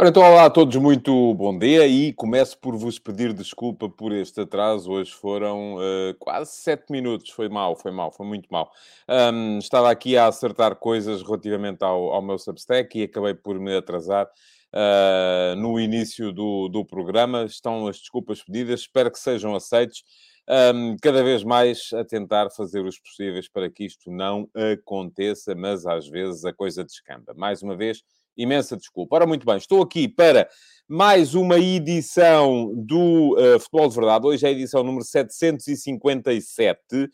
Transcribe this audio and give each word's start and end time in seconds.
Ora, 0.00 0.10
então, 0.10 0.22
olá 0.22 0.44
a 0.44 0.50
todos, 0.50 0.76
muito 0.76 1.34
bom 1.34 1.58
dia 1.58 1.84
e 1.84 2.12
começo 2.12 2.56
por 2.58 2.76
vos 2.76 3.00
pedir 3.00 3.32
desculpa 3.32 3.88
por 3.88 4.12
este 4.12 4.42
atraso. 4.42 4.92
Hoje 4.92 5.10
foram 5.10 5.74
uh, 5.74 6.14
quase 6.20 6.52
sete 6.52 6.92
minutos, 6.92 7.30
foi 7.30 7.48
mal, 7.48 7.74
foi 7.74 7.90
mal, 7.90 8.12
foi 8.12 8.24
muito 8.24 8.46
mal. 8.48 8.70
Um, 9.08 9.58
estava 9.58 9.90
aqui 9.90 10.16
a 10.16 10.28
acertar 10.28 10.76
coisas 10.76 11.20
relativamente 11.20 11.82
ao, 11.82 12.12
ao 12.12 12.22
meu 12.22 12.38
Substack 12.38 12.96
e 12.96 13.02
acabei 13.02 13.34
por 13.34 13.58
me 13.58 13.76
atrasar. 13.76 14.30
Uh, 14.72 15.56
no 15.56 15.80
início 15.80 16.30
do, 16.30 16.68
do 16.68 16.84
programa, 16.84 17.42
estão 17.42 17.88
as 17.88 17.98
desculpas 17.98 18.40
pedidas, 18.40 18.82
espero 18.82 19.10
que 19.10 19.18
sejam 19.18 19.52
aceites. 19.52 20.04
Um, 20.48 20.96
cada 21.02 21.24
vez 21.24 21.42
mais 21.42 21.90
a 21.92 22.04
tentar 22.04 22.50
fazer 22.50 22.84
os 22.84 23.00
possíveis 23.00 23.48
para 23.48 23.68
que 23.68 23.84
isto 23.84 24.12
não 24.12 24.48
aconteça, 24.54 25.56
mas 25.56 25.84
às 25.86 26.06
vezes 26.06 26.44
a 26.44 26.52
coisa 26.52 26.84
descamba. 26.84 27.34
Mais 27.36 27.62
uma 27.62 27.76
vez, 27.76 28.04
imensa 28.38 28.76
desculpa. 28.76 29.16
Ora, 29.16 29.26
muito 29.26 29.44
bem, 29.44 29.56
estou 29.56 29.82
aqui 29.82 30.08
para 30.08 30.48
mais 30.90 31.34
uma 31.34 31.58
edição 31.58 32.72
do 32.74 33.36
uh, 33.36 33.60
Futebol 33.60 33.90
de 33.90 33.94
Verdade. 33.94 34.26
Hoje 34.26 34.46
é 34.46 34.48
a 34.48 34.52
edição 34.52 34.82
número 34.82 35.04
757 35.04 36.80
uh, 36.94 37.08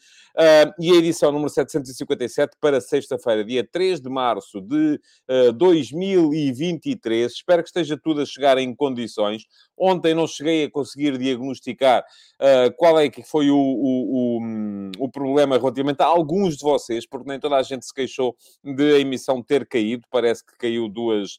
e 0.79 0.93
a 0.93 0.95
edição 0.95 1.33
número 1.33 1.51
757 1.51 2.57
para 2.61 2.81
sexta-feira, 2.81 3.45
dia 3.45 3.67
3 3.69 4.01
de 4.01 4.09
março 4.09 4.61
de 4.61 4.95
uh, 4.95 5.49
eh, 5.49 5.53
2023. 5.53 7.33
Espero 7.33 7.65
que 7.65 7.69
esteja 7.69 7.97
tudo 7.97 8.21
a 8.21 8.27
chegar 8.27 8.59
em 8.59 8.73
condições. 8.73 9.47
Ontem 9.77 10.15
não 10.15 10.27
cheguei 10.27 10.65
a 10.65 10.71
conseguir 10.71 11.19
diagnosticar 11.19 12.05
uh, 12.41 12.73
qual 12.77 12.99
é 12.99 13.09
que 13.09 13.23
foi 13.23 13.51
o, 13.51 13.57
o, 13.57 14.39
o, 14.39 15.05
o, 15.05 15.09
problema 15.11 15.59
relativamente 15.59 16.01
a 16.01 16.07
alguns 16.07 16.57
de 16.57 16.63
vocês, 16.63 17.07
porque 17.07 17.29
nem 17.29 17.41
toda 17.41 17.57
a 17.57 17.63
gente 17.63 17.85
se 17.85 17.93
queixou 17.93 18.37
de 18.63 18.95
a 18.95 18.99
emissão 19.01 19.43
ter 19.43 19.67
caído. 19.67 20.07
Parece 20.11 20.45
que 20.45 20.57
caiu 20.57 20.89
duas 20.89 21.39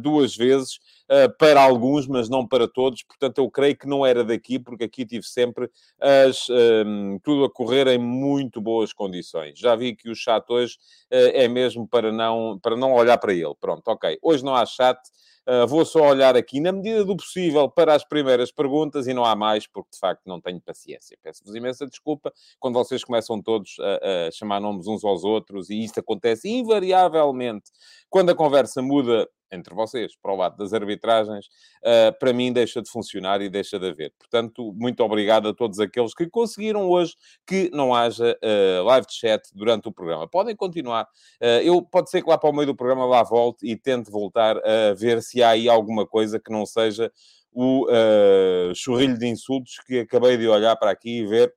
duas 0.00 0.36
vezes, 0.36 0.78
uh, 1.08 1.34
para 1.38 1.60
alguns, 1.60 2.06
mas 2.06 2.28
não 2.28 2.46
para 2.46 2.68
todos. 2.68 3.02
Portanto, 3.02 3.38
eu 3.38 3.50
creio 3.50 3.76
que 3.76 3.86
não 3.86 4.04
era 4.04 4.22
daqui, 4.22 4.58
porque 4.58 4.84
aqui 4.84 5.04
tive 5.04 5.24
sempre 5.24 5.70
as, 6.00 6.48
ehm, 6.50 7.18
tudo 7.22 7.44
a 7.44 7.50
correr 7.50 7.86
em 7.88 7.98
muito 7.98 8.60
boas 8.60 8.92
condições. 8.92 9.58
Já 9.58 9.74
vi 9.74 9.96
que 9.96 10.10
o 10.10 10.14
chat 10.14 10.44
hoje 10.48 10.76
uh, 11.12 11.32
é 11.32 11.48
mesmo 11.48 11.88
para 11.88 12.12
não, 12.12 12.58
para 12.60 12.76
não 12.76 12.92
olhar 12.92 13.18
para 13.18 13.32
ele. 13.32 13.54
Pronto, 13.60 13.86
ok. 13.88 14.18
Hoje 14.22 14.44
não 14.44 14.54
há 14.54 14.64
chat. 14.66 14.98
Uh, 15.48 15.66
vou 15.66 15.82
só 15.82 16.06
olhar 16.06 16.36
aqui, 16.36 16.60
na 16.60 16.70
medida 16.70 17.02
do 17.06 17.16
possível, 17.16 17.70
para 17.70 17.94
as 17.94 18.04
primeiras 18.04 18.52
perguntas 18.52 19.06
e 19.06 19.14
não 19.14 19.24
há 19.24 19.34
mais, 19.34 19.66
porque 19.66 19.88
de 19.94 19.98
facto 19.98 20.20
não 20.26 20.42
tenho 20.42 20.60
paciência. 20.60 21.16
Peço-vos 21.22 21.54
imensa 21.54 21.86
desculpa 21.86 22.30
quando 22.60 22.74
vocês 22.74 23.02
começam 23.02 23.40
todos 23.40 23.76
a, 23.80 24.26
a, 24.26 24.30
chamar 24.30 24.60
nomes 24.60 24.86
uns 24.86 25.02
aos 25.02 25.24
outros 25.24 25.70
e 25.70 25.82
isto 25.82 26.00
acontece 26.00 26.50
invariavelmente 26.50 27.70
quando 28.10 28.28
a 28.28 28.34
conversa 28.34 28.82
muda 28.82 29.26
entre 29.50 29.74
vocês, 29.74 30.12
para 30.20 30.32
o 30.32 30.36
lado 30.36 30.56
das 30.56 30.72
arbitragens, 30.72 31.46
uh, 31.82 32.16
para 32.18 32.32
mim 32.32 32.52
deixa 32.52 32.82
de 32.82 32.90
funcionar 32.90 33.40
e 33.40 33.48
deixa 33.48 33.78
de 33.78 33.88
haver. 33.88 34.12
Portanto, 34.18 34.72
muito 34.76 35.02
obrigado 35.02 35.48
a 35.48 35.54
todos 35.54 35.78
aqueles 35.80 36.14
que 36.14 36.28
conseguiram 36.28 36.88
hoje 36.88 37.14
que 37.46 37.70
não 37.72 37.94
haja 37.94 38.36
uh, 38.42 38.84
live 38.84 39.06
chat 39.08 39.42
durante 39.54 39.88
o 39.88 39.92
programa. 39.92 40.28
Podem 40.28 40.54
continuar. 40.54 41.04
Uh, 41.42 41.62
eu 41.62 41.82
pode 41.82 42.10
ser 42.10 42.22
que 42.22 42.28
lá 42.28 42.38
para 42.38 42.50
o 42.50 42.52
meio 42.52 42.66
do 42.66 42.76
programa 42.76 43.06
lá 43.06 43.22
volte 43.22 43.66
e 43.66 43.76
tente 43.76 44.10
voltar 44.10 44.56
a 44.58 44.94
ver 44.94 45.22
se 45.22 45.42
há 45.42 45.50
aí 45.50 45.68
alguma 45.68 46.06
coisa 46.06 46.38
que 46.38 46.52
não 46.52 46.64
seja 46.66 47.10
o 47.50 47.86
churrilho 48.74 49.18
de 49.18 49.26
insultos 49.26 49.78
que 49.84 50.00
acabei 50.00 50.36
de 50.36 50.46
olhar 50.46 50.76
para 50.76 50.90
aqui 50.90 51.20
e 51.20 51.26
ver 51.26 51.52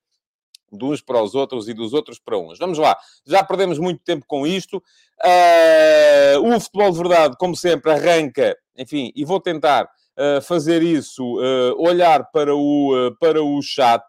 de 0.72 0.86
uns 0.86 1.02
para 1.02 1.22
os 1.22 1.36
outros 1.36 1.68
e 1.68 1.74
dos 1.74 1.94
outros 1.94 2.20
para 2.20 2.38
uns. 2.38 2.58
Vamos 2.58 2.78
lá, 2.78 2.98
já 3.26 3.44
perdemos 3.44 3.78
muito 3.78 4.02
tempo 4.04 4.26
com 4.28 4.48
isto. 4.48 4.78
Uh, 6.38 6.56
o 6.56 6.60
futebol 6.60 6.92
de 6.92 6.98
verdade, 6.98 7.36
como 7.38 7.56
sempre, 7.56 7.92
arranca, 7.92 8.58
enfim, 8.78 9.12
e 9.16 9.26
vou 9.26 9.40
tentar 9.40 9.90
fazer 10.42 10.82
isso, 10.84 11.24
uh, 11.24 11.76
olhar 11.78 12.30
para 12.32 12.56
o, 12.56 13.08
uh, 13.08 13.16
para 13.18 13.44
o 13.44 13.62
chat 13.62 14.04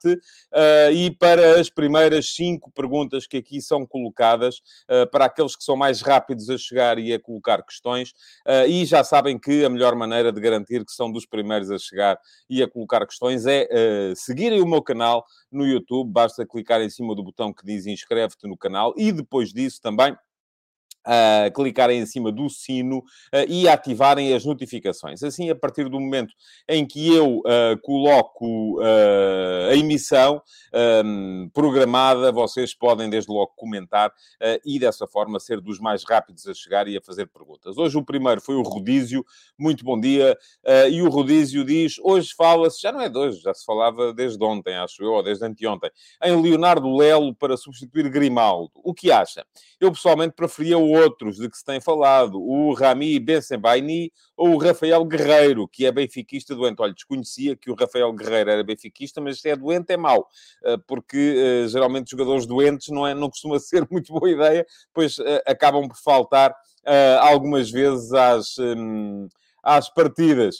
e 0.93 1.11
para 1.11 1.61
as 1.61 1.71
primeiras 1.71 2.35
cinco 2.35 2.71
perguntas 2.71 3.27
que 3.27 3.39
aqui 3.39 3.61
são 3.61 3.87
colocadas, 3.87 4.61
para 5.11 5.25
aqueles 5.25 5.57
que 5.57 5.65
são 5.65 5.77
mais 5.77 6.03
rápidos 6.03 6.51
a 6.51 6.59
chegar 6.59 6.99
e 6.99 7.13
a 7.13 7.21
colocar 7.21 7.63
questões. 7.63 8.13
e 8.69 8.85
já 8.85 9.03
sabem 9.03 9.39
que 9.39 9.65
a 9.65 9.71
melhor 9.71 9.95
maneira 9.95 10.31
de 10.31 10.41
garantir 10.41 10.85
que 10.85 10.93
são 10.93 11.11
dos 11.11 11.25
primeiros 11.25 11.71
a 11.71 11.79
chegar 11.79 12.19
e 12.51 12.63
a 12.63 12.69
colocar 12.69 13.07
questões 13.07 13.47
é 13.47 13.67
seguirem 14.15 14.61
o 14.61 14.67
meu 14.67 14.83
canal 14.83 15.25
no 15.51 15.67
YouTube. 15.67 16.13
Basta 16.13 16.47
clicar 16.47 16.83
em 16.83 16.91
cima 16.91 17.15
do 17.15 17.23
botão 17.23 17.53
que 17.53 17.65
diz 17.65 17.87
inscreve-te 17.87 18.47
no 18.47 18.57
canal 18.57 18.93
e 18.97 19.11
depois 19.11 19.53
disso 19.53 19.81
também 19.81 20.15
uh, 21.07 21.53
clicarem 21.53 22.01
em 22.01 22.07
cima 22.07 22.31
do 22.33 22.49
sino 22.49 22.99
uh, 22.99 23.03
e 23.49 23.69
ativarem 23.69 24.35
as 24.35 24.45
notificações. 24.45 25.23
Assim, 25.23 25.51
a 25.51 25.55
partir 25.55 25.89
do 25.89 26.01
momento 26.01 26.35
em 26.69 26.87
que 26.87 27.15
eu 27.15 27.39
uh, 27.39 27.81
coloco 27.83 28.81
a 29.71 29.75
emissão 29.75 30.43
um, 31.05 31.49
programada, 31.53 32.33
vocês 32.33 32.75
podem 32.75 33.09
desde 33.09 33.31
logo 33.31 33.53
comentar 33.57 34.13
e 34.65 34.79
dessa 34.79 35.07
forma 35.07 35.39
ser 35.39 35.61
dos 35.61 35.79
mais 35.79 36.05
rápidos 36.05 36.47
a 36.47 36.55
chegar 36.55 36.89
e 36.89 36.97
a 36.97 37.01
fazer 37.01 37.27
perguntas. 37.27 37.77
Hoje 37.77 37.97
o 37.97 38.05
primeiro 38.05 38.41
foi 38.41 38.57
o 38.57 38.63
Rodízio, 38.63 39.25
muito 39.59 39.85
bom 39.85 39.99
dia, 39.99 40.37
e 40.91 41.03
o 41.03 41.09
Rodízio 41.09 41.65
diz, 41.65 41.99
hoje 42.03 42.33
fala-se, 42.37 42.81
já 42.81 42.93
não 42.93 43.01
é 43.01 43.09
de 43.09 43.19
hoje, 43.19 43.41
já 43.41 43.55
se 43.55 43.65
falava 43.65 44.13
desde 44.13 44.43
ontem, 44.45 44.75
acho 44.75 45.03
eu, 45.03 45.13
ou 45.13 45.23
desde 45.23 45.45
anteontem, 45.45 45.91
em 46.23 46.41
Leonardo 46.41 46.95
Lelo 46.95 47.35
para 47.35 47.57
substituir 47.57 48.09
Grimaldo. 48.11 48.73
O 48.75 48.93
que 48.95 49.11
acha? 49.11 49.45
Eu 49.81 49.93
pessoalmente 49.93 50.35
preferia 50.35 50.79
o 50.79 50.92
outros 50.93 51.37
de 51.37 51.49
que 51.49 51.57
se 51.57 51.65
tem 51.65 51.81
falado, 51.81 52.41
o 52.41 52.73
Rami 52.75 53.19
Bensembaini 53.19 54.13
ou 54.37 54.55
o 54.55 54.59
Rafael 54.59 55.05
Guerreiro, 55.05 55.69
que 55.69 55.87
é 55.87 55.93
benfiquista 55.93 56.55
doente. 56.55 56.81
Olha, 56.81 56.93
desconhecia 56.93 57.57
que 57.57 57.71
o 57.71 57.75
Rafael 57.75 58.13
Guerreiro 58.13 58.51
era 58.51 58.65
benfiquista, 58.65 59.21
mas 59.21 59.41
se 59.41 59.49
é 59.49 59.57
doente 59.57 59.93
é 59.93 59.97
mau, 59.97 60.29
eh, 60.65 60.77
porque 60.87 61.65
eh, 61.65 61.69
geralmente 61.69 62.11
jogadores 62.11 62.47
doentes 62.47 62.89
não, 62.89 63.07
é, 63.07 63.15
não 63.15 63.29
costuma 63.29 63.59
ser 63.61 63.87
muito 63.91 64.13
boa 64.13 64.31
ideia, 64.31 64.67
pois 64.93 65.19
eh, 65.19 65.43
acabam 65.47 65.89
por 65.89 65.97
faltar 65.97 66.55
algumas 67.21 67.71
vezes 67.71 68.13
às, 68.13 68.59
hum, 68.59 69.29
às 69.63 69.89
partidas. 69.89 70.57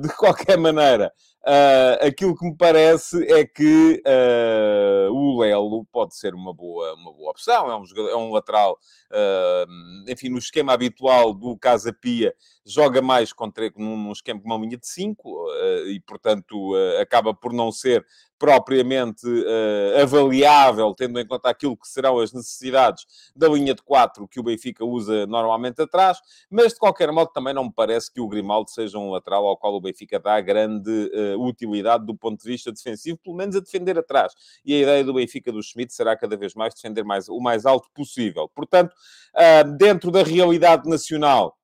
de 0.00 0.08
qualquer 0.16 0.56
maneira, 0.56 1.12
Uh, 1.44 2.06
aquilo 2.06 2.36
que 2.36 2.44
me 2.44 2.56
parece 2.56 3.20
é 3.24 3.44
que 3.44 4.00
uh, 4.06 5.12
o 5.12 5.40
Lelo 5.40 5.84
pode 5.86 6.14
ser 6.16 6.34
uma 6.34 6.54
boa, 6.54 6.94
uma 6.94 7.12
boa 7.12 7.30
opção. 7.32 7.70
É 7.70 7.76
um, 7.76 7.84
jogador, 7.84 8.10
é 8.10 8.16
um 8.16 8.30
lateral, 8.30 8.78
uh, 9.10 10.10
enfim, 10.10 10.28
no 10.28 10.38
esquema 10.38 10.72
habitual 10.72 11.34
do 11.34 11.56
Casa 11.58 11.92
Pia, 11.92 12.32
joga 12.64 13.02
mais 13.02 13.32
contra, 13.32 13.70
num, 13.76 14.12
esquema 14.12 14.40
com 14.40 14.46
uma 14.46 14.58
linha 14.58 14.76
de 14.76 14.86
5 14.86 15.46
e, 15.88 16.00
portanto, 16.06 16.74
acaba 17.00 17.34
por 17.34 17.52
não 17.52 17.72
ser 17.72 18.04
propriamente 18.42 19.24
uh, 19.24 20.02
avaliável, 20.02 20.92
tendo 20.96 21.20
em 21.20 21.24
conta 21.24 21.48
aquilo 21.48 21.76
que 21.76 21.86
serão 21.86 22.18
as 22.18 22.32
necessidades 22.32 23.06
da 23.36 23.48
linha 23.48 23.72
de 23.72 23.80
4 23.84 24.26
que 24.26 24.40
o 24.40 24.42
Benfica 24.42 24.84
usa 24.84 25.28
normalmente 25.28 25.80
atrás, 25.80 26.18
mas 26.50 26.72
de 26.72 26.80
qualquer 26.80 27.12
modo 27.12 27.30
também 27.32 27.54
não 27.54 27.66
me 27.66 27.72
parece 27.72 28.12
que 28.12 28.20
o 28.20 28.26
Grimaldo 28.26 28.68
seja 28.68 28.98
um 28.98 29.12
lateral 29.12 29.46
ao 29.46 29.56
qual 29.56 29.72
o 29.74 29.80
Benfica 29.80 30.18
dá 30.18 30.40
grande 30.40 31.08
utilidade 31.38 32.04
do 32.04 32.16
ponto 32.16 32.42
de 32.42 32.48
vista 32.48 32.72
defensivo, 32.72 33.16
pelo 33.22 33.36
menos 33.36 33.54
a 33.54 33.60
defender 33.60 33.96
atrás. 33.96 34.32
E 34.64 34.74
a 34.74 34.78
ideia 34.80 35.04
do 35.04 35.14
Benfica 35.14 35.52
do 35.52 35.62
Schmidt 35.62 35.94
será 35.94 36.16
cada 36.16 36.36
vez 36.36 36.52
mais 36.52 36.74
defender 36.74 37.04
mais, 37.04 37.28
o 37.28 37.38
mais 37.38 37.64
alto 37.64 37.88
possível. 37.94 38.50
Portanto, 38.52 38.92
uh, 39.36 39.76
dentro 39.76 40.10
da 40.10 40.24
realidade 40.24 40.88
nacional, 40.88 41.56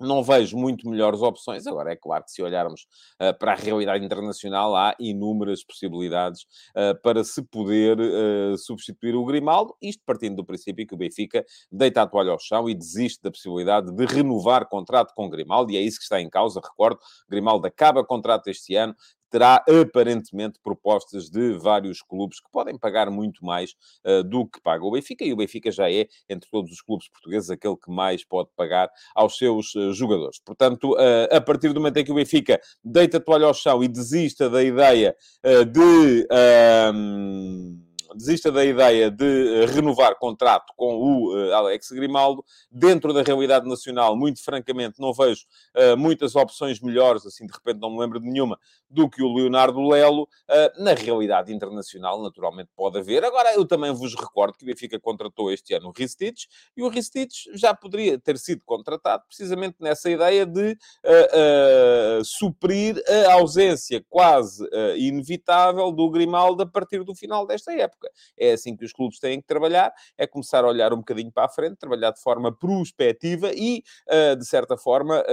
não 0.00 0.22
vejo 0.22 0.56
muito 0.56 0.88
melhores 0.88 1.20
opções. 1.22 1.66
Agora, 1.66 1.92
é 1.92 1.96
claro 1.96 2.24
que 2.24 2.30
se 2.30 2.42
olharmos 2.42 2.86
uh, 3.20 3.36
para 3.38 3.52
a 3.52 3.54
realidade 3.54 4.04
internacional, 4.04 4.74
há 4.74 4.94
inúmeras 4.98 5.64
possibilidades 5.64 6.42
uh, 6.70 7.00
para 7.02 7.22
se 7.22 7.42
poder 7.42 7.98
uh, 8.00 8.56
substituir 8.58 9.14
o 9.14 9.24
Grimaldo. 9.24 9.74
Isto 9.80 10.02
partindo 10.04 10.36
do 10.36 10.44
princípio 10.44 10.86
que 10.86 10.94
o 10.94 10.98
Benfica 10.98 11.44
deita 11.70 12.02
a 12.02 12.06
toalha 12.06 12.30
ao 12.30 12.38
chão 12.38 12.68
e 12.68 12.74
desiste 12.74 13.22
da 13.22 13.30
possibilidade 13.30 13.92
de 13.92 14.06
renovar 14.06 14.68
contrato 14.68 15.12
com 15.14 15.28
Grimaldo, 15.28 15.70
e 15.72 15.76
é 15.76 15.80
isso 15.80 15.98
que 15.98 16.04
está 16.04 16.20
em 16.20 16.28
causa. 16.28 16.60
Recordo, 16.60 16.98
Grimaldo 17.28 17.66
acaba 17.66 18.04
contrato 18.04 18.48
este 18.48 18.74
ano, 18.74 18.94
terá 19.30 19.64
aparentemente 19.82 20.58
propostas 20.62 21.30
de 21.30 21.54
vários 21.58 22.02
clubes 22.02 22.40
que 22.40 22.50
podem 22.50 22.76
pagar 22.78 23.10
muito 23.10 23.44
mais 23.44 23.74
uh, 24.04 24.22
do 24.24 24.46
que 24.46 24.60
paga 24.60 24.84
o 24.84 24.90
Benfica, 24.90 25.24
e 25.24 25.32
o 25.32 25.36
Benfica 25.36 25.70
já 25.70 25.90
é, 25.90 26.06
entre 26.28 26.50
todos 26.50 26.70
os 26.72 26.82
clubes 26.82 27.08
portugueses, 27.08 27.50
aquele 27.50 27.76
que 27.76 27.90
mais 27.90 28.24
pode 28.24 28.50
pagar 28.56 28.90
aos 29.14 29.36
seus 29.36 29.74
uh, 29.74 29.92
jogadores. 29.92 30.40
Portanto, 30.44 30.92
uh, 30.94 31.34
a 31.34 31.40
partir 31.40 31.72
do 31.72 31.80
momento 31.80 31.98
em 31.98 32.04
que 32.04 32.12
o 32.12 32.16
Benfica 32.16 32.60
deita 32.84 33.18
a 33.18 33.20
toalha 33.20 33.46
ao 33.46 33.54
chão 33.54 33.82
e 33.82 33.88
desista 33.88 34.50
da 34.50 34.62
ideia 34.62 35.14
de. 35.72 36.26
Ehm, 36.30 37.89
desista 38.16 38.50
da 38.50 38.64
ideia 38.64 39.10
de 39.10 39.66
renovar 39.66 40.18
contrato 40.18 40.72
com 40.76 40.96
o 40.96 41.52
Alex 41.52 41.90
Grimaldo. 41.90 42.44
Dentro 42.70 43.12
da 43.12 43.22
realidade 43.22 43.68
nacional, 43.68 44.16
muito 44.16 44.42
francamente, 44.42 45.00
não 45.00 45.12
vejo 45.12 45.44
muitas 45.98 46.34
opções 46.34 46.80
melhores, 46.80 47.26
assim 47.26 47.46
de 47.46 47.52
repente 47.52 47.80
não 47.80 47.90
me 47.90 48.00
lembro 48.00 48.20
de 48.20 48.28
nenhuma, 48.28 48.58
do 48.88 49.08
que 49.08 49.22
o 49.22 49.32
Leonardo 49.32 49.80
Lelo. 49.80 50.28
na 50.78 50.94
realidade 50.94 51.52
internacional, 51.52 52.22
naturalmente, 52.22 52.70
pode 52.76 52.98
haver. 52.98 53.24
Agora, 53.24 53.54
eu 53.54 53.66
também 53.66 53.92
vos 53.92 54.14
recordo 54.14 54.56
que 54.56 54.64
o 54.64 54.66
Benfica 54.66 54.98
contratou 54.98 55.50
este 55.52 55.74
ano 55.74 55.90
o 55.90 55.92
Ristich 55.96 56.48
e 56.76 56.82
o 56.82 56.88
Ristich 56.88 57.50
já 57.54 57.74
poderia 57.74 58.18
ter 58.18 58.38
sido 58.38 58.62
contratado 58.64 59.24
precisamente 59.26 59.76
nessa 59.80 60.10
ideia 60.10 60.46
de 60.46 60.72
uh, 60.72 62.20
uh, 62.20 62.24
suprir 62.24 63.02
a 63.28 63.34
ausência 63.34 64.04
quase 64.08 64.64
uh, 64.64 64.96
inevitável 64.96 65.90
do 65.92 66.08
Grimaldo 66.10 66.62
a 66.62 66.66
partir 66.66 67.04
do 67.04 67.14
final 67.14 67.46
desta 67.46 67.72
época. 67.72 67.99
É 68.38 68.52
assim 68.52 68.76
que 68.76 68.84
os 68.84 68.92
clubes 68.92 69.18
têm 69.18 69.40
que 69.40 69.46
trabalhar, 69.46 69.92
é 70.16 70.26
começar 70.26 70.64
a 70.64 70.68
olhar 70.68 70.92
um 70.92 70.98
bocadinho 70.98 71.30
para 71.32 71.46
a 71.46 71.48
frente, 71.48 71.76
trabalhar 71.76 72.10
de 72.12 72.20
forma 72.20 72.54
prospectiva 72.56 73.52
e, 73.54 73.82
de 74.38 74.44
certa 74.46 74.76
forma, 74.76 75.24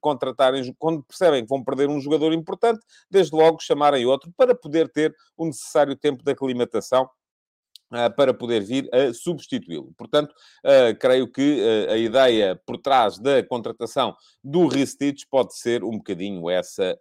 contratarem, 0.00 0.74
quando 0.78 1.02
percebem 1.02 1.42
que 1.42 1.48
vão 1.48 1.62
perder 1.62 1.88
um 1.88 2.00
jogador 2.00 2.32
importante, 2.32 2.80
desde 3.10 3.34
logo 3.34 3.60
chamarem 3.60 4.06
outro 4.06 4.32
para 4.36 4.54
poder 4.54 4.88
ter 4.88 5.14
o 5.36 5.46
necessário 5.46 5.96
tempo 5.96 6.22
de 6.22 6.32
aclimatação 6.32 7.04
ah, 7.04 7.23
para 8.16 8.34
poder 8.34 8.62
vir 8.62 8.88
a 8.92 9.12
substituí-lo. 9.12 9.92
Portanto, 9.96 10.32
uh, 10.64 10.98
creio 10.98 11.30
que 11.30 11.60
uh, 11.60 11.92
a 11.92 11.96
ideia 11.96 12.60
por 12.66 12.78
trás 12.78 13.18
da 13.18 13.42
contratação 13.42 14.14
do 14.42 14.66
Ristich 14.66 15.26
pode 15.30 15.56
ser 15.56 15.84
um 15.84 15.98
bocadinho 15.98 16.50
essa 16.50 16.98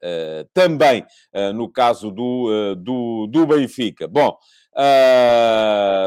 também, 0.53 1.05
no 1.53 1.69
caso 1.69 2.09
do, 2.09 2.75
do, 2.75 3.27
do 3.27 3.45
Benfica. 3.45 4.07
Bom, 4.07 4.37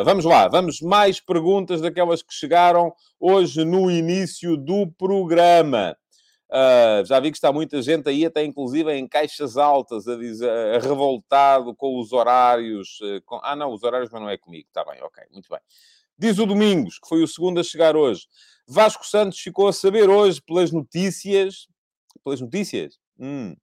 vamos 0.04 0.24
lá, 0.24 0.48
vamos 0.48 0.80
mais 0.80 1.20
perguntas 1.20 1.80
daquelas 1.80 2.22
que 2.22 2.32
chegaram 2.32 2.92
hoje 3.20 3.64
no 3.64 3.90
início 3.90 4.56
do 4.56 4.86
programa. 4.86 5.96
Uh, 6.48 7.04
já 7.04 7.18
vi 7.18 7.30
que 7.30 7.36
está 7.36 7.52
muita 7.52 7.82
gente 7.82 8.08
aí, 8.08 8.24
até 8.24 8.44
inclusive 8.44 8.92
em 8.92 9.08
caixas 9.08 9.56
altas, 9.56 10.06
a 10.06 10.16
dizer, 10.16 10.48
a 10.48 10.78
revoltado 10.78 11.74
com 11.74 12.00
os 12.00 12.12
horários. 12.12 13.00
Uh, 13.00 13.20
com... 13.24 13.40
Ah, 13.42 13.56
não, 13.56 13.72
os 13.72 13.82
horários, 13.82 14.10
mas 14.10 14.22
não 14.22 14.30
é 14.30 14.38
comigo. 14.38 14.66
Está 14.68 14.84
bem, 14.84 15.02
ok, 15.02 15.24
muito 15.32 15.48
bem. 15.48 15.60
Diz 16.18 16.38
o 16.38 16.46
Domingos, 16.46 16.98
que 16.98 17.08
foi 17.08 17.22
o 17.22 17.28
segundo 17.28 17.60
a 17.60 17.64
chegar 17.64 17.96
hoje. 17.96 18.26
Vasco 18.66 19.06
Santos 19.06 19.38
ficou 19.38 19.68
a 19.68 19.72
saber 19.72 20.08
hoje 20.08 20.40
pelas 20.40 20.72
notícias. 20.72 21.68
Pelas 22.24 22.40
notícias? 22.40 22.98
Hum. 23.18 23.54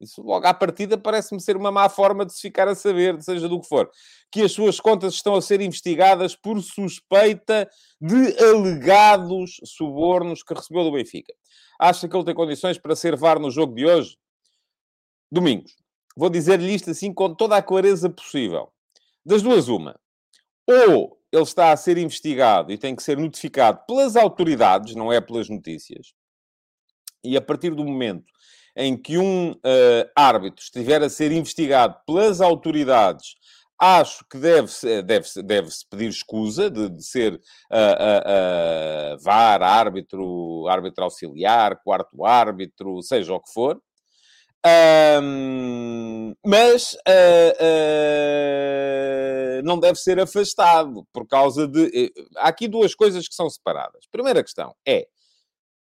Isso 0.00 0.22
logo 0.22 0.46
à 0.46 0.52
partida 0.52 0.98
parece-me 0.98 1.40
ser 1.40 1.56
uma 1.56 1.72
má 1.72 1.88
forma 1.88 2.26
de 2.26 2.34
se 2.34 2.40
ficar 2.40 2.68
a 2.68 2.74
saber, 2.74 3.20
seja 3.22 3.48
do 3.48 3.60
que 3.60 3.68
for. 3.68 3.90
Que 4.30 4.42
as 4.42 4.52
suas 4.52 4.78
contas 4.78 5.14
estão 5.14 5.34
a 5.34 5.42
ser 5.42 5.60
investigadas 5.60 6.36
por 6.36 6.60
suspeita 6.62 7.68
de 8.00 8.36
alegados 8.44 9.58
subornos 9.64 10.42
que 10.42 10.52
recebeu 10.52 10.84
do 10.84 10.92
Benfica. 10.92 11.32
Acha 11.78 12.08
que 12.08 12.14
ele 12.14 12.24
tem 12.24 12.34
condições 12.34 12.78
para 12.78 12.94
ser 12.94 13.16
VAR 13.16 13.38
no 13.38 13.50
jogo 13.50 13.74
de 13.74 13.86
hoje? 13.86 14.18
Domingos. 15.32 15.74
Vou 16.14 16.28
dizer-lhe 16.28 16.74
isto 16.74 16.90
assim 16.90 17.12
com 17.12 17.34
toda 17.34 17.56
a 17.56 17.62
clareza 17.62 18.10
possível. 18.10 18.70
Das 19.24 19.42
duas, 19.42 19.68
uma. 19.68 19.98
Ou 20.66 21.18
ele 21.32 21.42
está 21.42 21.72
a 21.72 21.76
ser 21.76 21.98
investigado 21.98 22.72
e 22.72 22.78
tem 22.78 22.94
que 22.94 23.02
ser 23.02 23.18
notificado 23.18 23.84
pelas 23.86 24.16
autoridades, 24.16 24.94
não 24.94 25.12
é 25.12 25.20
pelas 25.20 25.48
notícias. 25.48 26.14
E 27.24 27.36
a 27.36 27.40
partir 27.40 27.74
do 27.74 27.84
momento 27.84 28.24
em 28.76 28.96
que 28.96 29.16
um 29.16 29.52
uh, 29.52 30.10
árbitro 30.14 30.62
estiver 30.62 31.02
a 31.02 31.08
ser 31.08 31.32
investigado 31.32 31.96
pelas 32.06 32.40
autoridades 32.40 33.36
Acho 33.78 34.24
que 34.30 34.38
deve-se 34.38 35.02
deve 35.02 35.26
-se, 35.26 35.42
deve 35.42 35.70
-se 35.70 35.86
pedir 35.86 36.08
escusa 36.08 36.70
de, 36.70 36.88
de 36.88 37.04
ser 37.04 37.34
uh, 37.34 37.36
uh, 37.36 39.14
uh, 39.14 39.22
VAR, 39.22 39.62
árbitro, 39.62 40.66
árbitro 40.66 41.04
auxiliar, 41.04 41.78
quarto 41.84 42.24
árbitro, 42.24 43.02
seja 43.02 43.34
o 43.34 43.40
que 43.40 43.52
for. 43.52 43.78
Um, 45.22 46.34
mas 46.44 46.96
não 49.62 49.78
deve 49.78 49.98
ser 49.98 50.18
afastado 50.18 51.06
por 51.12 51.26
causa 51.26 51.68
de. 51.68 51.84
Eh, 51.94 52.22
há 52.38 52.48
aqui 52.48 52.66
duas 52.66 52.94
coisas 52.94 53.28
que 53.28 53.34
são 53.34 53.48
separadas. 53.50 54.06
Primeira 54.10 54.42
questão 54.42 54.74
é 54.86 55.06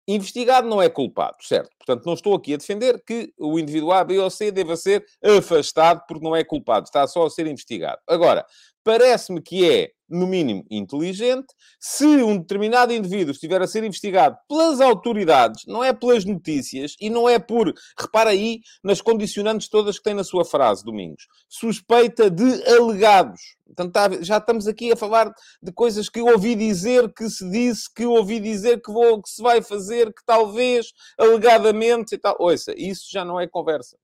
Investigado 0.07 0.67
não 0.67 0.81
é 0.81 0.89
culpado, 0.89 1.37
certo? 1.41 1.69
Portanto, 1.77 2.05
não 2.05 2.13
estou 2.13 2.35
aqui 2.35 2.53
a 2.53 2.57
defender 2.57 3.01
que 3.05 3.33
o 3.39 3.57
indivíduo 3.57 3.91
A, 3.91 4.03
B 4.03 4.19
ou 4.19 4.29
C 4.29 4.51
deva 4.51 4.75
ser 4.75 5.05
afastado 5.23 6.03
porque 6.07 6.23
não 6.23 6.35
é 6.35 6.43
culpado, 6.43 6.85
está 6.85 7.07
só 7.07 7.25
a 7.25 7.29
ser 7.29 7.47
investigado. 7.47 8.01
Agora, 8.07 8.45
parece-me 8.83 9.41
que 9.41 9.69
é 9.69 9.91
no 10.09 10.27
mínimo, 10.27 10.65
inteligente. 10.69 11.47
Se 11.79 12.05
um 12.05 12.37
determinado 12.37 12.93
indivíduo 12.93 13.31
estiver 13.31 13.61
a 13.61 13.67
ser 13.67 13.83
investigado 13.83 14.37
pelas 14.47 14.79
autoridades, 14.81 15.63
não 15.67 15.83
é 15.83 15.93
pelas 15.93 16.25
notícias 16.25 16.95
e 16.99 17.09
não 17.09 17.27
é 17.27 17.39
por, 17.39 17.73
repara 17.99 18.31
aí, 18.31 18.59
nas 18.83 19.01
condicionantes 19.01 19.69
todas 19.69 19.97
que 19.97 20.03
tem 20.03 20.13
na 20.13 20.23
sua 20.23 20.45
frase, 20.45 20.83
Domingos, 20.83 21.27
suspeita 21.49 22.29
de 22.29 22.63
alegados. 22.69 23.41
Portanto, 23.65 23.91
tá, 23.91 24.09
já 24.21 24.37
estamos 24.37 24.67
aqui 24.67 24.91
a 24.91 24.95
falar 24.95 25.31
de 25.61 25.71
coisas 25.71 26.07
que 26.07 26.21
ouvi 26.21 26.55
dizer, 26.55 27.11
que 27.11 27.27
se 27.29 27.49
disse, 27.49 27.91
que 27.93 28.05
ouvi 28.05 28.39
dizer 28.39 28.81
que, 28.81 28.91
vou, 28.91 29.21
que 29.21 29.29
se 29.29 29.41
vai 29.41 29.61
fazer, 29.61 30.07
que 30.13 30.23
talvez, 30.25 30.87
alegadamente 31.17 32.15
e 32.15 32.17
tal. 32.17 32.35
Ouça, 32.39 32.73
isso 32.77 33.05
já 33.11 33.25
não 33.25 33.39
é 33.39 33.47
conversa. 33.47 33.97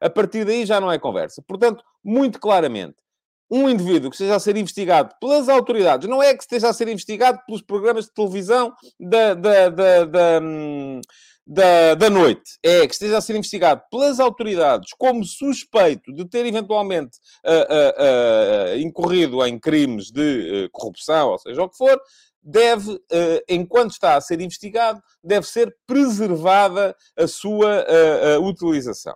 A 0.00 0.08
partir 0.08 0.44
daí 0.44 0.64
já 0.64 0.80
não 0.80 0.90
é 0.90 0.98
conversa. 0.98 1.42
Portanto, 1.46 1.84
muito 2.02 2.40
claramente, 2.40 2.96
um 3.52 3.68
indivíduo 3.68 4.08
que 4.08 4.16
esteja 4.16 4.34
a 4.34 4.40
ser 4.40 4.56
investigado 4.56 5.14
pelas 5.20 5.46
autoridades, 5.46 6.08
não 6.08 6.22
é 6.22 6.34
que 6.34 6.42
esteja 6.42 6.70
a 6.70 6.72
ser 6.72 6.88
investigado 6.88 7.38
pelos 7.46 7.60
programas 7.60 8.06
de 8.06 8.14
televisão 8.14 8.72
da, 8.98 9.34
da, 9.34 9.68
da, 9.68 10.04
da, 10.06 10.40
da, 11.46 11.94
da 11.94 12.10
noite, 12.10 12.58
é 12.62 12.86
que 12.86 12.94
esteja 12.94 13.18
a 13.18 13.20
ser 13.20 13.36
investigado 13.36 13.82
pelas 13.90 14.18
autoridades 14.18 14.94
como 14.96 15.22
suspeito 15.22 16.14
de 16.14 16.24
ter 16.24 16.46
eventualmente 16.46 17.18
uh, 17.44 18.72
uh, 18.72 18.74
uh, 18.74 18.78
incorrido 18.78 19.44
em 19.44 19.58
crimes 19.58 20.10
de 20.10 20.70
corrupção, 20.72 21.32
ou 21.32 21.38
seja, 21.38 21.62
o 21.62 21.68
que 21.68 21.76
for, 21.76 22.00
deve, 22.42 22.98
enquanto 23.48 23.90
está 23.90 24.16
a 24.16 24.20
ser 24.20 24.40
investigado, 24.40 25.00
deve 25.22 25.46
ser 25.46 25.76
preservada 25.86 26.96
a 27.16 27.28
sua 27.28 27.86
utilização. 28.40 29.14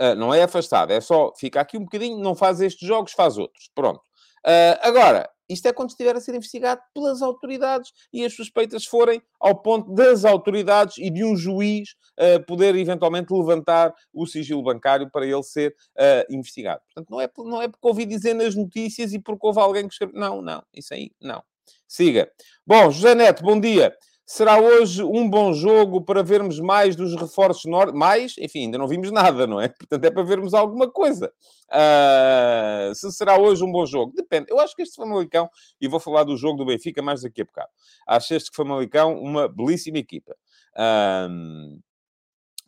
Uh, 0.00 0.14
não 0.14 0.32
é 0.32 0.42
afastado, 0.42 0.92
é 0.92 1.00
só 1.00 1.32
fica 1.36 1.60
aqui 1.60 1.76
um 1.76 1.82
bocadinho, 1.82 2.18
não 2.18 2.34
faz 2.34 2.60
estes 2.60 2.86
jogos, 2.86 3.12
faz 3.12 3.36
outros. 3.36 3.68
Pronto. 3.74 4.00
Uh, 4.46 4.78
agora, 4.82 5.28
isto 5.48 5.66
é 5.66 5.72
quando 5.72 5.90
estiver 5.90 6.14
a 6.14 6.20
ser 6.20 6.34
investigado 6.34 6.80
pelas 6.94 7.22
autoridades 7.22 7.92
e 8.12 8.24
as 8.24 8.34
suspeitas 8.34 8.84
forem 8.84 9.22
ao 9.40 9.60
ponto 9.62 9.94
das 9.94 10.24
autoridades 10.24 10.98
e 10.98 11.10
de 11.10 11.24
um 11.24 11.34
juiz 11.34 11.94
uh, 12.18 12.44
poder 12.44 12.76
eventualmente 12.76 13.32
levantar 13.32 13.94
o 14.12 14.26
sigilo 14.26 14.62
bancário 14.62 15.10
para 15.10 15.26
ele 15.26 15.42
ser 15.42 15.74
uh, 15.96 16.32
investigado. 16.32 16.82
Portanto, 16.86 17.10
não 17.10 17.20
é, 17.20 17.30
não 17.38 17.62
é 17.62 17.68
porque 17.68 17.86
ouvi 17.88 18.04
dizer 18.04 18.34
nas 18.34 18.54
notícias 18.54 19.12
e 19.12 19.18
porque 19.18 19.46
houve 19.46 19.58
alguém 19.58 19.88
que 19.88 19.94
escreveu. 19.94 20.20
Não, 20.20 20.42
não, 20.42 20.62
isso 20.74 20.92
aí, 20.92 21.10
não. 21.20 21.42
Siga. 21.86 22.30
Bom, 22.66 22.90
José 22.90 23.14
Neto, 23.14 23.42
bom 23.42 23.58
dia. 23.58 23.96
Será 24.30 24.60
hoje 24.60 25.02
um 25.02 25.26
bom 25.26 25.54
jogo 25.54 26.02
para 26.02 26.22
vermos 26.22 26.60
mais 26.60 26.94
dos 26.94 27.18
reforços 27.18 27.64
norte? 27.64 27.96
Mais? 27.96 28.34
Enfim, 28.38 28.64
ainda 28.64 28.76
não 28.76 28.86
vimos 28.86 29.10
nada, 29.10 29.46
não 29.46 29.58
é? 29.58 29.68
Portanto, 29.72 30.04
é 30.04 30.10
para 30.10 30.22
vermos 30.22 30.52
alguma 30.52 30.86
coisa. 30.86 31.32
Uh, 31.70 32.94
se 32.94 33.10
será 33.12 33.38
hoje 33.40 33.64
um 33.64 33.72
bom 33.72 33.86
jogo? 33.86 34.12
Depende. 34.14 34.48
Eu 34.50 34.60
acho 34.60 34.76
que 34.76 34.82
este 34.82 34.96
Famalicão, 34.96 35.48
e 35.80 35.88
vou 35.88 35.98
falar 35.98 36.24
do 36.24 36.36
jogo 36.36 36.58
do 36.58 36.66
Benfica 36.66 37.00
mais 37.00 37.22
daqui 37.22 37.40
a 37.40 37.44
bocado, 37.46 37.70
acho 38.06 38.34
este 38.34 38.50
Famalicão 38.54 39.18
uma 39.18 39.48
belíssima 39.48 39.96
equipa. 39.96 40.36
Uh, 40.76 41.80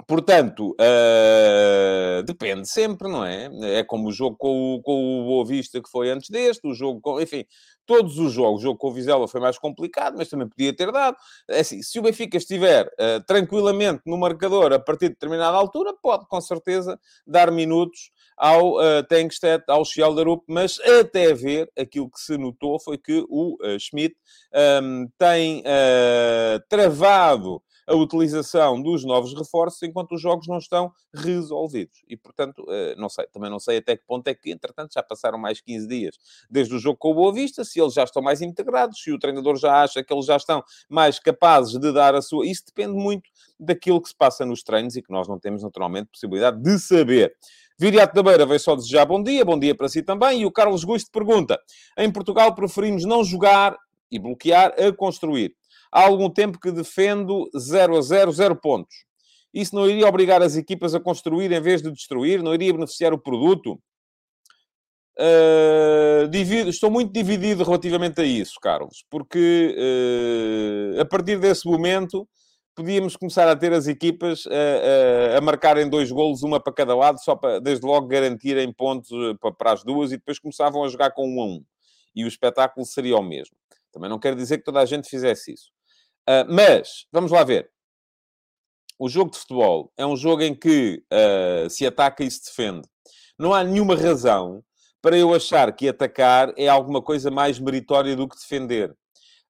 Portanto, 0.07 0.77
uh, 0.81 2.23
depende 2.25 2.69
sempre, 2.69 3.09
não 3.09 3.25
é? 3.25 3.49
É 3.79 3.85
como 3.85 4.09
o 4.09 4.13
jogo 4.13 4.37
com 4.37 4.75
o, 4.75 4.83
com 4.83 5.21
o 5.21 5.25
Boa 5.25 5.45
Vista 5.45 5.81
que 5.83 5.91
foi 5.91 6.11
antes 6.11 6.31
deste, 6.31 6.67
o 6.67 6.75
jogo 6.75 7.01
com... 7.01 7.21
Enfim, 7.21 7.45
todos 7.91 8.19
os 8.19 8.33
jogos. 8.33 8.61
O 8.61 8.63
jogo 8.63 8.79
com 8.79 8.89
o 8.89 8.93
Vizela 8.93 9.27
foi 9.27 9.41
mais 9.41 9.59
complicado, 9.59 10.15
mas 10.17 10.29
também 10.29 10.49
podia 10.49 10.73
ter 10.73 10.93
dado. 10.93 11.17
É 11.49 11.59
assim, 11.59 11.83
se 11.83 11.99
o 11.99 12.03
Benfica 12.03 12.37
estiver 12.37 12.87
uh, 12.87 13.21
tranquilamente 13.27 14.03
no 14.07 14.17
marcador 14.17 14.73
a 14.73 14.79
partir 14.79 15.09
de 15.09 15.15
determinada 15.15 15.57
altura, 15.57 15.93
pode, 16.01 16.25
com 16.29 16.41
certeza, 16.41 16.99
dar 17.27 17.51
minutos 17.51 18.13
ao 18.37 18.77
uh, 18.77 19.03
Tenkstedt, 19.09 19.65
ao 19.67 19.85
Schelderup, 19.85 20.45
mas 20.49 20.79
até 21.01 21.35
ver, 21.35 21.69
aquilo 21.77 22.09
que 22.09 22.21
se 22.21 22.39
notou 22.39 22.79
foi 22.79 22.97
que 22.97 23.25
o 23.29 23.57
uh, 23.57 23.79
Schmidt 23.81 24.15
um, 24.83 25.09
tem 25.19 25.65
travado 26.69 27.61
a 27.87 27.95
utilização 27.95 28.81
dos 28.81 29.05
novos 29.05 29.35
reforços 29.35 29.83
enquanto 29.83 30.13
os 30.13 30.21
jogos 30.21 30.47
não 30.47 30.59
estão 30.59 30.93
resolvidos. 31.15 32.03
E, 32.09 32.17
portanto, 32.17 32.65
não 32.97 33.09
sei, 33.09 33.27
também 33.29 33.51
não 33.51 33.59
sei 33.59 33.79
até 33.79 33.97
que 33.97 34.05
ponto 34.07 34.27
é 34.29 34.35
que, 34.35 34.51
entretanto, 34.51 34.93
já 34.95 35.03
passaram 35.03 35.39
mais 35.39 35.61
15 35.61 35.87
dias 35.87 36.17
desde 36.51 36.75
o 36.75 36.79
jogo 36.79 36.99
com 36.99 37.11
o 37.11 37.15
Boa 37.15 37.33
Vista, 37.33 37.65
se 37.65 37.81
eles 37.81 37.95
já 37.95 38.05
estão 38.05 38.23
mais 38.23 38.41
integrados, 38.43 39.03
se 39.03 39.13
o 39.13 39.19
treinador 39.19 39.57
já 39.57 39.83
acha 39.83 40.03
que 40.03 40.13
eles 40.13 40.27
já 40.27 40.37
estão 40.37 40.63
mais 40.89 41.19
capazes 41.19 41.79
de 41.79 41.93
dar 41.93 42.15
a 42.15 42.23
sua... 42.23 42.47
Isso 42.47 42.65
depende 42.67 42.95
muito 42.95 43.29
daquilo 43.59 44.01
que 44.01 44.09
se 44.09 44.17
passa 44.17 44.45
nos 44.45 44.63
treinos 44.63 44.97
e 44.97 45.03
que 45.03 45.13
nós 45.13 45.29
não 45.29 45.39
temos, 45.39 45.63
naturalmente, 45.63 46.11
possibilidade 46.11 46.63
de 46.63 46.79
saber. 46.79 47.35
Viriato 47.79 48.15
da 48.15 48.23
Beira 48.23 48.45
veio 48.45 48.61
só 48.61 48.77
desejar 48.77 49.07
bom 49.07 49.23
dia, 49.23 49.43
bom 49.43 49.59
dia 49.59 49.75
para 49.75 49.89
si 49.89 50.03
também. 50.03 50.43
E 50.43 50.47
o 50.47 50.53
Carlos 50.53 50.85
Gusto 50.85 51.11
pergunta: 51.11 51.59
em 51.97 52.13
Portugal 52.13 52.55
preferimos 52.55 53.07
não 53.07 53.25
jogar 53.25 53.75
e 54.11 54.19
bloquear 54.19 54.75
a 54.79 54.93
construir. 54.93 55.57
Há 55.93 56.03
algum 56.03 56.31
tempo 56.31 56.59
que 56.59 56.71
defendo 56.71 57.51
0 57.57 57.99
a 57.99 58.03
0, 58.03 58.33
0 58.33 58.57
pontos. 58.57 58.95
Isso 59.53 59.75
não 59.75 59.89
iria 59.89 60.07
obrigar 60.07 60.43
as 60.43 60.57
equipas 60.57 60.95
a 60.95 61.01
construir 61.01 61.51
em 61.51 61.61
vez 61.61 61.83
de 61.83 61.91
destruir? 61.91 62.43
Não 62.43 62.55
iria 62.55 62.73
beneficiar 62.73 63.13
o 63.13 63.19
produto? 63.19 63.81
Uh, 65.19 66.29
divido, 66.29 66.71
estou 66.71 66.91
muito 66.91 67.13
dividido 67.13 67.63
relativamente 67.65 68.21
a 68.21 68.25
isso, 68.25 68.55
Carlos, 68.63 69.05
porque 69.11 69.77
uh, 70.97 71.01
a 71.01 71.05
partir 71.05 71.39
desse 71.39 71.67
momento 71.67 72.27
podíamos 72.75 73.17
começar 73.17 73.47
a 73.47 73.55
ter 73.55 73.73
as 73.73 73.87
equipas 73.87 74.47
a, 74.47 75.35
a, 75.35 75.39
a 75.39 75.41
marcarem 75.43 75.91
dois 75.91 76.11
golos, 76.11 76.43
uma 76.43 76.59
para 76.59 76.73
cada 76.73 76.97
lado, 76.97 77.23
só 77.23 77.37
para, 77.37 77.61
desde 77.61 77.85
logo, 77.85 78.07
garantirem 78.07 78.73
pontos 78.73 79.11
eh, 79.11 79.35
para, 79.39 79.53
para, 79.53 79.73
as 79.73 79.85
duas 79.85 80.13
e 80.13 80.17
depois 80.17 80.39
começavam 80.39 80.83
a 80.83 80.89
jogar 80.89 81.11
com 81.11 81.29
um 81.29 81.43
a 81.43 81.45
um. 81.45 81.65
E 82.15 82.25
o 82.25 82.29
espetáculo 82.29 82.87
seria 82.87 83.17
o 83.17 83.23
mesmo. 83.23 83.55
Também 83.93 84.09
não 84.09 84.19
quero 84.19 84.37
dizer 84.37 84.59
que 84.59 84.65
toda 84.65 84.81
a 84.81 84.87
gente 84.87 85.11
fizesse 85.11 85.53
isso. 85.53 85.71
Uh, 86.29 86.47
mas, 86.49 87.07
vamos 87.13 87.33
lá 87.33 87.45
ver. 87.45 87.71
O 88.99 89.09
jogo 89.09 89.31
de 89.31 89.39
futebol 89.39 89.93
é 89.97 90.05
um 90.05 90.17
jogo 90.17 90.43
em 90.43 90.55
que 90.55 91.03
uh, 91.13 91.71
se 91.71 91.87
ataca 91.87 92.23
e 92.23 92.31
se 92.31 92.45
defende. 92.45 92.87
Não 93.39 93.55
há 93.55 93.65
nenhuma 93.65 93.97
razão 93.97 94.63
para 95.01 95.17
eu 95.17 95.35
achar 95.35 95.75
que 95.75 95.89
atacar 95.89 96.53
é 96.57 96.69
alguma 96.69 97.01
coisa 97.01 97.31
mais 97.31 97.59
meritória 97.59 98.15
do 98.15 98.29
que 98.29 98.37
defender. 98.37 98.91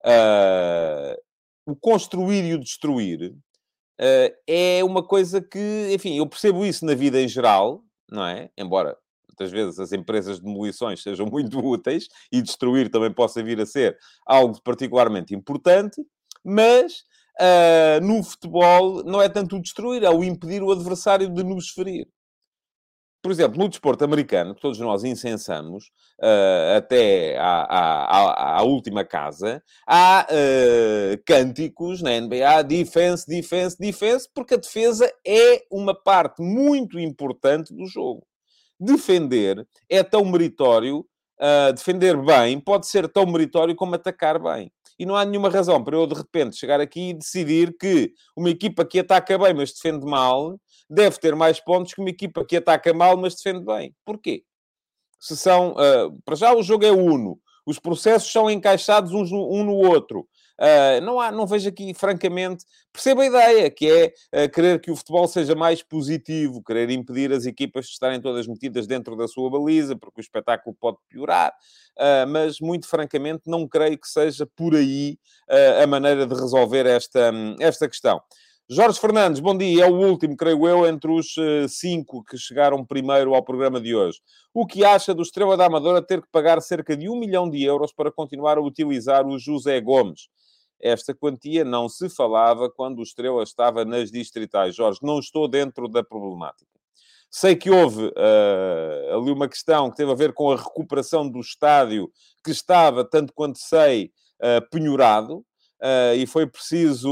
Uh, 0.04 1.20
o 1.66 1.76
construir 1.76 2.44
e 2.44 2.54
o 2.54 2.58
destruir 2.58 3.32
uh, 3.32 4.36
é 4.46 4.82
uma 4.84 5.02
coisa 5.02 5.40
que, 5.40 5.88
enfim, 5.92 6.16
eu 6.16 6.26
percebo 6.26 6.64
isso 6.64 6.86
na 6.86 6.94
vida 6.94 7.20
em 7.20 7.28
geral, 7.28 7.82
não 8.10 8.24
é? 8.24 8.50
Embora 8.56 8.96
muitas 9.28 9.50
vezes 9.50 9.78
as 9.78 9.92
empresas 9.92 10.36
de 10.36 10.44
demolições 10.44 11.02
sejam 11.02 11.26
muito 11.30 11.58
úteis 11.58 12.08
e 12.30 12.42
destruir 12.42 12.90
também 12.90 13.12
possa 13.12 13.42
vir 13.42 13.60
a 13.60 13.66
ser 13.66 13.98
algo 14.26 14.60
particularmente 14.62 15.34
importante, 15.34 16.00
mas 16.44 17.04
uh, 17.40 18.04
no 18.04 18.22
futebol 18.22 19.04
não 19.04 19.20
é 19.20 19.28
tanto 19.28 19.56
o 19.56 19.62
destruir, 19.62 20.02
é 20.02 20.10
o 20.10 20.24
impedir 20.24 20.62
o 20.62 20.72
adversário 20.72 21.28
de 21.28 21.42
nos 21.42 21.70
ferir 21.70 22.06
por 23.22 23.30
exemplo, 23.30 23.58
no 23.58 23.68
desporto 23.68 24.02
americano, 24.02 24.54
que 24.54 24.60
todos 24.62 24.78
nós 24.78 25.04
incensamos, 25.04 25.90
uh, 26.20 26.76
até 26.76 27.36
à, 27.38 27.62
à, 27.62 28.58
à, 28.58 28.62
última 28.62 29.04
casa, 29.04 29.62
há 29.86 30.26
uh, 30.30 31.22
cânticos 31.26 32.00
na 32.00 32.18
NBA, 32.18 32.62
defense, 32.64 33.26
defense, 33.26 33.76
defense, 33.78 34.28
porque 34.34 34.54
a 34.54 34.58
defesa 34.58 35.10
é 35.26 35.62
uma 35.70 35.94
parte 35.94 36.42
muito 36.42 36.98
importante 36.98 37.74
do 37.74 37.86
jogo. 37.86 38.26
Defender 38.78 39.66
é 39.90 40.02
tão 40.02 40.24
meritório, 40.24 41.04
uh, 41.40 41.72
defender 41.72 42.16
bem 42.22 42.60
pode 42.60 42.86
ser 42.86 43.08
tão 43.08 43.26
meritório 43.26 43.74
como 43.74 43.94
atacar 43.94 44.38
bem. 44.38 44.70
E 44.98 45.06
não 45.06 45.16
há 45.16 45.24
nenhuma 45.24 45.48
razão 45.48 45.82
para 45.82 45.96
eu, 45.96 46.06
de 46.06 46.14
repente, 46.14 46.56
chegar 46.56 46.80
aqui 46.80 47.10
e 47.10 47.14
decidir 47.14 47.74
que 47.78 48.12
uma 48.36 48.50
equipa 48.50 48.84
que 48.84 48.98
ataca 48.98 49.38
bem, 49.38 49.54
mas 49.54 49.72
defende 49.72 50.04
mal, 50.04 50.60
deve 50.88 51.18
ter 51.18 51.34
mais 51.34 51.58
pontos 51.58 51.94
que 51.94 52.00
uma 52.00 52.10
equipa 52.10 52.44
que 52.44 52.56
ataca 52.56 52.92
mal, 52.92 53.16
mas 53.16 53.34
defende 53.34 53.64
bem. 53.64 53.94
Porquê? 54.04 54.44
Se 55.18 55.36
são, 55.36 55.72
uh, 55.72 56.20
para 56.24 56.36
já 56.36 56.54
o 56.54 56.62
jogo 56.62 56.84
é 56.84 56.92
uno, 56.92 57.40
os 57.64 57.78
processos 57.78 58.30
são 58.30 58.50
encaixados 58.50 59.12
um 59.12 59.64
no 59.64 59.74
outro. 59.74 60.26
Uh, 60.60 61.00
não, 61.00 61.18
há, 61.18 61.32
não 61.32 61.46
vejo 61.46 61.70
aqui, 61.70 61.94
francamente, 61.94 62.66
percebo 62.92 63.22
a 63.22 63.26
ideia, 63.26 63.70
que 63.70 63.90
é 63.90 64.44
uh, 64.44 64.50
querer 64.50 64.78
que 64.78 64.90
o 64.90 64.96
futebol 64.96 65.26
seja 65.26 65.54
mais 65.54 65.82
positivo, 65.82 66.62
querer 66.62 66.90
impedir 66.90 67.32
as 67.32 67.46
equipas 67.46 67.86
de 67.86 67.92
estarem 67.92 68.20
todas 68.20 68.46
metidas 68.46 68.86
dentro 68.86 69.16
da 69.16 69.26
sua 69.26 69.48
baliza, 69.48 69.96
porque 69.96 70.20
o 70.20 70.22
espetáculo 70.22 70.76
pode 70.78 70.98
piorar, 71.08 71.50
uh, 71.96 72.28
mas 72.28 72.60
muito 72.60 72.86
francamente 72.86 73.44
não 73.46 73.66
creio 73.66 73.98
que 73.98 74.06
seja 74.06 74.46
por 74.54 74.74
aí 74.74 75.18
a 75.82 75.86
maneira 75.86 76.26
de 76.26 76.34
resolver 76.34 76.86
esta, 76.86 77.32
um, 77.32 77.56
esta 77.58 77.88
questão. 77.88 78.20
Jorge 78.68 79.00
Fernandes, 79.00 79.40
bom 79.40 79.56
dia. 79.56 79.84
É 79.84 79.90
o 79.90 79.96
último, 79.96 80.36
creio 80.36 80.68
eu, 80.68 80.86
entre 80.86 81.10
os 81.10 81.34
cinco 81.68 82.22
que 82.22 82.38
chegaram 82.38 82.84
primeiro 82.84 83.34
ao 83.34 83.42
programa 83.42 83.80
de 83.80 83.96
hoje. 83.96 84.20
O 84.54 84.64
que 84.64 84.84
acha 84.84 85.12
do 85.12 85.22
Estrela 85.22 85.56
da 85.56 85.66
Amadora 85.66 86.00
ter 86.00 86.20
que 86.20 86.28
pagar 86.30 86.60
cerca 86.60 86.96
de 86.96 87.08
um 87.08 87.18
milhão 87.18 87.50
de 87.50 87.64
euros 87.64 87.92
para 87.92 88.12
continuar 88.12 88.58
a 88.58 88.60
utilizar 88.60 89.26
o 89.26 89.38
José 89.38 89.80
Gomes? 89.80 90.28
Esta 90.80 91.14
quantia 91.14 91.64
não 91.64 91.88
se 91.88 92.08
falava 92.08 92.70
quando 92.70 92.98
o 92.98 93.02
Estrela 93.02 93.42
estava 93.42 93.84
nas 93.84 94.10
distritais. 94.10 94.74
Jorge, 94.74 95.00
não 95.02 95.18
estou 95.18 95.46
dentro 95.46 95.88
da 95.88 96.02
problemática. 96.02 96.70
Sei 97.30 97.54
que 97.54 97.70
houve 97.70 98.06
uh, 98.06 99.16
ali 99.16 99.30
uma 99.30 99.48
questão 99.48 99.88
que 99.88 99.96
teve 99.96 100.10
a 100.10 100.16
ver 100.16 100.32
com 100.32 100.50
a 100.50 100.56
recuperação 100.56 101.28
do 101.28 101.38
estádio 101.38 102.10
que 102.44 102.50
estava, 102.50 103.04
tanto 103.04 103.32
quanto 103.32 103.58
sei, 103.58 104.10
uh, 104.42 104.68
penhorado, 104.68 105.36
uh, 105.36 106.14
e 106.16 106.26
foi 106.26 106.46
preciso 106.46 107.08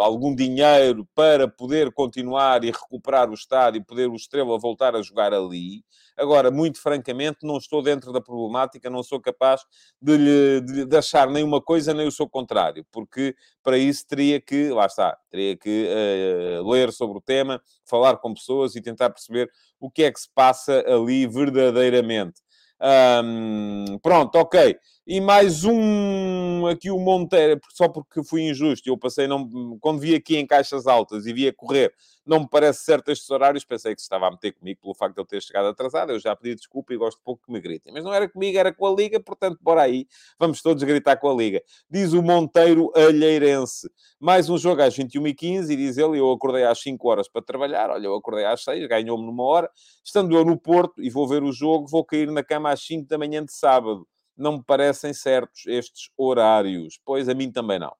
algum 0.00 0.34
dinheiro 0.34 1.06
para 1.14 1.48
poder 1.48 1.92
continuar 1.92 2.64
e 2.64 2.70
recuperar 2.70 3.30
o 3.30 3.34
estádio 3.34 3.80
e 3.80 3.84
poder 3.84 4.08
o 4.08 4.16
Estrela 4.16 4.58
voltar 4.58 4.94
a 4.94 5.02
jogar 5.02 5.32
ali. 5.32 5.84
Agora, 6.16 6.50
muito 6.50 6.80
francamente, 6.80 7.38
não 7.42 7.58
estou 7.58 7.82
dentro 7.82 8.12
da 8.12 8.20
problemática, 8.20 8.90
não 8.90 9.02
sou 9.02 9.20
capaz 9.20 9.62
de, 10.00 10.16
lhe, 10.16 10.60
de, 10.60 10.84
de 10.84 10.96
achar 10.96 11.28
nem 11.30 11.44
uma 11.44 11.62
coisa 11.62 11.94
nem 11.94 12.08
o 12.08 12.12
seu 12.12 12.28
contrário, 12.28 12.84
porque 12.90 13.36
para 13.62 13.78
isso 13.78 14.06
teria 14.06 14.40
que, 14.40 14.70
lá 14.70 14.86
está, 14.86 15.16
teria 15.30 15.56
que 15.56 15.88
uh, 15.88 16.68
ler 16.68 16.92
sobre 16.92 17.18
o 17.18 17.20
tema, 17.20 17.62
falar 17.84 18.16
com 18.16 18.34
pessoas 18.34 18.74
e 18.74 18.82
tentar 18.82 19.10
perceber 19.10 19.48
o 19.78 19.90
que 19.90 20.02
é 20.02 20.12
que 20.12 20.20
se 20.20 20.28
passa 20.34 20.84
ali 20.86 21.26
verdadeiramente. 21.26 22.40
Um, 22.80 23.98
pronto, 24.00 24.36
ok. 24.36 24.76
E 25.10 25.22
mais 25.22 25.64
um 25.64 26.66
aqui 26.66 26.90
o 26.90 26.98
Monteiro, 26.98 27.58
só 27.70 27.88
porque 27.88 28.22
fui 28.22 28.42
injusto. 28.42 28.90
Eu 28.90 28.98
passei, 28.98 29.26
não, 29.26 29.78
quando 29.80 30.00
vi 30.00 30.14
aqui 30.14 30.36
em 30.36 30.46
caixas 30.46 30.86
altas 30.86 31.24
e 31.24 31.32
via 31.32 31.50
correr, 31.50 31.94
não 32.26 32.40
me 32.40 32.46
parece 32.46 32.84
certo 32.84 33.10
estes 33.10 33.30
horários. 33.30 33.64
Pensei 33.64 33.94
que 33.94 34.02
se 34.02 34.04
estava 34.04 34.26
a 34.26 34.30
meter 34.30 34.52
comigo 34.52 34.82
pelo 34.82 34.94
facto 34.94 35.14
de 35.14 35.22
ele 35.22 35.28
ter 35.28 35.40
chegado 35.40 35.66
atrasado. 35.66 36.12
Eu 36.12 36.20
já 36.20 36.36
pedi 36.36 36.56
desculpa 36.56 36.92
e 36.92 36.98
gosto 36.98 37.22
pouco 37.24 37.42
que 37.46 37.50
me 37.50 37.58
gritem. 37.58 37.90
Mas 37.90 38.04
não 38.04 38.12
era 38.12 38.28
comigo, 38.28 38.58
era 38.58 38.70
com 38.70 38.86
a 38.86 38.94
Liga, 38.94 39.18
portanto, 39.18 39.58
bora 39.62 39.80
aí. 39.80 40.06
Vamos 40.38 40.60
todos 40.60 40.82
gritar 40.82 41.16
com 41.16 41.30
a 41.30 41.34
Liga. 41.34 41.62
Diz 41.88 42.12
o 42.12 42.22
Monteiro 42.22 42.92
Alheirense. 42.94 43.90
Mais 44.20 44.50
um 44.50 44.58
jogo 44.58 44.82
às 44.82 44.94
21h15 44.94 45.70
e 45.70 45.76
diz 45.76 45.96
ele: 45.96 46.18
Eu 46.18 46.30
acordei 46.30 46.64
às 46.64 46.82
5 46.82 47.08
horas 47.08 47.26
para 47.30 47.40
trabalhar. 47.40 47.88
Olha, 47.88 48.04
eu 48.04 48.14
acordei 48.14 48.44
às 48.44 48.62
6, 48.62 48.86
ganhou-me 48.86 49.24
numa 49.24 49.44
hora. 49.44 49.70
Estando 50.04 50.36
eu 50.36 50.44
no 50.44 50.60
Porto 50.60 51.02
e 51.02 51.08
vou 51.08 51.26
ver 51.26 51.42
o 51.42 51.50
jogo, 51.50 51.86
vou 51.88 52.04
cair 52.04 52.30
na 52.30 52.44
cama 52.44 52.70
às 52.70 52.82
5 52.82 53.08
da 53.08 53.16
manhã 53.16 53.42
de 53.42 53.54
sábado 53.54 54.06
não 54.38 54.58
me 54.58 54.64
parecem 54.64 55.12
certos 55.12 55.66
estes 55.66 56.10
horários. 56.16 56.98
Pois 57.04 57.28
a 57.28 57.34
mim 57.34 57.50
também 57.50 57.78
não. 57.78 57.94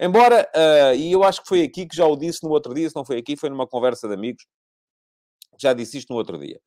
Embora, 0.00 0.48
uh, 0.54 0.94
e 0.94 1.12
eu 1.12 1.22
acho 1.22 1.42
que 1.42 1.48
foi 1.48 1.62
aqui 1.62 1.86
que 1.86 1.96
já 1.96 2.06
o 2.06 2.16
disse 2.16 2.42
no 2.42 2.50
outro 2.50 2.72
dia, 2.72 2.88
se 2.88 2.96
não 2.96 3.04
foi 3.04 3.18
aqui, 3.18 3.36
foi 3.36 3.50
numa 3.50 3.66
conversa 3.66 4.08
de 4.08 4.14
amigos, 4.14 4.46
já 5.60 5.72
disse 5.72 5.98
isto 5.98 6.10
no 6.10 6.16
outro 6.16 6.38
dia. 6.38 6.60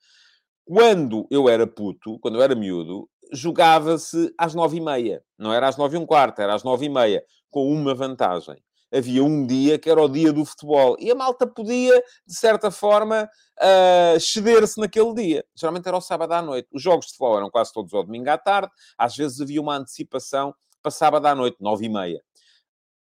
Quando 0.66 1.28
eu 1.32 1.50
era 1.50 1.66
puto, 1.66 2.20
quando 2.20 2.36
eu 2.36 2.44
era 2.44 2.56
miúdo, 2.56 3.10
jogava-se 3.32 4.34
às 4.38 4.54
nove 4.54 4.78
e 4.78 4.82
meia. 4.82 5.24
Não 5.38 5.52
era 5.52 5.68
às 5.68 5.78
nove 5.78 5.98
e 5.98 6.00
um 6.00 6.06
quarto, 6.06 6.42
era 6.42 6.54
às 6.54 6.64
nove 6.64 6.86
e 6.86 6.90
meia, 6.90 7.24
com 7.50 7.68
uma 7.68 7.96
vantagem 7.96 8.62
havia 8.94 9.24
um 9.24 9.46
dia 9.46 9.80
que 9.80 9.90
era 9.90 10.02
o 10.02 10.08
dia 10.08 10.32
do 10.32 10.46
futebol. 10.46 10.96
E 11.00 11.12
a 11.12 11.16
malta 11.16 11.48
podia, 11.48 12.00
de 12.26 12.36
certa 12.36 12.70
forma, 12.70 13.28
uh, 13.60 14.20
ceder-se 14.20 14.80
naquele 14.80 15.14
dia. 15.14 15.46
Geralmente 15.56 15.88
era 15.88 15.98
o 15.98 16.02
sábado 16.02 16.34
à 16.34 16.42
noite. 16.42 16.68
Os 16.72 16.82
jogos 16.82 17.08
de 17.08 17.14
futebol 17.14 17.38
eram 17.38 17.50
quase 17.50 17.74
todos 17.74 17.94
ao 17.94 18.04
domingo 18.04 18.30
à 18.30 18.38
tarde. 18.38 18.72
Às 18.98 19.16
vezes 19.16 19.42
havia 19.42 19.60
uma 19.60 19.76
antecipação 19.76 20.54
para 20.82 20.92
sábado 20.92 21.26
à 21.26 21.34
noite, 21.34 21.58
nove 21.60 21.86
e 21.86 21.90
meia. 21.90 22.22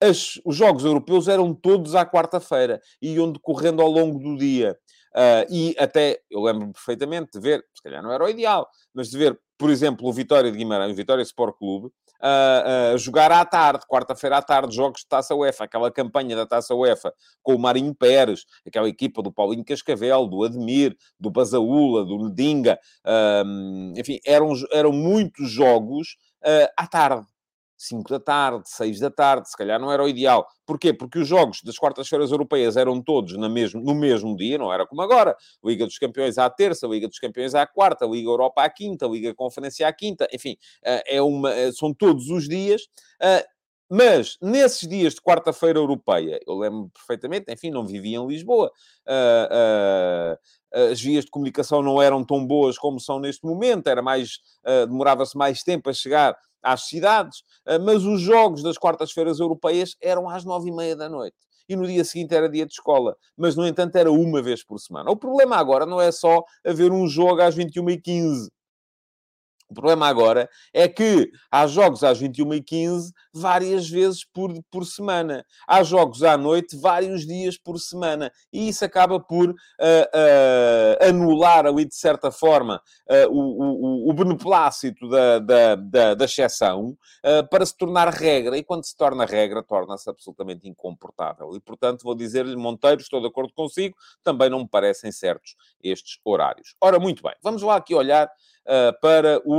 As, 0.01 0.39
os 0.45 0.55
jogos 0.55 0.85
europeus 0.85 1.27
eram 1.27 1.53
todos 1.53 1.95
à 1.95 2.05
quarta-feira 2.05 2.79
e 3.01 3.15
iam 3.15 3.31
decorrendo 3.31 3.81
ao 3.81 3.89
longo 3.89 4.19
do 4.19 4.37
dia. 4.37 4.77
Uh, 5.13 5.43
e 5.49 5.75
até, 5.79 6.21
eu 6.29 6.41
lembro 6.41 6.71
perfeitamente 6.71 7.31
de 7.33 7.39
ver, 7.39 7.65
se 7.75 7.81
calhar 7.81 8.03
não 8.03 8.11
era 8.11 8.23
o 8.23 8.29
ideal, 8.29 8.69
mas 8.93 9.09
de 9.09 9.17
ver, 9.17 9.37
por 9.57 9.69
exemplo, 9.69 10.07
o 10.07 10.13
Vitória 10.13 10.51
de 10.51 10.57
Guimarães, 10.57 10.93
o 10.93 10.95
Vitória 10.95 11.23
Sport 11.23 11.57
Clube, 11.57 11.91
a, 12.21 12.97
jogar 12.97 13.31
à 13.31 13.45
tarde, 13.45 13.85
quarta-feira 13.87 14.37
à 14.37 14.41
tarde, 14.41 14.75
jogos 14.75 15.01
de 15.01 15.07
Taça 15.07 15.35
UEFA, 15.35 15.63
aquela 15.63 15.91
campanha 15.91 16.35
da 16.35 16.45
Taça 16.45 16.75
UEFA 16.75 17.13
com 17.41 17.55
o 17.55 17.59
Marinho 17.59 17.93
Pérez, 17.95 18.45
aquela 18.65 18.89
equipa 18.89 19.21
do 19.21 19.31
Paulinho 19.31 19.63
Cascavel, 19.63 20.27
do 20.27 20.43
Admir, 20.43 20.95
do 21.19 21.31
Basaúla, 21.31 22.05
do 22.05 22.17
Nedinga, 22.29 22.79
um, 23.45 23.93
enfim, 23.97 24.19
eram, 24.25 24.53
eram 24.71 24.91
muitos 24.91 25.49
jogos 25.49 26.17
uh, 26.43 26.69
à 26.77 26.87
tarde. 26.87 27.25
5 27.79 28.09
da 28.09 28.19
tarde, 28.19 28.69
6 28.69 28.99
da 28.99 29.09
tarde, 29.09 29.49
se 29.49 29.55
calhar 29.55 29.79
não 29.79 29.89
era 29.89 30.03
o 30.03 30.09
ideal. 30.09 30.45
Porquê? 30.65 30.91
Porque 30.91 31.19
os 31.19 31.27
jogos 31.27 31.61
das 31.63 31.77
quartas-feiras 31.77 32.29
europeias 32.29 32.75
eram 32.75 33.01
todos 33.01 33.37
na 33.37 33.47
mesmo, 33.47 33.81
no 33.81 33.95
mesmo 33.95 34.35
dia, 34.35 34.57
não 34.57 34.71
era 34.71 34.85
como 34.85 35.01
agora. 35.01 35.35
Liga 35.63 35.85
dos 35.85 35.97
Campeões 35.97 36.37
à 36.37 36.49
terça, 36.49 36.85
Liga 36.85 37.07
dos 37.07 37.19
Campeões 37.19 37.55
à 37.55 37.65
quarta, 37.65 38.05
Liga 38.05 38.29
Europa 38.29 38.63
à 38.63 38.69
quinta, 38.69 39.07
Liga 39.07 39.33
Conferência 39.33 39.87
à 39.87 39.93
quinta, 39.93 40.27
enfim, 40.33 40.57
eh, 40.83 41.15
é 41.15 41.21
uma, 41.21 41.53
eh, 41.53 41.71
são 41.71 41.93
todos 41.93 42.29
os 42.29 42.49
dias. 42.49 42.81
Eh, 43.21 43.45
mas, 43.89 44.37
nesses 44.41 44.87
dias 44.87 45.15
de 45.15 45.21
quarta-feira 45.21 45.79
europeia, 45.79 46.39
eu 46.45 46.55
lembro 46.59 46.91
perfeitamente, 46.93 47.51
enfim, 47.51 47.71
não 47.71 47.87
vivia 47.87 48.17
em 48.17 48.27
Lisboa, 48.27 48.71
as 50.71 51.01
vias 51.01 51.25
de 51.25 51.31
comunicação 51.31 51.81
não 51.81 51.99
eram 51.99 52.23
tão 52.23 52.45
boas 52.45 52.77
como 52.77 52.99
são 52.99 53.19
neste 53.19 53.43
momento, 53.43 53.87
era 53.87 53.99
mais, 53.99 54.37
demorava-se 54.87 55.35
mais 55.35 55.63
tempo 55.63 55.89
a 55.89 55.93
chegar 55.93 56.37
às 56.63 56.87
cidades, 56.87 57.43
mas 57.85 58.03
os 58.05 58.21
jogos 58.21 58.63
das 58.63 58.77
quartas-feiras 58.77 59.39
europeias 59.39 59.95
eram 60.01 60.29
às 60.29 60.43
nove 60.45 60.69
e 60.69 60.75
meia 60.75 60.95
da 60.95 61.09
noite 61.09 61.37
e 61.69 61.75
no 61.75 61.85
dia 61.85 62.03
seguinte 62.03 62.33
era 62.33 62.49
dia 62.49 62.65
de 62.65 62.73
escola. 62.73 63.15
Mas, 63.37 63.55
no 63.55 63.65
entanto, 63.65 63.95
era 63.95 64.11
uma 64.11 64.41
vez 64.41 64.65
por 64.65 64.79
semana. 64.79 65.11
O 65.11 65.15
problema 65.15 65.55
agora 65.55 65.85
não 65.85 66.01
é 66.01 66.11
só 66.11 66.43
haver 66.65 66.91
um 66.91 67.07
jogo 67.07 67.41
às 67.41 67.55
21h15. 67.55 68.49
O 69.69 69.73
problema 69.73 70.07
agora 70.07 70.49
é 70.73 70.87
que 70.87 71.29
há 71.51 71.67
jogos 71.67 72.03
às 72.03 72.19
21h15 72.19 73.11
várias 73.31 73.87
vezes 73.87 74.25
por, 74.25 74.51
por 74.71 74.85
semana. 74.85 75.45
Há 75.67 75.83
jogos 75.83 76.23
à 76.23 76.35
noite 76.35 76.75
vários 76.75 77.25
dias 77.25 77.57
por 77.57 77.77
semana. 77.79 78.31
E 78.51 78.69
isso 78.69 78.83
acaba 78.83 79.19
por 79.19 79.49
uh, 79.49 79.53
uh, 79.53 81.07
anular 81.07 81.67
ali, 81.67 81.85
de 81.85 81.95
certa 81.95 82.31
forma, 82.31 82.81
uh, 83.09 83.29
o, 83.29 84.07
o, 84.07 84.09
o, 84.09 84.13
beneplácito 84.13 85.07
da, 85.07 85.39
da, 85.39 85.75
da, 85.75 86.13
da 86.15 86.25
exceção 86.25 86.97
para 87.51 87.65
se 87.65 87.77
tornar 87.77 88.09
regra. 88.09 88.57
E 88.57 88.63
quando 88.63 88.85
se 88.85 88.95
torna 88.95 89.25
regra, 89.25 89.61
torna-se 89.61 90.09
absolutamente 90.09 90.67
incomportável. 90.67 91.55
E, 91.55 91.59
portanto, 91.59 92.03
vou 92.03 92.15
dizer-lhe, 92.15 92.55
Monteiro, 92.55 93.01
estou 93.01 93.21
de 93.21 93.27
acordo 93.27 93.53
consigo, 93.53 93.95
também 94.23 94.49
não 94.49 94.59
me 94.59 94.67
parecem 94.67 95.11
certos 95.11 95.55
estes 95.81 96.19
horários. 96.23 96.75
Ora, 96.81 96.99
muito 96.99 97.21
bem. 97.23 97.33
Vamos 97.41 97.61
lá 97.61 97.75
aqui 97.75 97.93
olhar 97.93 98.27
uh, 98.27 98.99
para 99.01 99.41
o, 99.45 99.58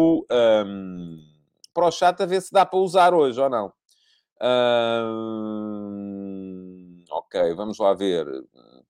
o 1.74 1.90
chat 1.90 2.20
a 2.22 2.26
ver 2.26 2.40
se 2.42 2.52
dá 2.52 2.64
para 2.66 2.78
usar 2.78 3.14
hoje 3.14 3.40
ou 3.40 3.48
não. 3.48 3.72
Uh, 4.42 5.04
ok, 7.10 7.54
vamos 7.54 7.78
lá 7.78 7.92
ver. 7.94 8.26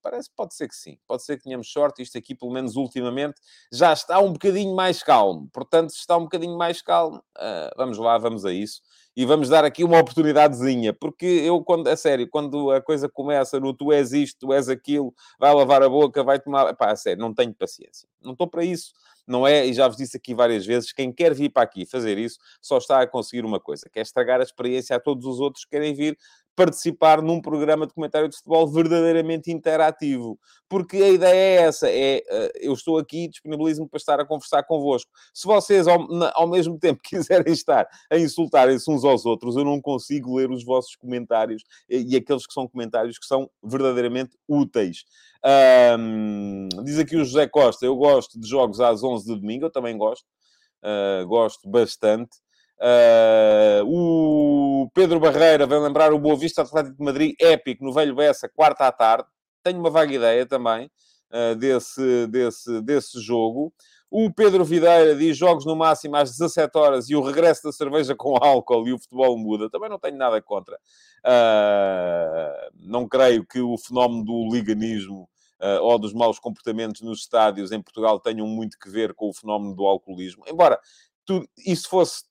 Parece 0.02 0.30
pode 0.34 0.54
ser 0.54 0.68
que 0.68 0.74
sim. 0.74 0.96
Pode 1.06 1.24
ser 1.24 1.36
que 1.36 1.44
tenhamos 1.44 1.70
sorte. 1.70 2.02
Isto 2.02 2.16
aqui, 2.16 2.34
pelo 2.34 2.52
menos 2.52 2.76
ultimamente, 2.76 3.40
já 3.72 3.92
está 3.92 4.18
um 4.18 4.32
bocadinho 4.32 4.74
mais 4.74 5.02
calmo. 5.02 5.48
Portanto, 5.52 5.90
se 5.90 5.98
está 5.98 6.16
um 6.16 6.22
bocadinho 6.22 6.56
mais 6.56 6.80
calmo, 6.80 7.18
uh, 7.18 7.70
vamos 7.76 7.98
lá, 7.98 8.16
vamos 8.16 8.44
a 8.44 8.52
isso 8.52 8.80
e 9.16 9.26
vamos 9.26 9.48
dar 9.48 9.64
aqui 9.64 9.82
uma 9.82 9.98
oportunidadezinha, 9.98 10.94
porque 10.94 11.26
eu, 11.26 11.62
quando, 11.62 11.88
a 11.88 11.96
sério, 11.96 12.28
quando 12.30 12.70
a 12.70 12.80
coisa 12.80 13.08
começa 13.08 13.58
no 13.58 13.74
tu 13.74 13.92
és 13.92 14.12
isto, 14.12 14.46
tu 14.46 14.52
és 14.52 14.68
aquilo, 14.68 15.12
vai 15.38 15.52
lavar 15.52 15.82
a 15.82 15.88
boca, 15.88 16.22
vai 16.22 16.38
tomar. 16.38 16.74
Pá, 16.76 16.92
a 16.92 16.96
sério, 16.96 17.20
não 17.20 17.34
tenho 17.34 17.52
paciência. 17.52 18.08
Não 18.22 18.32
estou 18.32 18.46
para 18.48 18.64
isso 18.64 18.92
não 19.30 19.46
é, 19.46 19.66
e 19.66 19.72
já 19.72 19.86
vos 19.88 19.96
disse 19.96 20.16
aqui 20.16 20.34
várias 20.34 20.66
vezes, 20.66 20.92
quem 20.92 21.12
quer 21.12 21.34
vir 21.34 21.50
para 21.50 21.62
aqui 21.62 21.86
fazer 21.86 22.18
isso 22.18 22.38
só 22.60 22.78
está 22.78 23.00
a 23.00 23.06
conseguir 23.06 23.44
uma 23.44 23.60
coisa, 23.60 23.88
que 23.90 23.98
é 23.98 24.02
estragar 24.02 24.40
a 24.40 24.42
experiência 24.44 24.96
a 24.96 25.00
todos 25.00 25.24
os 25.26 25.40
outros 25.40 25.64
que 25.64 25.70
querem 25.70 25.94
vir 25.94 26.18
participar 26.60 27.22
num 27.22 27.40
programa 27.40 27.86
de 27.86 27.94
comentário 27.94 28.28
de 28.28 28.36
futebol 28.36 28.68
verdadeiramente 28.68 29.50
interativo. 29.50 30.38
Porque 30.68 30.98
a 30.98 31.08
ideia 31.08 31.62
é 31.62 31.66
essa, 31.66 31.88
é 31.88 32.22
eh, 32.28 32.52
eu 32.60 32.74
estou 32.74 32.98
aqui, 32.98 33.28
disponibilizo-me 33.28 33.88
para 33.88 33.96
estar 33.96 34.20
a 34.20 34.26
conversar 34.26 34.62
convosco. 34.64 35.10
Se 35.32 35.46
vocês 35.46 35.88
ao, 35.88 36.06
ao 36.34 36.46
mesmo 36.46 36.78
tempo 36.78 37.00
quiserem 37.02 37.50
estar 37.50 37.88
a 38.10 38.18
insultarem-se 38.18 38.90
uns 38.90 39.04
aos 39.04 39.24
outros, 39.24 39.56
eu 39.56 39.64
não 39.64 39.80
consigo 39.80 40.36
ler 40.36 40.50
os 40.50 40.62
vossos 40.62 40.94
comentários 40.96 41.64
e 41.88 42.14
aqueles 42.14 42.46
que 42.46 42.52
são 42.52 42.68
comentários 42.68 43.18
que 43.18 43.24
são 43.24 43.50
verdadeiramente 43.62 44.36
úteis. 44.46 45.04
Um, 45.98 46.68
diz 46.84 46.98
aqui 46.98 47.16
o 47.16 47.24
José 47.24 47.48
Costa, 47.48 47.86
eu 47.86 47.96
gosto 47.96 48.38
de 48.38 48.46
jogos 48.46 48.80
às 48.80 49.02
11 49.02 49.24
de 49.24 49.40
domingo, 49.40 49.64
eu 49.64 49.70
também 49.70 49.96
gosto. 49.96 50.26
Uh, 50.84 51.26
gosto 51.26 51.66
bastante. 51.70 52.36
Uh, 52.80 53.84
o 53.84 54.90
Pedro 54.94 55.20
Barreira 55.20 55.66
vem 55.66 55.78
lembrar 55.80 56.12
o 56.14 56.18
Boa 56.18 56.34
Vista 56.34 56.62
Atlético 56.62 56.96
de 56.96 57.04
Madrid, 57.04 57.34
épico, 57.38 57.84
no 57.84 57.92
Velho 57.92 58.14
Bessa, 58.14 58.48
quarta 58.48 58.86
à 58.86 58.92
tarde. 58.92 59.28
Tenho 59.62 59.78
uma 59.78 59.90
vaga 59.90 60.14
ideia 60.14 60.46
também 60.46 60.90
uh, 61.30 61.54
desse, 61.56 62.26
desse, 62.28 62.80
desse 62.80 63.20
jogo. 63.20 63.72
O 64.10 64.32
Pedro 64.32 64.64
Videira 64.64 65.14
diz 65.14 65.36
jogos 65.36 65.64
no 65.64 65.76
máximo 65.76 66.16
às 66.16 66.30
17 66.30 66.76
horas 66.76 67.10
e 67.10 67.14
o 67.14 67.22
regresso 67.22 67.62
da 67.62 67.72
cerveja 67.72 68.14
com 68.16 68.36
álcool 68.42 68.88
e 68.88 68.92
o 68.92 68.98
futebol 68.98 69.38
muda. 69.38 69.70
Também 69.70 69.90
não 69.90 69.98
tenho 69.98 70.16
nada 70.16 70.40
contra. 70.40 70.76
Uh, 71.24 72.70
não 72.74 73.06
creio 73.06 73.46
que 73.46 73.60
o 73.60 73.76
fenómeno 73.76 74.24
do 74.24 74.48
liganismo 74.50 75.28
uh, 75.60 75.82
ou 75.82 75.98
dos 75.98 76.12
maus 76.12 76.40
comportamentos 76.40 77.02
nos 77.02 77.20
estádios 77.20 77.70
em 77.70 77.80
Portugal 77.80 78.18
tenham 78.18 78.46
muito 78.46 78.78
que 78.78 78.88
ver 78.88 79.14
com 79.14 79.28
o 79.28 79.34
fenómeno 79.34 79.76
do 79.76 79.84
alcoolismo. 79.84 80.44
Embora 80.48 80.80
tudo, 81.24 81.46
isso 81.64 81.88
fosse 81.88 82.24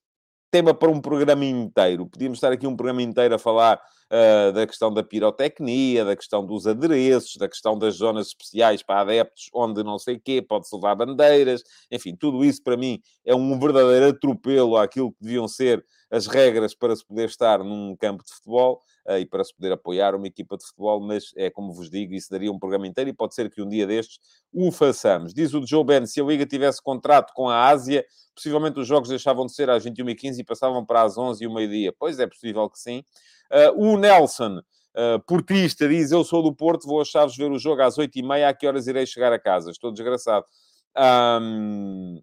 tema 0.51 0.73
para 0.73 0.89
um 0.89 1.01
programa 1.01 1.45
inteiro. 1.45 2.05
Podíamos 2.05 2.37
estar 2.37 2.51
aqui 2.51 2.67
um 2.67 2.75
programa 2.75 3.01
inteiro 3.01 3.35
a 3.35 3.39
falar 3.39 3.79
uh, 4.11 4.51
da 4.51 4.65
questão 4.65 4.93
da 4.93 5.03
pirotecnia, 5.03 6.03
da 6.03 6.15
questão 6.15 6.45
dos 6.45 6.67
adereços, 6.67 7.37
da 7.37 7.47
questão 7.47 7.77
das 7.77 7.95
zonas 7.95 8.27
especiais 8.27 8.83
para 8.83 9.01
adeptos, 9.01 9.49
onde 9.53 9.83
não 9.83 9.99
sei 9.99 10.19
quê, 10.19 10.41
pode-se 10.41 10.75
levar 10.75 10.95
bandeiras. 10.95 11.63
Enfim, 11.91 12.15
tudo 12.15 12.43
isso 12.43 12.61
para 12.63 12.75
mim 12.75 13.01
é 13.25 13.35
um 13.35 13.59
verdadeiro 13.59 14.07
atropelo 14.07 14.77
àquilo 14.77 15.11
que 15.11 15.21
deviam 15.21 15.47
ser 15.47 15.85
as 16.11 16.25
regras 16.25 16.73
para 16.73 16.95
se 16.95 17.05
poder 17.05 17.29
estar 17.29 17.63
num 17.63 17.95
campo 17.95 18.23
de 18.23 18.33
futebol 18.33 18.81
uh, 19.07 19.17
e 19.17 19.25
para 19.25 19.43
se 19.43 19.53
poder 19.53 19.73
apoiar 19.73 20.15
uma 20.15 20.25
equipa 20.25 20.57
de 20.57 20.65
futebol, 20.65 20.99
mas 20.99 21.31
é 21.35 21.49
como 21.49 21.71
vos 21.71 21.89
digo, 21.89 22.13
isso 22.13 22.31
daria 22.31 22.51
um 22.51 22.57
programa 22.57 22.87
inteiro 22.87 23.09
e 23.09 23.13
pode 23.13 23.35
ser 23.35 23.49
que 23.49 23.61
um 23.61 23.69
dia 23.69 23.85
destes 23.85 24.19
o 24.51 24.71
façamos. 24.71 25.33
Diz 25.33 25.53
o 25.53 25.65
Joe 25.65 25.83
Ben, 25.83 26.05
se 26.07 26.19
a 26.19 26.23
Liga 26.23 26.45
tivesse 26.45 26.81
contrato 26.81 27.31
com 27.33 27.47
a 27.47 27.67
Ásia, 27.67 28.03
possivelmente 28.33 28.79
os 28.79 28.87
jogos 28.87 29.09
deixavam 29.09 29.45
de 29.45 29.53
ser 29.53 29.69
às 29.69 29.85
21h15 29.85 30.39
e 30.39 30.43
passavam 30.43 30.83
para 30.83 31.03
às 31.03 31.17
11 31.17 31.43
e 31.43 31.47
o. 31.47 31.93
Pois 31.99 32.19
é 32.19 32.25
possível 32.25 32.67
que 32.69 32.79
sim. 32.79 33.03
Uh, 33.51 33.93
o 33.93 33.97
Nelson, 33.97 34.59
uh, 34.59 35.19
portista, 35.25 35.87
diz: 35.87 36.11
Eu 36.11 36.23
sou 36.23 36.43
do 36.43 36.53
Porto, 36.53 36.87
vou 36.87 37.01
a 37.01 37.05
Chaves 37.05 37.35
ver 37.35 37.51
o 37.51 37.59
jogo 37.59 37.81
às 37.81 37.97
8h30. 37.97 38.47
A 38.47 38.53
que 38.53 38.67
horas 38.67 38.87
irei 38.87 39.05
chegar 39.05 39.33
a 39.33 39.39
casa? 39.39 39.71
Estou 39.71 39.91
desgraçado. 39.91 40.45
Um, 41.41 42.21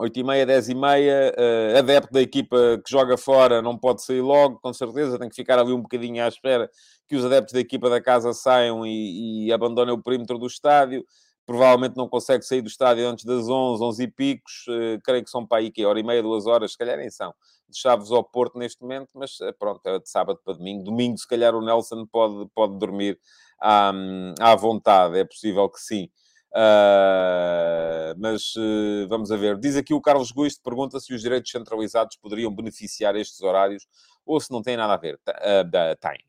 8 0.00 0.18
e 0.18 0.24
meia, 0.24 0.46
10 0.46 0.68
e 0.70 0.74
meia, 0.74 1.34
uh, 1.36 1.78
adepto 1.78 2.12
da 2.12 2.22
equipa 2.22 2.80
que 2.82 2.90
joga 2.90 3.18
fora 3.18 3.60
não 3.60 3.76
pode 3.76 4.02
sair 4.02 4.22
logo, 4.22 4.58
com 4.58 4.72
certeza, 4.72 5.18
tem 5.18 5.28
que 5.28 5.34
ficar 5.34 5.58
ali 5.58 5.72
um 5.72 5.82
bocadinho 5.82 6.24
à 6.24 6.28
espera 6.28 6.70
que 7.06 7.14
os 7.14 7.24
adeptos 7.24 7.52
da 7.52 7.60
equipa 7.60 7.90
da 7.90 8.00
casa 8.00 8.32
saiam 8.32 8.86
e, 8.86 9.46
e 9.46 9.52
abandonem 9.52 9.92
o 9.92 10.02
perímetro 10.02 10.38
do 10.38 10.46
estádio 10.46 11.04
provavelmente 11.50 11.96
não 11.96 12.08
consegue 12.08 12.44
sair 12.44 12.62
do 12.62 12.68
estádio 12.68 13.08
antes 13.08 13.24
das 13.24 13.48
11, 13.48 13.82
11 13.82 14.02
e 14.04 14.06
picos, 14.06 14.68
uh, 14.68 15.00
creio 15.02 15.24
que 15.24 15.30
são 15.30 15.44
para 15.44 15.58
aí, 15.58 15.72
que 15.72 15.84
hora 15.84 15.98
e 15.98 16.02
meia, 16.04 16.22
duas 16.22 16.46
horas, 16.46 16.70
se 16.70 16.78
calhar 16.78 16.96
nem 16.96 17.10
são, 17.10 17.34
de 17.68 17.76
Chaves 17.76 18.12
ao 18.12 18.22
Porto 18.22 18.56
neste 18.56 18.80
momento, 18.80 19.08
mas 19.14 19.40
uh, 19.40 19.52
pronto, 19.58 19.80
é 19.84 19.98
de 19.98 20.08
sábado 20.08 20.38
para 20.44 20.54
domingo. 20.54 20.84
Domingo, 20.84 21.18
se 21.18 21.26
calhar, 21.26 21.52
o 21.52 21.60
Nelson 21.60 22.06
pode, 22.06 22.48
pode 22.54 22.78
dormir 22.78 23.18
à, 23.60 23.92
à 24.38 24.54
vontade, 24.54 25.18
é 25.18 25.24
possível 25.24 25.68
que 25.68 25.80
sim. 25.80 26.08
Uh, 26.52 28.14
mas 28.16 28.54
uh, 28.54 29.08
vamos 29.08 29.32
a 29.32 29.36
ver. 29.36 29.58
Diz 29.58 29.74
aqui 29.74 29.92
o 29.92 30.00
Carlos 30.00 30.30
Guiste, 30.30 30.60
pergunta 30.62 31.00
se 31.00 31.12
os 31.12 31.20
direitos 31.20 31.50
centralizados 31.50 32.16
poderiam 32.16 32.54
beneficiar 32.54 33.16
estes 33.16 33.40
horários 33.42 33.88
ou 34.24 34.40
se 34.40 34.52
não 34.52 34.62
tem 34.62 34.76
nada 34.76 34.94
a 34.94 34.96
ver. 34.96 35.16
Uh, 35.16 35.96
tem. 35.98 36.24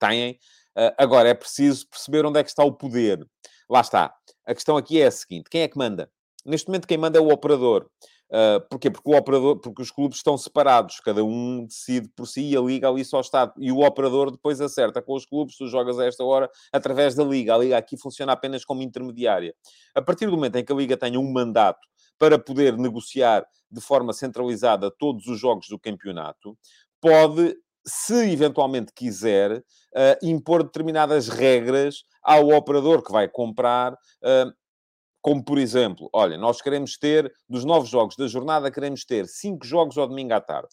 Têm. 0.00 0.38
agora, 0.98 1.28
é 1.28 1.34
preciso 1.34 1.88
perceber 1.88 2.26
onde 2.26 2.40
é 2.40 2.42
que 2.42 2.50
está 2.50 2.64
o 2.64 2.72
poder. 2.72 3.24
Lá 3.70 3.80
está. 3.80 4.12
A 4.46 4.54
questão 4.54 4.76
aqui 4.76 5.00
é 5.00 5.06
a 5.06 5.10
seguinte: 5.10 5.50
quem 5.50 5.62
é 5.62 5.68
que 5.68 5.76
manda? 5.76 6.10
Neste 6.44 6.68
momento, 6.68 6.86
quem 6.86 6.96
manda 6.96 7.18
é 7.18 7.20
o 7.20 7.28
operador. 7.28 7.88
Uh, 8.28 8.60
porquê? 8.68 8.90
Porque 8.90 9.08
o 9.08 9.16
operador, 9.16 9.60
porque 9.60 9.82
os 9.82 9.90
clubes 9.90 10.18
estão 10.18 10.36
separados, 10.36 10.98
cada 11.00 11.24
um 11.24 11.64
decide 11.64 12.08
por 12.16 12.26
si 12.26 12.50
e 12.50 12.56
a 12.56 12.60
liga 12.60 12.88
ali 12.88 13.04
só 13.04 13.20
está. 13.20 13.52
E 13.58 13.70
o 13.70 13.80
operador 13.80 14.30
depois 14.30 14.60
acerta 14.60 15.02
com 15.02 15.14
os 15.14 15.26
clubes, 15.26 15.56
tu 15.56 15.66
jogas 15.68 15.98
a 15.98 16.06
esta 16.06 16.24
hora 16.24 16.50
através 16.72 17.14
da 17.14 17.24
liga. 17.24 17.54
A 17.54 17.58
liga 17.58 17.76
aqui 17.76 17.96
funciona 17.96 18.32
apenas 18.32 18.64
como 18.64 18.82
intermediária. 18.82 19.54
A 19.94 20.02
partir 20.02 20.26
do 20.26 20.32
momento 20.32 20.56
em 20.56 20.64
que 20.64 20.72
a 20.72 20.76
liga 20.76 20.96
tenha 20.96 21.18
um 21.18 21.32
mandato 21.32 21.86
para 22.18 22.38
poder 22.38 22.76
negociar 22.76 23.46
de 23.70 23.80
forma 23.80 24.12
centralizada 24.12 24.90
todos 24.90 25.26
os 25.26 25.38
jogos 25.38 25.68
do 25.68 25.78
campeonato, 25.78 26.56
pode, 27.00 27.56
se 27.86 28.32
eventualmente 28.32 28.92
quiser, 28.92 29.58
uh, 29.58 29.62
impor 30.22 30.62
determinadas 30.62 31.28
regras 31.28 32.04
ao 32.22 32.48
operador 32.48 33.02
que 33.02 33.12
vai 33.12 33.28
comprar. 33.28 33.92
Uh, 33.92 34.52
como, 35.22 35.44
por 35.44 35.58
exemplo, 35.58 36.08
olha, 36.12 36.36
nós 36.36 36.60
queremos 36.60 36.96
ter, 36.96 37.32
dos 37.48 37.64
nove 37.64 37.88
jogos 37.88 38.16
da 38.16 38.26
jornada, 38.26 38.70
queremos 38.70 39.04
ter 39.04 39.26
cinco 39.26 39.66
jogos 39.66 39.98
ao 39.98 40.06
domingo 40.06 40.34
à 40.34 40.40
tarde. 40.40 40.68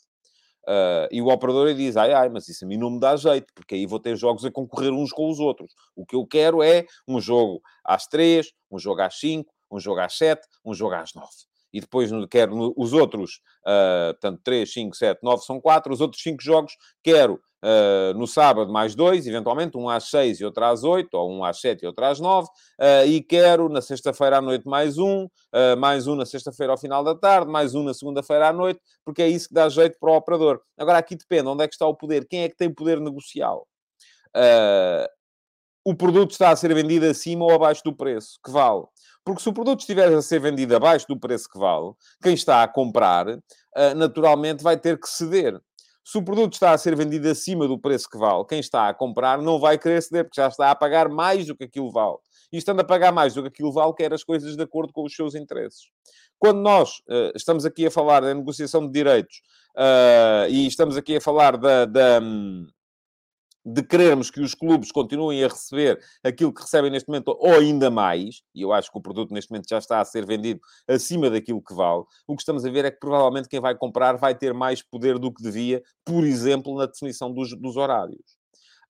Uh, 0.68 1.10
e 1.12 1.22
o 1.22 1.28
operador 1.28 1.74
diz, 1.74 1.98
ai, 1.98 2.14
ai, 2.14 2.30
mas 2.30 2.48
isso 2.48 2.64
a 2.64 2.68
mim 2.68 2.78
não 2.78 2.92
me 2.92 3.00
dá 3.00 3.16
jeito, 3.16 3.52
porque 3.54 3.76
aí 3.76 3.86
vou 3.86 4.00
ter 4.00 4.16
jogos 4.16 4.46
a 4.46 4.52
concorrer 4.52 4.94
uns 4.94 5.12
com 5.12 5.30
os 5.30 5.40
outros. 5.40 5.74
O 5.96 6.06
que 6.06 6.16
eu 6.16 6.26
quero 6.26 6.64
é 6.64 6.86
um 7.08 7.20
jogo 7.20 7.62
às 7.84 8.08
três, 8.08 8.52
um 8.72 8.80
jogo 8.80 9.02
às 9.02 9.20
cinco, 9.20 9.54
um 9.70 9.80
jogo 9.80 10.00
às 10.00 10.18
sete, 10.18 10.48
um 10.64 10.74
jogo 10.74 10.96
às 10.96 11.14
nove. 11.14 11.53
E 11.74 11.82
depois 11.82 12.10
quero 12.30 12.74
os 12.78 12.94
outros, 12.94 13.42
uh, 13.66 14.14
portanto, 14.14 14.42
três, 14.44 14.72
cinco, 14.72 14.96
sete, 14.96 15.24
nove 15.24 15.44
são 15.44 15.60
quatro, 15.60 15.92
os 15.92 16.02
outros 16.02 16.22
cinco 16.22 16.42
jogos 16.44 16.74
quero 17.04 17.40
Uh, 17.64 18.14
no 18.20 18.28
sábado 18.28 18.70
mais 18.74 18.94
dois, 18.94 19.26
eventualmente, 19.26 19.78
um 19.78 19.88
às 19.88 20.10
seis 20.10 20.42
e 20.42 20.44
outro 20.44 20.66
às 20.66 20.84
oito, 20.84 21.14
ou 21.14 21.32
um 21.32 21.46
às 21.46 21.62
sete 21.62 21.84
e 21.84 21.88
outro 21.88 22.04
às 22.04 22.20
nove, 22.20 22.50
uh, 22.78 23.08
e 23.08 23.24
quero 23.24 23.70
na 23.70 23.82
sexta-feira 23.82 24.40
à 24.40 24.42
noite 24.42 24.68
mais 24.68 24.98
um, 24.98 25.24
uh, 25.24 25.78
mais 25.78 26.06
um 26.06 26.14
na 26.14 26.26
sexta-feira 26.26 26.74
ao 26.74 26.78
final 26.78 27.06
da 27.06 27.16
tarde, 27.16 27.50
mais 27.50 27.74
um 27.74 27.82
na 27.82 27.94
segunda-feira 27.94 28.50
à 28.50 28.54
noite, 28.54 28.82
porque 29.06 29.22
é 29.22 29.30
isso 29.30 29.48
que 29.48 29.54
dá 29.54 29.70
jeito 29.70 29.98
para 29.98 30.12
o 30.12 30.16
operador. 30.18 30.60
Agora 30.78 30.98
aqui 30.98 31.16
depende, 31.16 31.48
onde 31.48 31.64
é 31.64 31.68
que 31.70 31.74
está 31.74 31.88
o 31.88 31.96
poder? 31.96 32.28
Quem 32.28 32.44
é 32.44 32.50
que 32.50 32.58
tem 32.58 32.70
poder 32.70 33.00
negocial? 33.00 33.66
o 35.86 35.94
produto 35.94 36.32
está 36.32 36.50
a 36.50 36.56
ser 36.56 36.74
vendido 36.74 37.06
acima 37.06 37.46
ou 37.46 37.52
abaixo 37.52 37.84
do 37.84 37.96
preço 37.96 38.40
que 38.44 38.50
vale. 38.50 38.84
Porque 39.24 39.42
se 39.42 39.50
o 39.50 39.54
produto 39.54 39.80
estiver 39.80 40.14
a 40.14 40.22
ser 40.22 40.40
vendido 40.40 40.76
abaixo 40.76 41.08
do 41.08 41.18
preço 41.18 41.48
que 41.50 41.58
vale, 41.58 41.94
quem 42.22 42.34
está 42.34 42.64
a 42.64 42.68
comprar, 42.68 43.28
uh, 43.30 43.96
naturalmente 43.96 44.64
vai 44.64 44.78
ter 44.78 45.00
que 45.00 45.08
ceder. 45.08 45.60
Se 46.04 46.18
o 46.18 46.24
produto 46.24 46.54
está 46.54 46.72
a 46.72 46.78
ser 46.78 46.96
vendido 46.98 47.30
acima 47.30 47.66
do 47.66 47.80
preço 47.80 48.10
que 48.10 48.18
vale, 48.18 48.44
quem 48.46 48.60
está 48.60 48.90
a 48.90 48.94
comprar 48.94 49.42
não 49.42 49.58
vai 49.60 49.78
querer 49.78 50.02
ceder, 50.02 50.26
porque 50.26 50.42
já 50.42 50.50
está 50.50 50.70
a 50.70 50.76
pagar 50.76 51.08
mais 51.08 51.48
do 51.48 51.56
que 51.56 51.64
aquilo 51.64 51.90
vale. 51.90 52.18
E 52.52 52.58
estando 52.58 52.82
a 52.82 52.84
pagar 52.84 53.14
mais 53.14 53.34
do 53.34 53.42
que 53.42 53.48
aquilo 53.48 53.72
vale, 53.72 53.94
quer 53.94 54.14
as 54.14 54.24
coisas 54.24 54.58
de 54.58 54.62
acordo 54.62 54.92
com 54.92 55.04
os 55.04 55.16
seus 55.16 55.34
interesses. 55.34 55.86
Quando 56.38 56.60
nós 56.60 57.00
uh, 57.08 57.32
estamos 57.36 57.64
aqui 57.64 57.86
a 57.86 57.92
falar 57.92 58.20
da 58.20 58.34
negociação 58.34 58.86
de 58.86 58.92
direitos 58.92 59.38
uh, 59.78 60.50
e 60.50 60.68
estamos 60.68 60.98
aqui 60.98 61.16
a 61.16 61.22
falar 61.22 61.56
da, 61.56 61.86
da, 61.86 62.20
hum, 62.22 62.68
de 63.66 63.82
querermos 63.82 64.30
que 64.30 64.42
os 64.42 64.54
clubes 64.54 64.92
continuem 64.92 65.44
a 65.44 65.48
receber 65.48 66.00
aquilo 66.24 66.54
que 66.54 66.62
recebem 66.62 66.92
neste 66.92 67.08
momento, 67.08 67.36
ou 67.40 67.54
ainda 67.54 67.90
mais, 67.90 68.42
e 68.54 68.62
eu 68.62 68.74
acho 68.74 68.92
que 68.92 68.98
o 68.98 69.02
produto 69.02 69.34
neste 69.34 69.52
momento 69.52 69.70
já 69.70 69.78
está 69.78 70.02
a 70.02 70.06
ser 70.06 70.26
vendido 70.26 70.60
acima 70.88 71.30
daquilo 71.30 71.62
que 71.62 71.74
vale, 71.74 72.04
o 72.28 72.36
que 72.36 72.42
estamos 72.42 72.66
a 72.66 72.70
ver 72.70 72.86
é 72.86 72.92
que 72.92 73.00
provavelmente 73.00 73.48
quem 73.48 73.60
vai 73.60 73.76
comprar 73.76 74.18
vai 74.18 74.36
ter 74.36 74.54
mais 74.54 74.82
poder 74.82 75.18
do 75.18 75.32
que 75.32 75.42
devia, 75.42 75.82
por 76.04 76.24
exemplo, 76.26 76.78
na 76.78 76.86
definição 76.86 77.32
dos, 77.32 77.58
dos 77.58 77.78
horários. 77.78 78.44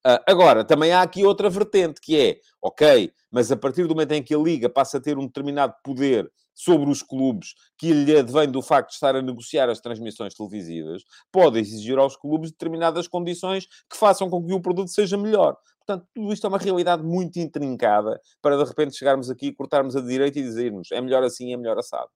Uh, 0.05 0.19
agora, 0.27 0.65
também 0.65 0.91
há 0.91 1.01
aqui 1.01 1.23
outra 1.23 1.49
vertente, 1.49 2.01
que 2.01 2.19
é, 2.19 2.39
ok, 2.61 3.11
mas 3.31 3.51
a 3.51 3.55
partir 3.55 3.83
do 3.87 3.95
momento 3.95 4.11
em 4.11 4.21
que 4.21 4.35
a 4.35 4.37
Liga 4.37 4.67
passa 4.67 4.97
a 4.97 5.01
ter 5.01 5.17
um 5.17 5.25
determinado 5.25 5.75
poder 5.81 6.29
sobre 6.53 6.89
os 6.89 7.01
clubes 7.01 7.53
que 7.77 7.91
lhe 7.91 8.17
advém 8.17 8.49
do 8.49 8.61
facto 8.61 8.89
de 8.89 8.95
estar 8.95 9.15
a 9.15 9.21
negociar 9.21 9.69
as 9.69 9.79
transmissões 9.79 10.33
televisivas, 10.33 11.03
pode 11.31 11.59
exigir 11.59 11.97
aos 11.97 12.15
clubes 12.15 12.51
determinadas 12.51 13.07
condições 13.07 13.65
que 13.89 13.97
façam 13.97 14.29
com 14.29 14.45
que 14.45 14.53
o 14.53 14.61
produto 14.61 14.89
seja 14.89 15.17
melhor. 15.17 15.57
Portanto, 15.85 16.07
tudo 16.13 16.31
isto 16.31 16.45
é 16.47 16.49
uma 16.49 16.57
realidade 16.57 17.03
muito 17.03 17.37
intrincada 17.39 18.19
para 18.41 18.57
de 18.57 18.63
repente 18.63 18.95
chegarmos 18.95 19.29
aqui, 19.29 19.51
cortarmos 19.51 19.95
a 19.95 20.01
direita 20.01 20.39
e 20.39 20.43
dizermos 20.43 20.91
é 20.91 21.01
melhor 21.01 21.23
assim, 21.23 21.53
é 21.53 21.57
melhor 21.57 21.77
assado. 21.77 22.09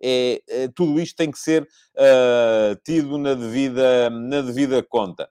É, 0.00 0.40
é 0.48 0.68
tudo 0.68 1.00
isto 1.00 1.16
tem 1.16 1.30
que 1.30 1.38
ser 1.38 1.62
uh, 1.62 2.76
tido 2.84 3.18
na 3.18 3.34
devida, 3.34 4.10
na 4.10 4.42
devida 4.42 4.82
conta. 4.82 5.28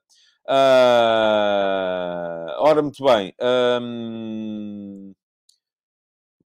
Uh, 0.50 2.48
ora, 2.60 2.82
muito 2.82 3.04
bem. 3.04 3.34
O 3.40 5.14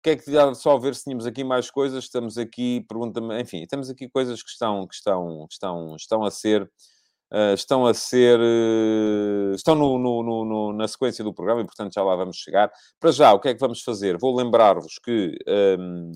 que 0.01 0.09
é 0.11 0.17
que 0.17 0.31
dá 0.31 0.53
só 0.53 0.77
ver 0.77 0.95
se 0.95 1.03
tínhamos 1.03 1.25
aqui 1.25 1.43
mais 1.43 1.69
coisas? 1.69 2.03
Estamos 2.03 2.37
aqui, 2.37 2.83
pergunta-me, 2.87 3.39
enfim, 3.39 3.65
temos 3.67 3.89
aqui 3.89 4.09
coisas 4.09 4.41
que 4.41 4.49
estão, 4.49 4.87
que 4.87 4.95
estão, 4.95 5.45
estão, 5.49 5.95
estão 5.95 6.23
a 6.23 6.31
ser. 6.31 6.63
Uh, 7.31 7.53
estão 7.53 7.85
a 7.85 7.93
ser. 7.93 8.39
Uh, 8.39 9.53
estão 9.55 9.75
no, 9.75 9.97
no, 9.97 10.23
no, 10.23 10.73
na 10.73 10.87
sequência 10.87 11.23
do 11.23 11.33
programa 11.33 11.61
e, 11.61 11.65
portanto, 11.65 11.93
já 11.93 12.03
lá 12.03 12.15
vamos 12.15 12.37
chegar. 12.37 12.71
Para 12.99 13.11
já, 13.11 13.31
o 13.33 13.39
que 13.39 13.49
é 13.49 13.53
que 13.53 13.59
vamos 13.59 13.81
fazer? 13.83 14.17
Vou 14.17 14.35
lembrar-vos 14.35 14.99
que. 14.99 15.37
Um, 15.47 16.11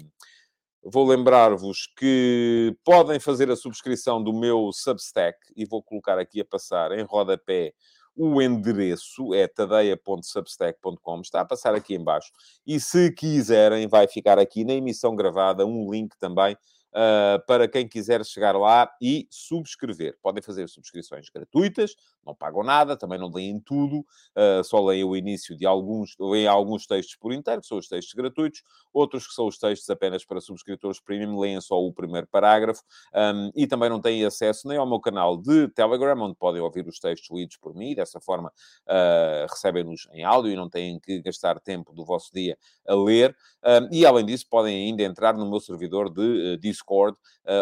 vou 0.84 1.08
lembrar-vos 1.08 1.88
que 1.98 2.76
podem 2.84 3.20
fazer 3.20 3.50
a 3.50 3.56
subscrição 3.56 4.24
do 4.24 4.32
meu 4.34 4.72
Substack 4.72 5.38
e 5.56 5.66
vou 5.66 5.82
colocar 5.82 6.20
aqui 6.20 6.42
a 6.42 6.46
passar 6.46 6.92
em 6.92 7.04
rodapé 7.04 7.74
o 8.16 8.42
endereço 8.42 9.34
é 9.34 9.48
tadeia.substack.com, 9.48 11.22
está 11.22 11.42
a 11.42 11.46
passar 11.46 11.76
aqui 11.76 11.96
embaixo. 11.96 12.32
E 12.66 12.80
se 12.80 13.12
quiserem, 13.12 13.88
vai 13.88 14.08
ficar 14.08 14.40
aqui 14.40 14.64
na 14.64 14.74
emissão 14.74 15.16
gravada 15.16 15.66
um 15.66 15.92
link 15.92 16.18
também 16.18 16.58
uh, 16.96 17.46
para 17.46 17.68
quem 17.68 17.88
quiser 17.88 18.24
chegar 18.26 18.56
lá 18.56 18.90
e 19.02 19.28
subscrever. 19.30 20.18
Podem 20.22 20.42
fazer 20.42 20.68
subscrições 20.70 21.30
gratuitas, 21.30 21.96
não 22.26 22.34
pagam 22.34 22.64
nada, 22.64 22.98
também 22.98 23.20
não 23.20 23.30
leem 23.32 23.60
tudo, 23.60 24.00
uh, 24.00 24.64
só 24.64 24.84
leem 24.84 25.04
o 25.04 25.16
início 25.16 25.56
de 25.56 25.66
alguns, 25.66 26.16
leem 26.20 26.48
alguns 26.48 26.88
textos 26.88 27.16
por 27.16 27.32
inteiro, 27.32 27.62
que 27.62 27.68
são 27.68 27.78
os 27.78 27.88
textos 27.88 28.14
gratuitos, 28.14 28.64
outros 28.92 29.28
que 29.28 29.34
são 29.34 29.46
os 29.46 29.58
textos 29.58 29.90
apenas 29.90 30.26
para 30.26 30.42
subscritores 30.42 31.00
premium, 31.00 31.40
leem 31.40 31.60
só 31.62 31.80
o 31.80 31.94
primeiro 31.94 32.28
parágrafo, 32.28 32.82
um, 33.14 33.52
e 33.56 33.68
também 33.68 33.90
não 33.90 34.02
têm 34.02 34.26
acesso 34.26 34.68
nem 34.68 34.78
ao 34.78 34.88
meu 34.88 35.00
canal 35.00 35.38
de 35.38 35.68
Telegram, 35.70 36.20
onde 36.20 36.36
podem 36.36 36.62
ouvir 36.62 36.88
os 36.88 37.00
textos 37.00 37.30
lidos 37.36 37.58
por 37.58 37.76
mim, 37.76 37.94
dessa 37.94 38.20
forma 38.20 38.50
uh, 38.88 39.48
recebem-nos 39.50 40.08
em 40.14 40.24
áudio 40.24 40.52
e 40.52 40.56
não 40.56 40.70
têm 40.70 41.00
que 41.00 41.22
gastar 41.22 41.60
tempo 41.60 41.94
do 41.94 42.06
vosso 42.06 42.32
dia 42.34 42.58
a 42.88 42.96
ler, 42.96 43.36
um, 43.64 43.90
e 43.92 44.06
além 44.06 44.26
disso 44.26 44.46
podem 44.50 44.88
ainda 44.88 45.04
entrar 45.04 45.36
no 45.36 45.50
meu 45.50 45.60
servidor 45.60 46.10
de 46.10 46.54
uh, 46.54 46.58
Discord, 46.58 46.85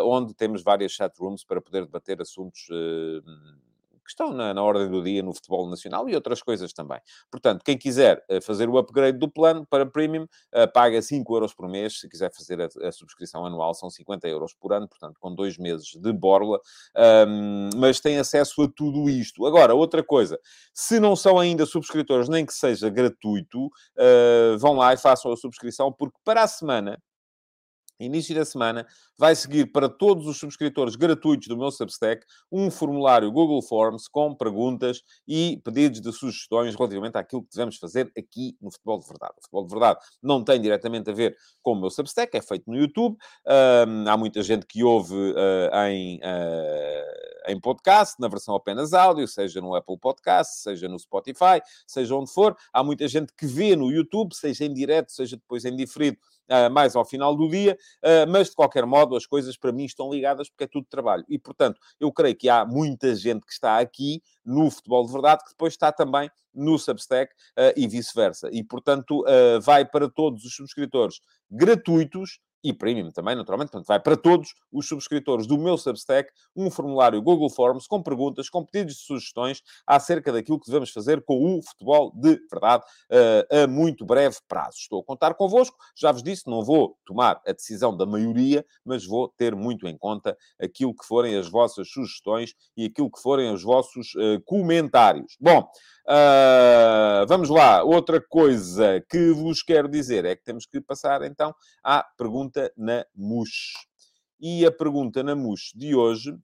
onde 0.03 0.33
temos 0.33 0.63
várias 0.63 0.91
chatrooms 0.91 1.43
para 1.43 1.61
poder 1.61 1.85
debater 1.85 2.21
assuntos 2.21 2.67
que 4.03 4.11
estão 4.11 4.33
na, 4.33 4.53
na, 4.53 4.61
ordem 4.61 4.89
do 4.89 5.01
dia 5.01 5.23
no 5.23 5.33
futebol 5.33 5.67
nacional 5.69 6.07
e 6.09 6.15
outras 6.15 6.41
coisas 6.41 6.73
também. 6.73 6.99
Portanto, 7.31 7.63
quem 7.63 7.77
quiser 7.77 8.23
uh, 8.29 8.41
fazer 8.41 8.69
o 8.69 8.77
upgrade 8.77 9.17
do 9.17 9.29
plano 9.29 9.65
para 9.65 9.85
Premium, 9.85 10.27
paga 10.73 11.01
5 11.01 11.35
euros 11.35 11.53
por 11.53 11.67
mês. 11.67 11.99
Se 11.99 12.09
quiser 12.09 12.31
fazer 12.33 12.61
a, 12.61 12.87
a, 12.87 12.91
subscrição 12.91 13.45
anual, 13.45 13.73
são 13.73 13.89
50 13.89 14.27
euros 14.27 14.53
por 14.53 14.73
ano, 14.73 14.87
portanto, 14.87 15.17
com 15.19 15.33
dois 15.33 15.57
meses 15.57 15.95
de 15.95 16.11
borla. 16.11 16.59
Um, 17.27 17.69
mas 17.77 17.99
tem 17.99 18.17
acesso 18.17 18.61
a 18.63 18.67
tudo 18.67 19.09
isto. 19.09 19.45
Agora, 19.45 19.73
outra 19.73 20.03
coisa, 20.03 20.39
se 20.73 20.99
não 20.99 21.15
são 21.15 21.39
ainda 21.39 21.65
subscritores, 21.65 22.27
nem 22.27 22.45
que 22.45 22.53
seja 22.53 22.89
gratuito, 22.89 23.65
uh, 23.65 24.57
vão 24.57 24.73
lá 24.73 24.93
e 24.93 24.97
façam 24.97 25.31
a 25.31 25.37
subscrição, 25.37 25.91
porque 25.91 26.17
para 26.23 26.43
a 26.43 26.47
semana, 26.47 27.01
início 27.99 28.35
da 28.35 28.45
semana, 28.45 28.85
vai 29.17 29.35
seguir 29.35 29.71
para 29.71 29.87
todos 29.87 30.27
os 30.27 30.37
subscritores 30.37 30.95
gratuitos 30.95 31.47
do 31.47 31.57
meu 31.57 31.71
Substack 31.71 32.25
um 32.51 32.69
formulário 32.69 33.31
Google 33.31 33.61
Forms 33.61 34.07
com 34.07 34.33
perguntas 34.35 35.01
e 35.27 35.61
pedidos 35.63 36.01
de 36.01 36.11
sugestões 36.11 36.75
relativamente 36.75 37.17
àquilo 37.17 37.43
que 37.43 37.51
devemos 37.51 37.77
fazer 37.77 38.11
aqui 38.17 38.57
no 38.61 38.71
Futebol 38.71 38.99
de 38.99 39.07
Verdade. 39.07 39.33
O 39.37 39.41
Futebol 39.41 39.65
de 39.65 39.71
Verdade 39.71 39.99
não 40.21 40.43
tem 40.43 40.59
diretamente 40.59 41.09
a 41.09 41.13
ver 41.13 41.35
com 41.61 41.73
o 41.73 41.79
meu 41.79 41.89
Substack, 41.89 42.35
é 42.35 42.41
feito 42.41 42.69
no 42.69 42.75
YouTube. 42.75 43.15
Uh, 43.45 44.09
há 44.09 44.17
muita 44.17 44.41
gente 44.41 44.65
que 44.65 44.83
ouve 44.83 45.13
uh, 45.13 45.75
em, 45.87 46.17
uh, 46.17 47.51
em 47.51 47.59
podcast, 47.59 48.15
na 48.19 48.27
versão 48.27 48.55
apenas 48.55 48.93
áudio, 48.93 49.27
seja 49.27 49.61
no 49.61 49.75
Apple 49.75 49.97
Podcast, 49.97 50.61
seja 50.61 50.87
no 50.87 50.97
Spotify, 50.97 51.61
seja 51.87 52.15
onde 52.15 52.31
for. 52.31 52.55
Há 52.71 52.83
muita 52.83 53.07
gente 53.07 53.33
que 53.33 53.45
vê 53.45 53.75
no 53.75 53.91
YouTube, 53.91 54.33
seja 54.33 54.65
em 54.65 54.73
direto, 54.73 55.11
seja 55.11 55.37
depois 55.37 55.65
em 55.65 55.75
diferido, 55.75 56.17
mais 56.71 56.95
ao 56.95 57.05
final 57.05 57.35
do 57.35 57.49
dia, 57.49 57.77
mas 58.27 58.49
de 58.49 58.55
qualquer 58.55 58.85
modo 58.85 59.15
as 59.15 59.25
coisas 59.25 59.57
para 59.57 59.71
mim 59.71 59.85
estão 59.85 60.11
ligadas 60.11 60.49
porque 60.49 60.65
é 60.65 60.67
tudo 60.67 60.87
trabalho. 60.89 61.23
E, 61.27 61.39
portanto, 61.39 61.79
eu 61.99 62.11
creio 62.11 62.35
que 62.35 62.49
há 62.49 62.65
muita 62.65 63.15
gente 63.15 63.45
que 63.45 63.53
está 63.53 63.79
aqui 63.79 64.21
no 64.45 64.69
futebol 64.69 65.05
de 65.05 65.11
verdade 65.11 65.43
que 65.43 65.51
depois 65.51 65.73
está 65.73 65.91
também 65.91 66.29
no 66.53 66.77
Substack 66.77 67.33
uh, 67.33 67.73
e 67.75 67.87
vice-versa. 67.87 68.49
E, 68.51 68.63
portanto, 68.63 69.23
vai 69.61 69.85
para 69.85 70.09
todos 70.09 70.43
os 70.43 70.55
subscritores 70.55 71.19
gratuitos 71.49 72.39
e 72.63 72.71
premium 72.71 73.11
também, 73.11 73.35
naturalmente. 73.35 73.71
Portanto, 73.71 73.87
vai 73.87 73.99
para 73.99 74.15
todos 74.15 74.53
os 74.71 74.87
subscritores 74.87 75.45
do 75.45 75.57
meu 75.57 75.77
Substack 75.77 76.31
um 76.55 76.71
formulário 76.71 77.21
Google 77.21 77.49
Forms 77.49 77.87
com 77.87 78.01
perguntas, 78.01 78.49
com 78.49 78.65
pedidos 78.65 78.95
de 78.95 79.01
sugestões 79.01 79.61
acerca 79.85 80.31
daquilo 80.31 80.59
que 80.59 80.67
devemos 80.67 80.91
fazer 80.91 81.23
com 81.23 81.57
o 81.57 81.61
futebol 81.61 82.11
de 82.15 82.39
verdade 82.49 82.83
uh, 83.11 83.63
a 83.63 83.67
muito 83.67 84.05
breve 84.05 84.37
prazo. 84.47 84.77
Estou 84.79 85.01
a 85.01 85.03
contar 85.03 85.33
convosco, 85.33 85.75
já 85.95 86.11
vos 86.11 86.23
disse, 86.23 86.47
não 86.47 86.63
vou 86.63 86.97
tomar 87.05 87.41
a 87.45 87.51
decisão 87.51 87.95
da 87.95 88.05
maioria, 88.05 88.65
mas 88.85 89.05
vou 89.05 89.27
ter 89.27 89.55
muito 89.55 89.87
em 89.87 89.97
conta 89.97 90.37
aquilo 90.61 90.95
que 90.95 91.05
forem 91.05 91.35
as 91.35 91.49
vossas 91.49 91.89
sugestões 91.89 92.53
e 92.77 92.85
aquilo 92.85 93.11
que 93.11 93.21
forem 93.21 93.51
os 93.51 93.63
vossos 93.63 94.13
uh, 94.15 94.41
comentários. 94.45 95.35
Bom, 95.39 95.67
Uh, 96.05 97.25
vamos 97.27 97.49
lá, 97.49 97.81
outra 97.81 98.19
coisa 98.19 98.99
que 99.09 99.31
vos 99.31 99.63
quero 99.63 99.87
dizer 99.87 100.25
é 100.25 100.35
que 100.35 100.43
temos 100.43 100.65
que 100.65 100.81
passar 100.81 101.21
então 101.23 101.55
à 101.81 102.03
pergunta 102.17 102.71
na 102.75 103.05
MUS. 103.15 103.71
E 104.39 104.65
a 104.65 104.71
pergunta 104.71 105.23
na 105.23 105.33
MUS 105.33 105.71
de 105.73 105.95
hoje 105.95 106.37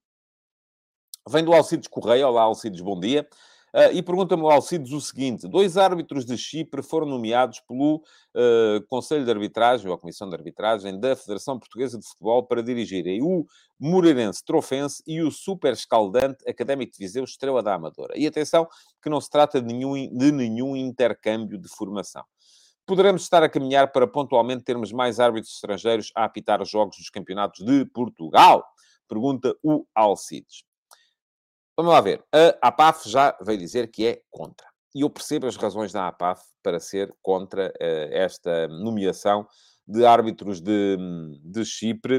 vem 1.28 1.44
do 1.44 1.54
Alcides 1.54 1.90
Correia. 1.90 2.28
Olá, 2.28 2.44
Alcides, 2.44 2.80
bom 2.80 2.98
dia. 2.98 3.28
Uh, 3.74 3.94
e 3.94 4.02
pergunta-me 4.02 4.42
o 4.42 4.50
Alcides 4.50 4.92
o 4.92 5.00
seguinte: 5.00 5.48
dois 5.48 5.78
árbitros 5.78 6.26
de 6.26 6.38
Chipre 6.38 6.82
foram 6.82 7.06
nomeados 7.06 7.60
pelo 7.62 7.98
uh, 7.98 8.86
Conselho 8.88 9.24
de 9.24 9.32
Arbitragem, 9.32 9.88
ou 9.88 9.94
a 9.94 9.98
Comissão 9.98 10.28
de 10.28 10.36
Arbitragem 10.36 11.00
da 11.00 11.16
Federação 11.16 11.60
Portuguesa 11.60 12.00
de 12.00 12.08
Futebol, 12.08 12.44
para 12.44 12.64
dirigirem 12.64 13.22
o 13.22 13.46
Moreirense 13.80 14.44
Trofense 14.44 15.04
e 15.06 15.22
o 15.22 15.30
super 15.30 15.74
escaldante 15.74 16.48
Académico 16.50 16.94
de 16.94 16.98
Viseu 16.98 17.24
Estrela 17.24 17.62
da 17.62 17.76
Amadora. 17.76 18.18
E 18.18 18.26
atenção, 18.26 18.68
que 19.02 19.10
não 19.10 19.22
se 19.22 19.30
trata 19.30 19.62
de 19.62 19.74
nenhum, 19.74 19.94
de 20.18 20.32
nenhum 20.32 20.76
intercâmbio 20.76 21.58
de 21.58 21.70
formação. 21.70 22.24
Poderemos 22.88 23.22
estar 23.22 23.44
a 23.44 23.50
caminhar 23.50 23.92
para 23.92 24.08
pontualmente 24.08 24.64
termos 24.64 24.92
mais 24.92 25.20
árbitros 25.20 25.54
estrangeiros 25.54 26.12
a 26.16 26.24
apitar 26.24 26.60
os 26.60 26.72
jogos 26.72 26.98
dos 26.98 27.12
campeonatos 27.12 27.64
de 27.64 27.86
Portugal? 27.86 28.66
Pergunta 29.08 29.56
o 29.62 29.86
Alcides. 29.94 30.69
Vamos 31.80 31.94
lá 31.94 32.02
ver. 32.02 32.22
A 32.62 32.68
APAF 32.68 33.10
já 33.10 33.38
veio 33.42 33.58
dizer 33.58 33.90
que 33.90 34.06
é 34.06 34.22
contra. 34.30 34.68
E 34.94 35.00
eu 35.00 35.10
percebo 35.10 35.48
as 35.48 35.56
razões 35.56 35.94
da 35.94 36.10
APAF 36.10 36.44
para 36.62 36.78
ser 36.78 37.10
contra 37.22 37.70
uh, 37.70 38.12
esta 38.12 38.68
nomeação 38.68 39.48
de 39.88 40.06
árbitros 40.06 40.60
de, 40.60 40.98
de 41.42 41.64
Chipre. 41.64 42.18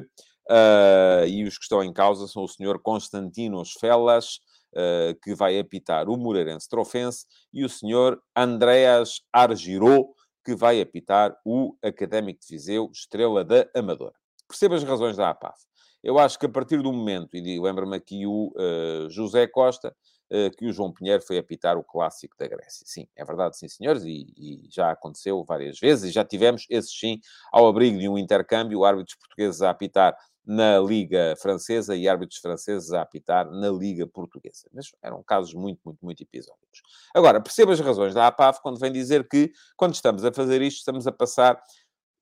Uh, 0.49 1.27
e 1.29 1.45
os 1.45 1.59
que 1.59 1.65
estão 1.65 1.85
em 1.85 1.93
causa 1.93 2.27
são 2.27 2.45
o 2.45 2.49
senhor 2.49 2.81
Constantinos 2.81 3.75
Felas, 3.79 4.39
uh, 4.73 5.15
que 5.23 5.35
vai 5.35 5.59
apitar 5.59 6.09
o 6.09 6.17
Moreirense 6.17 6.67
Trofense, 6.67 7.27
e 7.53 7.63
o 7.63 7.69
senhor 7.69 8.19
Andreas 8.35 9.21
Argirou, 9.31 10.15
que 10.43 10.55
vai 10.55 10.81
apitar 10.81 11.37
o 11.45 11.77
Académico 11.85 12.41
de 12.41 12.47
Viseu, 12.49 12.89
estrela 12.91 13.45
da 13.45 13.69
Amadora. 13.77 14.15
Perceba 14.49 14.77
as 14.77 14.85
razões 14.85 15.19
da 15.19 15.29
APAF. 15.29 15.70
Eu 16.03 16.19
acho 16.19 16.39
que 16.39 16.47
a 16.47 16.49
partir 16.49 16.83
do 16.83 16.93
momento, 16.93 17.37
e 17.37 17.61
lembra-me 17.61 17.97
aqui 17.97 18.27
o 18.27 18.53
uh, 18.57 19.11
José 19.11 19.47
Costa, 19.47 19.95
uh, 20.31 20.57
que 20.57 20.67
o 20.67 20.73
João 20.73 20.93
Pinheiro 20.93 21.23
foi 21.23 21.39
apitar 21.39 21.77
o 21.77 21.85
clássico 21.85 22.35
da 22.39 22.47
Grécia. 22.47 22.87
Sim, 22.87 23.07
é 23.17 23.25
verdade, 23.25 23.59
sim, 23.59 23.69
senhores, 23.69 24.03
e, 24.05 24.33
e, 24.37 24.69
já 24.71 24.91
aconteceu 24.91 25.45
várias 25.45 25.79
vezes, 25.79 26.11
e 26.11 26.13
já 26.13 26.25
tivemos, 26.25 26.67
esse 26.71 26.91
sim, 26.91 27.21
ao 27.53 27.67
abrigo 27.67 27.99
de 27.99 28.09
um 28.09 28.17
intercâmbio, 28.17 28.85
árbitros 28.85 29.17
portugueses 29.17 29.61
a 29.63 29.71
apitar 29.71 30.17
na 30.47 30.79
Liga 30.81 31.35
Francesa 31.41 31.95
e 31.95 32.09
árbitros 32.09 32.41
franceses 32.41 32.93
a 32.93 33.03
apitar 33.03 33.49
na 33.51 33.69
Liga 33.69 34.07
Portuguesa. 34.07 34.69
Mas 34.73 34.91
eram 35.03 35.23
casos 35.23 35.55
muito, 35.55 35.81
muito, 35.85 36.05
muito 36.05 36.23
episódicos. 36.23 36.81
Agora, 37.15 37.41
perceba 37.41 37.73
as 37.73 37.81
razões 37.81 38.15
da 38.15 38.27
APAF 38.27 38.61
quando 38.63 38.81
vem 38.81 38.91
dizer 38.91 39.29
que, 39.29 39.53
quando 39.77 39.95
estamos 39.95 40.25
a 40.25 40.33
fazer 40.33 40.63
isto, 40.63 40.79
estamos 40.79 41.07
a 41.07 41.13
passar 41.13 41.63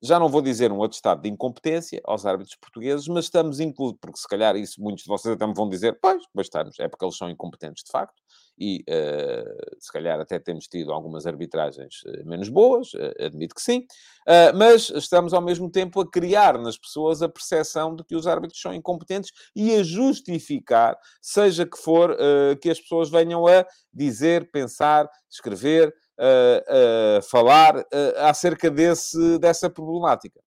já 0.01 0.19
não 0.19 0.29
vou 0.29 0.41
dizer 0.41 0.71
um 0.71 0.77
outro 0.77 0.95
estado 0.95 1.21
de 1.21 1.29
incompetência 1.29 2.01
aos 2.05 2.25
árbitros 2.25 2.55
portugueses, 2.55 3.07
mas 3.07 3.25
estamos 3.25 3.59
incluídos, 3.59 3.99
porque 4.01 4.19
se 4.19 4.27
calhar 4.27 4.55
isso 4.55 4.81
muitos 4.81 5.03
de 5.03 5.09
vocês 5.09 5.33
até 5.33 5.45
me 5.45 5.53
vão 5.53 5.69
dizer, 5.69 5.99
pois, 6.01 6.23
pois 6.33 6.47
estamos, 6.47 6.79
é 6.79 6.87
porque 6.87 7.03
eles 7.03 7.17
são 7.17 7.29
incompetentes 7.29 7.83
de 7.83 7.91
facto, 7.91 8.21
e 8.59 8.83
uh, 8.89 9.75
se 9.79 9.91
calhar 9.91 10.19
até 10.19 10.37
temos 10.37 10.67
tido 10.67 10.91
algumas 10.91 11.25
arbitragens 11.25 12.01
uh, 12.03 12.27
menos 12.27 12.49
boas, 12.49 12.93
uh, 12.93 13.25
admito 13.25 13.55
que 13.55 13.61
sim, 13.61 13.85
mas 14.53 14.91
estamos 14.91 15.33
ao 15.33 15.41
mesmo 15.41 15.71
tempo 15.71 15.99
a 16.01 16.09
criar 16.09 16.59
nas 16.59 16.77
pessoas 16.77 17.23
a 17.23 17.29
percepção 17.29 17.95
de 17.95 18.03
que 18.03 18.15
os 18.15 18.27
árbitros 18.27 18.61
são 18.61 18.73
incompetentes 18.73 19.31
e 19.55 19.73
a 19.73 19.81
justificar, 19.81 20.95
seja 21.19 21.65
que 21.65 21.77
for, 21.77 22.15
que 22.61 22.69
as 22.69 22.79
pessoas 22.79 23.09
venham 23.09 23.47
a 23.47 23.65
dizer, 23.91 24.51
pensar, 24.51 25.09
escrever, 25.27 25.91
falar 27.29 27.83
acerca 28.17 28.69
desse, 28.69 29.39
dessa 29.39 29.69
problemática. 29.69 30.41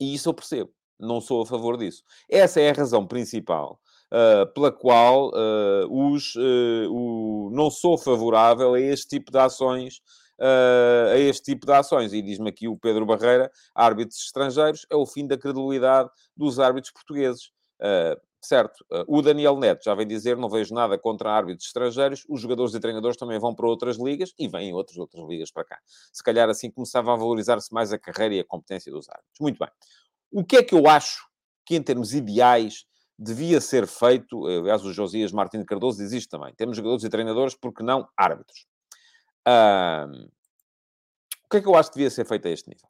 E 0.00 0.14
isso 0.14 0.28
eu 0.28 0.34
percebo. 0.34 0.72
Não 0.98 1.20
sou 1.20 1.42
a 1.42 1.46
favor 1.46 1.76
disso. 1.76 2.02
Essa 2.28 2.60
é 2.60 2.70
a 2.70 2.72
razão 2.72 3.06
principal 3.06 3.80
uh, 4.12 4.52
pela 4.52 4.72
qual 4.72 5.30
uh, 5.30 6.12
os, 6.12 6.34
uh, 6.34 6.90
o, 6.90 7.50
não 7.52 7.70
sou 7.70 7.96
favorável 7.96 8.74
a 8.74 8.80
este 8.80 9.08
tipo 9.08 9.30
de 9.30 9.38
ações. 9.38 10.00
a 10.40 11.18
este 11.18 11.52
tipo 11.52 11.66
de 11.66 11.72
ações. 11.72 12.12
E 12.12 12.22
diz-me 12.22 12.50
aqui 12.50 12.68
o 12.68 12.76
Pedro 12.76 13.04
Barreira, 13.06 13.50
árbitros 13.74 14.20
estrangeiros, 14.24 14.86
é 14.90 14.96
o 14.96 15.06
fim 15.06 15.26
da 15.26 15.36
credibilidade 15.36 16.10
dos 16.36 16.60
árbitros 16.60 16.92
portugueses. 16.92 17.50
Certo, 18.40 18.84
o 19.06 19.20
Daniel 19.20 19.56
Neto 19.58 19.84
já 19.84 19.94
vem 19.94 20.06
dizer, 20.06 20.36
não 20.36 20.48
vejo 20.48 20.74
nada 20.74 20.98
contra 20.98 21.30
árbitros 21.30 21.66
estrangeiros, 21.66 22.24
os 22.28 22.40
jogadores 22.40 22.74
e 22.74 22.80
treinadores 22.80 23.16
também 23.16 23.38
vão 23.38 23.54
para 23.54 23.66
outras 23.66 23.96
ligas 23.96 24.32
e 24.38 24.48
vêm 24.48 24.72
outras, 24.72 24.96
outras 24.96 25.26
ligas 25.28 25.50
para 25.50 25.64
cá. 25.64 25.78
Se 26.12 26.22
calhar 26.22 26.48
assim 26.48 26.70
começava 26.70 27.12
a 27.12 27.16
valorizar-se 27.16 27.72
mais 27.72 27.92
a 27.92 27.98
carreira 27.98 28.34
e 28.36 28.40
a 28.40 28.44
competência 28.44 28.92
dos 28.92 29.08
árbitros. 29.08 29.40
Muito 29.40 29.58
bem. 29.58 29.68
O 30.30 30.44
que 30.44 30.56
é 30.56 30.62
que 30.62 30.74
eu 30.74 30.86
acho 30.88 31.26
que, 31.66 31.76
em 31.76 31.82
termos 31.82 32.14
ideais, 32.14 32.86
devia 33.18 33.60
ser 33.60 33.86
feito, 33.86 34.46
aliás, 34.46 34.84
o 34.84 34.92
Josias 34.92 35.32
Martins 35.32 35.64
Cardoso 35.64 35.98
diz 35.98 36.12
isto 36.12 36.30
também, 36.30 36.54
temos 36.54 36.76
jogadores 36.76 37.02
e 37.04 37.08
treinadores, 37.08 37.54
porque 37.54 37.82
não 37.82 38.08
árbitros. 38.16 38.66
O 41.44 41.50
que 41.50 41.56
é 41.56 41.60
que 41.60 41.66
eu 41.66 41.74
acho 41.74 41.90
que 41.90 41.96
devia 41.96 42.10
ser 42.10 42.24
feito 42.26 42.46
a 42.46 42.50
este 42.50 42.68
nível? 42.68 42.88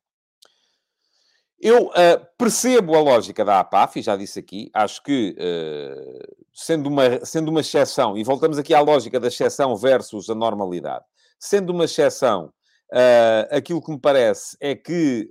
Eu 1.60 1.86
uh, 1.86 2.26
percebo 2.36 2.94
a 2.94 3.00
lógica 3.00 3.44
da 3.44 3.58
APAF, 3.58 3.98
e 3.98 4.02
já 4.02 4.16
disse 4.16 4.38
aqui, 4.38 4.70
acho 4.72 5.02
que, 5.02 5.36
uh, 5.36 6.36
sendo, 6.54 6.88
uma, 6.88 7.24
sendo 7.24 7.50
uma 7.50 7.60
exceção, 7.60 8.16
e 8.16 8.22
voltamos 8.22 8.58
aqui 8.58 8.72
à 8.72 8.80
lógica 8.80 9.18
da 9.18 9.26
exceção 9.26 9.76
versus 9.76 10.30
a 10.30 10.36
normalidade, 10.36 11.04
sendo 11.36 11.70
uma 11.70 11.86
exceção, 11.86 12.52
uh, 12.92 13.56
aquilo 13.56 13.82
que 13.82 13.90
me 13.90 13.98
parece 13.98 14.56
é 14.60 14.76
que 14.76 15.28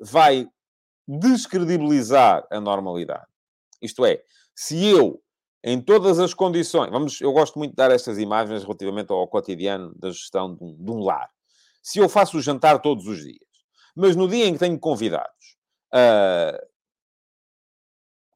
vai 0.00 0.48
descredibilizar 1.06 2.44
a 2.50 2.60
normalidade. 2.60 3.26
Isto 3.80 4.04
é, 4.04 4.22
se 4.54 4.84
eu, 4.84 5.22
em 5.62 5.80
todas 5.80 6.18
as 6.18 6.34
condições, 6.34 6.90
vamos, 6.90 7.20
eu 7.20 7.32
gosto 7.32 7.58
muito 7.58 7.70
de 7.70 7.76
dar 7.76 7.92
estas 7.92 8.18
imagens 8.18 8.64
relativamente 8.64 9.12
ao 9.12 9.28
cotidiano 9.28 9.92
da 9.96 10.10
gestão 10.10 10.54
de 10.54 10.64
um, 10.64 10.76
de 10.76 10.90
um 10.90 10.98
lar. 10.98 11.30
Se 11.80 12.00
eu 12.00 12.08
faço 12.08 12.38
o 12.38 12.42
jantar 12.42 12.80
todos 12.80 13.06
os 13.06 13.22
dias, 13.22 13.51
mas 13.94 14.16
no 14.16 14.28
dia 14.28 14.46
em 14.46 14.52
que 14.54 14.58
tenho 14.58 14.78
convidados, 14.78 15.56
uh, 15.94 16.72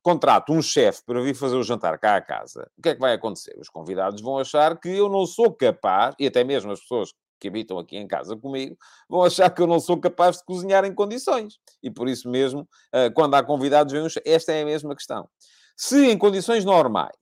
contrato 0.03 0.53
um 0.53 0.63
chefe 0.63 1.03
para 1.05 1.21
vir 1.21 1.35
fazer 1.35 1.57
o 1.57 1.65
jantar 1.65 1.99
cá 1.99 2.17
à 2.17 2.21
casa, 2.21 2.71
o 2.79 2.83
que 2.83 2.91
é 2.91 2.95
que 2.95 3.01
vai 3.01 3.13
acontecer? 3.13 3.57
Os 3.59 3.69
convidados 3.69 4.23
vão 4.23 4.39
achar 4.39 4.79
que 4.79 4.89
eu 4.89 5.09
não 5.09 5.27
sou 5.27 5.53
capaz, 5.53 6.15
e 6.19 6.27
até 6.27 6.45
mesmo 6.45 6.71
as 6.71 6.81
pessoas 6.81 7.13
que 7.41 7.49
habitam 7.49 7.79
aqui 7.79 7.97
em 7.97 8.07
casa 8.07 8.37
comigo, 8.37 8.77
vão 9.09 9.23
achar 9.23 9.51
que 9.51 9.61
eu 9.61 9.67
não 9.67 9.81
sou 9.81 9.99
capaz 9.99 10.39
de 10.39 10.45
cozinhar 10.45 10.85
em 10.85 10.95
condições. 10.95 11.59
E 11.83 11.91
por 11.91 12.09
isso 12.09 12.31
mesmo, 12.31 12.69
eh, 12.93 13.11
quando 13.11 13.35
há 13.35 13.43
convidados, 13.43 13.93
vem 13.93 14.07
esta 14.25 14.53
é 14.53 14.63
a 14.63 14.65
mesma 14.65 14.95
questão. 14.95 15.29
Se 15.77 16.07
em 16.07 16.17
condições 16.17 16.65
normais 16.65 17.13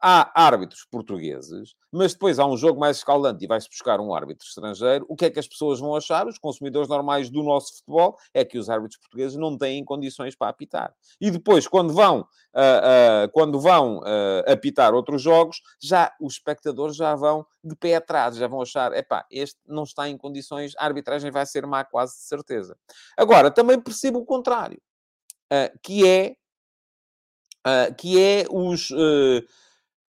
há 0.00 0.30
árbitros 0.40 0.86
portugueses, 0.90 1.74
mas 1.96 2.12
depois 2.12 2.38
há 2.38 2.46
um 2.46 2.56
jogo 2.56 2.78
mais 2.78 2.98
escaldante 2.98 3.42
e 3.44 3.48
vai-se 3.48 3.68
buscar 3.68 4.00
um 4.00 4.14
árbitro 4.14 4.46
estrangeiro, 4.46 5.06
o 5.08 5.16
que 5.16 5.24
é 5.24 5.30
que 5.30 5.38
as 5.38 5.48
pessoas 5.48 5.80
vão 5.80 5.96
achar? 5.96 6.26
Os 6.26 6.38
consumidores 6.38 6.88
normais 6.88 7.30
do 7.30 7.42
nosso 7.42 7.78
futebol 7.78 8.18
é 8.34 8.44
que 8.44 8.58
os 8.58 8.68
árbitros 8.68 9.00
portugueses 9.00 9.36
não 9.36 9.56
têm 9.56 9.84
condições 9.84 10.36
para 10.36 10.48
apitar. 10.48 10.94
E 11.20 11.30
depois, 11.30 11.66
quando 11.66 11.94
vão, 11.94 12.20
uh, 12.20 12.24
uh, 12.24 13.32
quando 13.32 13.58
vão 13.58 13.98
uh, 13.98 14.52
apitar 14.52 14.94
outros 14.94 15.22
jogos, 15.22 15.62
já 15.80 16.12
os 16.20 16.34
espectadores 16.34 16.96
já 16.96 17.14
vão 17.14 17.46
de 17.64 17.74
pé 17.74 17.96
atrás, 17.96 18.36
já 18.36 18.46
vão 18.46 18.60
achar, 18.60 18.92
epá, 18.92 19.24
este 19.30 19.58
não 19.66 19.84
está 19.84 20.08
em 20.08 20.18
condições, 20.18 20.74
a 20.78 20.84
arbitragem 20.84 21.30
vai 21.30 21.46
ser 21.46 21.66
má 21.66 21.84
quase 21.84 22.16
de 22.16 22.22
certeza. 22.22 22.76
Agora, 23.16 23.50
também 23.50 23.80
percebo 23.80 24.18
o 24.18 24.24
contrário, 24.24 24.80
que 25.82 26.06
é, 26.06 26.36
que 27.96 28.20
é 28.20 28.44
os 28.50 28.90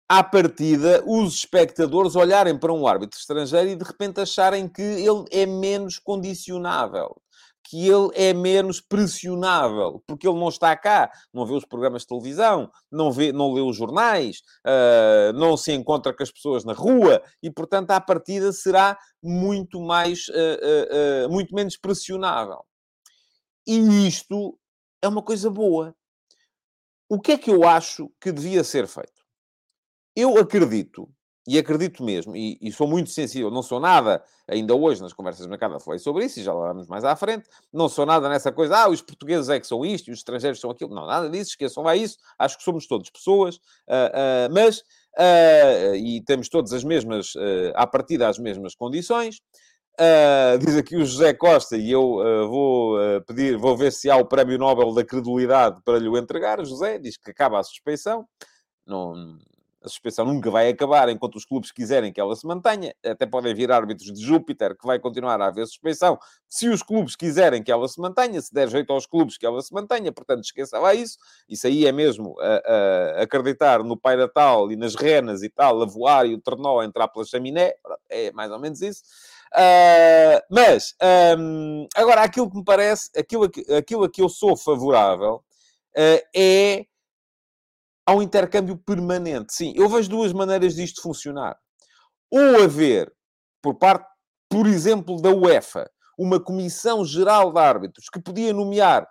à 0.08 0.22
partida, 0.22 1.02
os 1.06 1.34
espectadores 1.34 2.14
olharem 2.14 2.58
para 2.58 2.72
um 2.72 2.86
árbitro 2.86 3.18
estrangeiro 3.18 3.70
e 3.70 3.76
de 3.76 3.84
repente 3.84 4.20
acharem 4.20 4.68
que 4.68 4.82
ele 4.82 5.24
é 5.30 5.46
menos 5.46 5.98
condicionável, 5.98 7.16
que 7.64 7.88
ele 7.88 8.10
é 8.14 8.34
menos 8.34 8.80
pressionável, 8.80 10.02
porque 10.06 10.28
ele 10.28 10.38
não 10.38 10.48
está 10.48 10.76
cá, 10.76 11.10
não 11.32 11.46
vê 11.46 11.54
os 11.54 11.64
programas 11.64 12.02
de 12.02 12.08
televisão, 12.08 12.70
não, 12.90 13.10
vê, 13.10 13.32
não 13.32 13.52
lê 13.52 13.62
os 13.62 13.76
jornais, 13.76 14.42
uh, 14.66 15.32
não 15.34 15.56
se 15.56 15.72
encontra 15.72 16.14
com 16.14 16.22
as 16.22 16.30
pessoas 16.30 16.64
na 16.64 16.74
rua 16.74 17.22
e, 17.42 17.50
portanto, 17.50 17.92
à 17.92 18.00
partida 18.00 18.52
será 18.52 18.98
muito 19.22 19.80
mais, 19.80 20.28
uh, 20.28 21.26
uh, 21.26 21.32
muito 21.32 21.54
menos 21.54 21.76
pressionável. 21.76 22.64
E 23.66 24.06
isto 24.06 24.58
é 25.00 25.08
uma 25.08 25.22
coisa 25.22 25.48
boa. 25.48 25.94
O 27.08 27.20
que 27.20 27.32
é 27.32 27.38
que 27.38 27.50
eu 27.50 27.66
acho 27.66 28.10
que 28.20 28.32
devia 28.32 28.64
ser 28.64 28.86
feito? 28.86 29.21
Eu 30.14 30.36
acredito, 30.38 31.08
e 31.46 31.58
acredito 31.58 32.04
mesmo, 32.04 32.36
e, 32.36 32.58
e, 32.60 32.70
sou 32.70 32.86
muito 32.86 33.10
sensível, 33.10 33.50
não 33.50 33.62
sou 33.62 33.80
nada, 33.80 34.22
ainda 34.46 34.74
hoje 34.74 35.00
nas 35.00 35.12
conversas 35.12 35.42
de 35.42 35.48
mercado 35.48 35.80
falei 35.80 35.98
sobre 35.98 36.24
isso, 36.24 36.38
e 36.38 36.42
já 36.42 36.52
lá 36.52 36.68
vamos 36.68 36.86
mais 36.86 37.04
à 37.04 37.16
frente, 37.16 37.48
não 37.72 37.88
sou 37.88 38.06
nada 38.06 38.28
nessa 38.28 38.52
coisa, 38.52 38.76
ah, 38.76 38.88
os 38.88 39.02
portugueses 39.02 39.48
é 39.48 39.58
que 39.58 39.66
são 39.66 39.84
isto, 39.84 40.08
e 40.08 40.12
os 40.12 40.18
estrangeiros 40.18 40.60
são 40.60 40.70
aquilo, 40.70 40.94
não, 40.94 41.06
nada 41.06 41.28
disso, 41.28 41.50
esqueçam 41.50 41.82
lá 41.82 41.96
isso, 41.96 42.16
acho 42.38 42.58
que 42.58 42.62
somos 42.62 42.86
todos 42.86 43.10
pessoas, 43.10 43.56
uh, 43.56 44.48
uh, 44.48 44.54
mas, 44.54 44.78
uh, 45.18 45.94
e 45.96 46.22
temos 46.24 46.48
todas 46.48 46.72
as 46.72 46.84
mesmas, 46.84 47.34
uh, 47.34 47.72
à 47.74 47.86
partida 47.86 48.28
as 48.28 48.38
mesmas 48.38 48.74
condições, 48.74 49.40
diz 50.60 50.76
aqui 50.76 50.96
o 50.96 51.04
José 51.04 51.34
Costa, 51.34 51.76
e 51.76 51.90
eu 51.90 52.00
vou 52.48 52.96
pedir, 53.26 53.56
vou 53.58 53.76
ver 53.76 53.92
se 53.92 54.10
há 54.10 54.16
o 54.16 54.24
Prémio 54.24 54.58
Nobel 54.58 54.92
da 54.94 55.04
Credulidade 55.04 55.80
para 55.84 55.98
lhe 55.98 56.08
o 56.08 56.16
entregar, 56.16 56.64
José, 56.64 56.98
diz 56.98 57.16
que 57.16 57.30
acaba 57.30 57.60
a 57.60 57.62
suspeição, 57.62 58.26
não 58.86 59.38
a 59.84 59.88
suspensão 59.88 60.24
nunca 60.24 60.50
vai 60.50 60.68
acabar 60.68 61.08
enquanto 61.08 61.36
os 61.36 61.44
clubes 61.44 61.72
quiserem 61.72 62.12
que 62.12 62.20
ela 62.20 62.34
se 62.36 62.46
mantenha. 62.46 62.94
Até 63.04 63.26
podem 63.26 63.54
vir 63.54 63.70
árbitros 63.70 64.12
de 64.12 64.24
Júpiter 64.24 64.76
que 64.76 64.86
vai 64.86 64.98
continuar 64.98 65.40
a 65.40 65.46
haver 65.46 65.66
suspensão 65.66 66.18
se 66.48 66.68
os 66.68 66.82
clubes 66.82 67.16
quiserem 67.16 67.62
que 67.62 67.72
ela 67.72 67.88
se 67.88 68.00
mantenha, 68.00 68.40
se 68.40 68.52
der 68.52 68.68
jeito 68.68 68.92
aos 68.92 69.06
clubes 69.06 69.36
que 69.36 69.46
ela 69.46 69.60
se 69.60 69.72
mantenha. 69.72 70.12
Portanto, 70.12 70.44
esqueça 70.44 70.78
lá 70.78 70.94
isso. 70.94 71.16
Isso 71.48 71.66
aí 71.66 71.86
é 71.86 71.92
mesmo 71.92 72.34
a, 72.40 73.22
acreditar 73.22 73.82
no 73.82 73.96
Pai 73.96 74.16
Natal 74.16 74.70
e 74.70 74.76
nas 74.76 74.94
renas 74.94 75.42
e 75.42 75.48
tal, 75.48 75.82
a 75.82 75.86
voar 75.86 76.26
e 76.26 76.34
o 76.34 76.40
trenó 76.40 76.80
a 76.80 76.84
entrar 76.84 77.08
pela 77.08 77.24
chaminé. 77.24 77.72
É 78.08 78.30
mais 78.32 78.50
ou 78.50 78.58
menos 78.58 78.80
isso. 78.80 79.02
Uh, 79.52 80.40
mas, 80.50 80.94
um, 81.38 81.86
agora, 81.94 82.22
aquilo 82.22 82.50
que 82.50 82.56
me 82.56 82.64
parece, 82.64 83.10
aquilo, 83.16 83.50
aquilo 83.76 84.04
a 84.04 84.10
que 84.10 84.22
eu 84.22 84.28
sou 84.28 84.56
favorável 84.56 85.44
uh, 85.96 86.22
é 86.34 86.86
há 88.06 88.14
um 88.14 88.22
intercâmbio 88.22 88.76
permanente. 88.76 89.52
Sim, 89.52 89.72
eu 89.76 89.88
vejo 89.88 90.08
duas 90.08 90.32
maneiras 90.32 90.74
disto 90.74 91.02
funcionar. 91.02 91.56
Ou 92.30 92.62
haver, 92.62 93.12
por 93.62 93.74
parte, 93.74 94.06
por 94.48 94.66
exemplo, 94.66 95.20
da 95.20 95.30
UEFA, 95.30 95.90
uma 96.18 96.40
comissão 96.40 97.04
geral 97.04 97.52
de 97.52 97.58
árbitros 97.58 98.08
que 98.08 98.20
podia 98.20 98.52
nomear. 98.52 99.08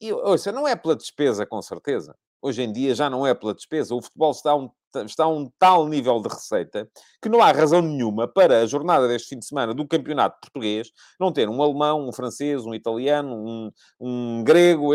E, 0.00 0.12
ouça, 0.12 0.52
não 0.52 0.66
é 0.68 0.76
pela 0.76 0.96
despesa, 0.96 1.46
com 1.46 1.60
certeza. 1.62 2.14
Hoje 2.44 2.62
em 2.62 2.70
dia 2.70 2.94
já 2.94 3.08
não 3.08 3.26
é 3.26 3.32
pela 3.32 3.54
despesa. 3.54 3.94
O 3.94 4.02
futebol 4.02 4.30
está 4.30 4.54
um, 4.54 4.68
está 5.06 5.24
a 5.24 5.28
um 5.28 5.50
tal 5.58 5.88
nível 5.88 6.20
de 6.20 6.28
receita 6.28 6.86
que 7.22 7.30
não 7.30 7.40
há 7.40 7.50
razão 7.50 7.80
nenhuma 7.80 8.28
para 8.28 8.60
a 8.60 8.66
jornada 8.66 9.08
deste 9.08 9.30
fim 9.30 9.38
de 9.38 9.46
semana 9.46 9.72
do 9.72 9.88
campeonato 9.88 10.38
português 10.42 10.90
não 11.18 11.32
ter 11.32 11.48
um 11.48 11.62
alemão, 11.62 12.06
um 12.06 12.12
francês, 12.12 12.66
um 12.66 12.74
italiano, 12.74 13.34
um, 13.34 13.70
um 13.98 14.44
grego 14.44 14.92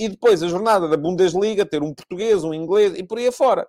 e 0.00 0.08
depois 0.08 0.42
a 0.42 0.48
jornada 0.48 0.88
da 0.88 0.96
Bundesliga 0.96 1.64
ter 1.64 1.80
um 1.80 1.94
português, 1.94 2.42
um 2.42 2.52
inglês 2.52 2.98
e 2.98 3.04
por 3.04 3.18
aí 3.18 3.28
afora. 3.28 3.68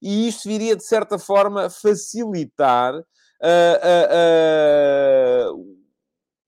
E 0.00 0.28
isto 0.28 0.48
viria, 0.48 0.76
de 0.76 0.84
certa 0.84 1.18
forma, 1.18 1.68
facilitar 1.68 2.94
uh, 2.94 3.02
uh, 5.50 5.52
uh, 5.52 5.72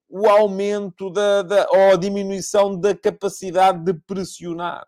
o 0.08 0.28
aumento 0.28 1.10
da, 1.10 1.42
da, 1.42 1.66
ou 1.70 1.94
a 1.94 1.96
diminuição 1.96 2.78
da 2.78 2.94
capacidade 2.94 3.82
de 3.82 3.94
pressionar. 4.06 4.86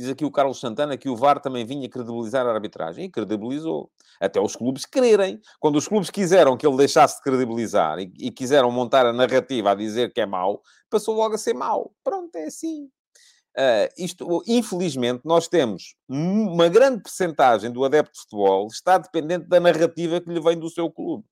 Diz 0.00 0.08
aqui 0.08 0.24
o 0.24 0.30
Carlos 0.30 0.58
Santana 0.58 0.96
que 0.96 1.10
o 1.10 1.14
VAR 1.14 1.40
também 1.40 1.62
vinha 1.62 1.86
credibilizar 1.86 2.46
a 2.46 2.50
arbitragem. 2.54 3.04
E 3.04 3.10
credibilizou. 3.10 3.90
Até 4.18 4.40
os 4.40 4.56
clubes 4.56 4.86
quererem. 4.86 5.38
Quando 5.58 5.76
os 5.76 5.86
clubes 5.86 6.08
quiseram 6.08 6.56
que 6.56 6.66
ele 6.66 6.78
deixasse 6.78 7.16
de 7.16 7.22
credibilizar 7.22 7.98
e, 7.98 8.10
e 8.18 8.30
quiseram 8.30 8.70
montar 8.70 9.04
a 9.04 9.12
narrativa 9.12 9.72
a 9.72 9.74
dizer 9.74 10.10
que 10.14 10.22
é 10.22 10.24
mau, 10.24 10.62
passou 10.88 11.14
logo 11.14 11.34
a 11.34 11.38
ser 11.38 11.52
mau. 11.52 11.92
Pronto, 12.02 12.34
é 12.36 12.44
assim. 12.44 12.84
Uh, 13.54 13.92
isto, 13.98 14.42
infelizmente, 14.46 15.20
nós 15.22 15.48
temos 15.48 15.94
uma 16.08 16.70
grande 16.70 17.02
percentagem 17.02 17.70
do 17.70 17.84
adepto 17.84 18.14
de 18.14 18.20
futebol 18.20 18.68
está 18.68 18.96
dependente 18.96 19.48
da 19.48 19.60
narrativa 19.60 20.18
que 20.18 20.32
lhe 20.32 20.40
vem 20.40 20.58
do 20.58 20.70
seu 20.70 20.90
clube. 20.90 21.26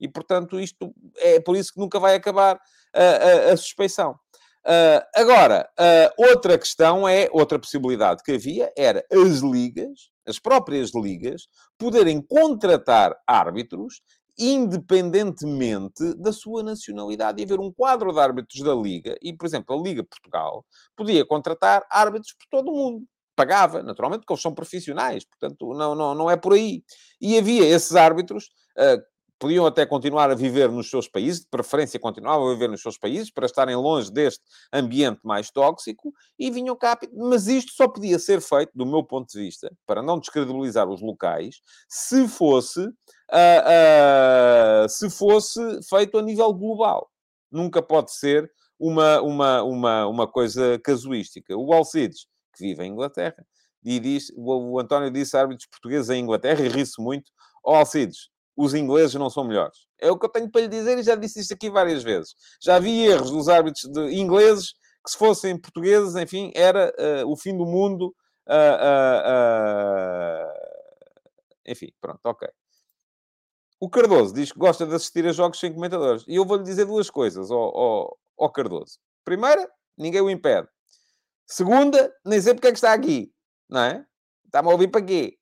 E, 0.00 0.08
portanto, 0.08 0.58
isto 0.58 0.92
é 1.18 1.38
por 1.38 1.56
isso 1.56 1.72
que 1.72 1.78
nunca 1.78 2.00
vai 2.00 2.16
acabar 2.16 2.60
a, 2.92 3.02
a, 3.02 3.52
a 3.52 3.56
suspeição. 3.56 4.18
Uh, 4.66 5.00
agora, 5.14 5.68
uh, 5.78 6.22
outra 6.30 6.58
questão 6.58 7.08
é, 7.08 7.28
outra 7.32 7.58
possibilidade 7.58 8.22
que 8.22 8.32
havia 8.32 8.70
era 8.76 9.04
as 9.10 9.38
ligas, 9.38 10.10
as 10.26 10.38
próprias 10.38 10.94
ligas, 10.94 11.48
poderem 11.78 12.20
contratar 12.20 13.16
árbitros 13.26 14.02
independentemente 14.38 16.14
da 16.14 16.32
sua 16.32 16.62
nacionalidade 16.62 17.40
e 17.40 17.44
haver 17.44 17.58
um 17.58 17.72
quadro 17.72 18.12
de 18.12 18.20
árbitros 18.20 18.62
da 18.62 18.72
Liga. 18.72 19.16
E, 19.20 19.32
por 19.32 19.46
exemplo, 19.46 19.74
a 19.76 19.82
Liga 19.82 20.04
Portugal 20.04 20.64
podia 20.96 21.26
contratar 21.26 21.84
árbitros 21.90 22.32
por 22.34 22.46
todo 22.48 22.70
o 22.70 22.76
mundo. 22.76 23.04
Pagava, 23.34 23.82
naturalmente, 23.82 24.20
porque 24.20 24.32
eles 24.32 24.42
são 24.42 24.54
profissionais, 24.54 25.24
portanto, 25.24 25.72
não, 25.74 25.94
não, 25.94 26.14
não 26.14 26.30
é 26.30 26.36
por 26.36 26.52
aí. 26.52 26.82
E 27.20 27.36
havia 27.36 27.64
esses 27.64 27.94
árbitros 27.96 28.48
uh, 28.76 29.00
podiam 29.38 29.64
até 29.64 29.86
continuar 29.86 30.30
a 30.30 30.34
viver 30.34 30.70
nos 30.70 30.90
seus 30.90 31.08
países, 31.08 31.40
de 31.40 31.46
preferência 31.46 31.98
continuavam 32.00 32.48
a 32.48 32.52
viver 32.52 32.68
nos 32.68 32.82
seus 32.82 32.98
países, 32.98 33.30
para 33.30 33.46
estarem 33.46 33.76
longe 33.76 34.10
deste 34.10 34.42
ambiente 34.72 35.20
mais 35.22 35.50
tóxico, 35.50 36.12
e 36.38 36.50
vinham 36.50 36.76
cá. 36.76 36.98
Mas 37.14 37.46
isto 37.46 37.72
só 37.72 37.86
podia 37.88 38.18
ser 38.18 38.40
feito, 38.40 38.72
do 38.74 38.84
meu 38.84 39.04
ponto 39.04 39.30
de 39.30 39.38
vista, 39.38 39.70
para 39.86 40.02
não 40.02 40.18
descredibilizar 40.18 40.88
os 40.88 41.00
locais, 41.00 41.56
se 41.88 42.26
fosse, 42.26 42.80
uh, 42.80 42.86
uh, 44.84 44.88
se 44.88 45.08
fosse 45.10 45.60
feito 45.88 46.18
a 46.18 46.22
nível 46.22 46.52
global. 46.52 47.08
Nunca 47.50 47.80
pode 47.80 48.12
ser 48.12 48.50
uma, 48.78 49.20
uma, 49.20 49.62
uma, 49.62 50.06
uma 50.06 50.26
coisa 50.26 50.78
casuística. 50.80 51.56
O 51.56 51.72
Alcides, 51.72 52.26
que 52.56 52.64
vive 52.64 52.84
em 52.84 52.92
Inglaterra, 52.92 53.46
e 53.84 54.00
diz, 54.00 54.32
o, 54.36 54.78
António 54.78 55.10
disse 55.10 55.36
árbitros 55.36 55.68
portugueses 55.68 56.10
em 56.10 56.22
Inglaterra, 56.22 56.64
e 56.64 56.68
ri-se 56.68 57.00
muito. 57.00 57.30
Ó 57.64 57.72
oh, 57.72 57.76
Alcides, 57.76 58.28
os 58.58 58.74
ingleses 58.74 59.14
não 59.14 59.30
são 59.30 59.44
melhores. 59.44 59.86
É 60.00 60.10
o 60.10 60.18
que 60.18 60.26
eu 60.26 60.30
tenho 60.30 60.50
para 60.50 60.62
lhe 60.62 60.68
dizer 60.68 60.98
e 60.98 61.02
já 61.04 61.14
disse 61.14 61.38
isto 61.38 61.54
aqui 61.54 61.70
várias 61.70 62.02
vezes. 62.02 62.34
Já 62.60 62.80
vi 62.80 63.06
erros 63.06 63.30
dos 63.30 63.48
árbitros 63.48 63.84
ingleses 64.12 64.72
que, 65.04 65.12
se 65.12 65.16
fossem 65.16 65.56
portugueses, 65.56 66.16
enfim, 66.16 66.50
era 66.56 66.92
uh, 66.98 67.30
o 67.30 67.36
fim 67.36 67.56
do 67.56 67.64
mundo. 67.64 68.12
Uh, 68.48 68.76
uh, 69.30 70.52
enfim, 71.68 71.92
pronto, 72.00 72.18
ok. 72.24 72.48
O 73.80 73.88
Cardoso 73.88 74.34
diz 74.34 74.50
que 74.50 74.58
gosta 74.58 74.84
de 74.84 74.92
assistir 74.92 75.24
a 75.24 75.32
jogos 75.32 75.60
sem 75.60 75.72
comentadores. 75.72 76.24
E 76.26 76.34
eu 76.34 76.44
vou-lhe 76.44 76.64
dizer 76.64 76.84
duas 76.84 77.08
coisas 77.08 77.52
ao, 77.52 77.78
ao, 77.78 78.18
ao 78.40 78.50
Cardoso. 78.50 78.98
Primeira, 79.24 79.70
ninguém 79.96 80.20
o 80.20 80.28
impede. 80.28 80.66
Segunda, 81.46 82.12
nem 82.26 82.40
sei 82.40 82.54
porque 82.54 82.66
é 82.66 82.72
que 82.72 82.78
está 82.78 82.92
aqui. 82.92 83.32
Não 83.70 83.82
é? 83.82 84.04
Está-me 84.46 84.68
a 84.68 84.72
ouvir 84.72 84.88
para 84.88 85.04
quê? 85.04 85.37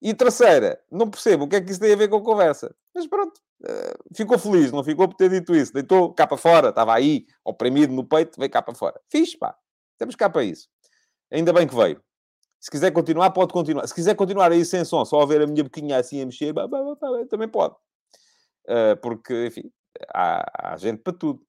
E 0.00 0.12
terceira, 0.14 0.80
não 0.90 1.08
percebo 1.08 1.44
o 1.44 1.48
que 1.48 1.56
é 1.56 1.60
que 1.60 1.70
isso 1.70 1.80
tem 1.80 1.92
a 1.92 1.96
ver 1.96 2.08
com 2.08 2.16
a 2.16 2.22
conversa. 2.22 2.74
Mas 2.94 3.06
pronto, 3.06 3.40
uh, 3.62 4.14
ficou 4.14 4.38
feliz, 4.38 4.70
não 4.70 4.84
ficou 4.84 5.08
por 5.08 5.16
ter 5.16 5.30
dito 5.30 5.54
isso. 5.54 5.72
Deitou 5.72 6.12
cá 6.12 6.26
para 6.26 6.36
fora, 6.36 6.68
estava 6.68 6.94
aí, 6.94 7.26
oprimido 7.44 7.92
no 7.92 8.04
peito, 8.04 8.38
veio 8.38 8.50
cá 8.50 8.60
para 8.60 8.74
fora. 8.74 9.00
Fiz, 9.10 9.34
pá. 9.34 9.56
Temos 9.98 10.14
cá 10.14 10.28
para 10.28 10.44
isso. 10.44 10.68
Ainda 11.30 11.52
bem 11.52 11.66
que 11.66 11.74
veio. 11.74 12.00
Se 12.60 12.70
quiser 12.70 12.90
continuar, 12.90 13.30
pode 13.30 13.52
continuar. 13.52 13.86
Se 13.86 13.94
quiser 13.94 14.14
continuar 14.14 14.52
aí 14.52 14.64
sem 14.64 14.84
som, 14.84 15.04
só 15.04 15.20
a 15.22 15.26
ver 15.26 15.42
a 15.42 15.46
minha 15.46 15.64
boquinha 15.64 15.98
assim 15.98 16.20
a 16.22 16.26
mexer, 16.26 16.54
também 17.30 17.48
pode. 17.48 17.74
Uh, 18.68 18.96
porque, 19.00 19.46
enfim, 19.46 19.70
há, 20.12 20.72
há, 20.72 20.76
gente 20.76 20.98
para 21.02 21.12
tudo. 21.12 21.40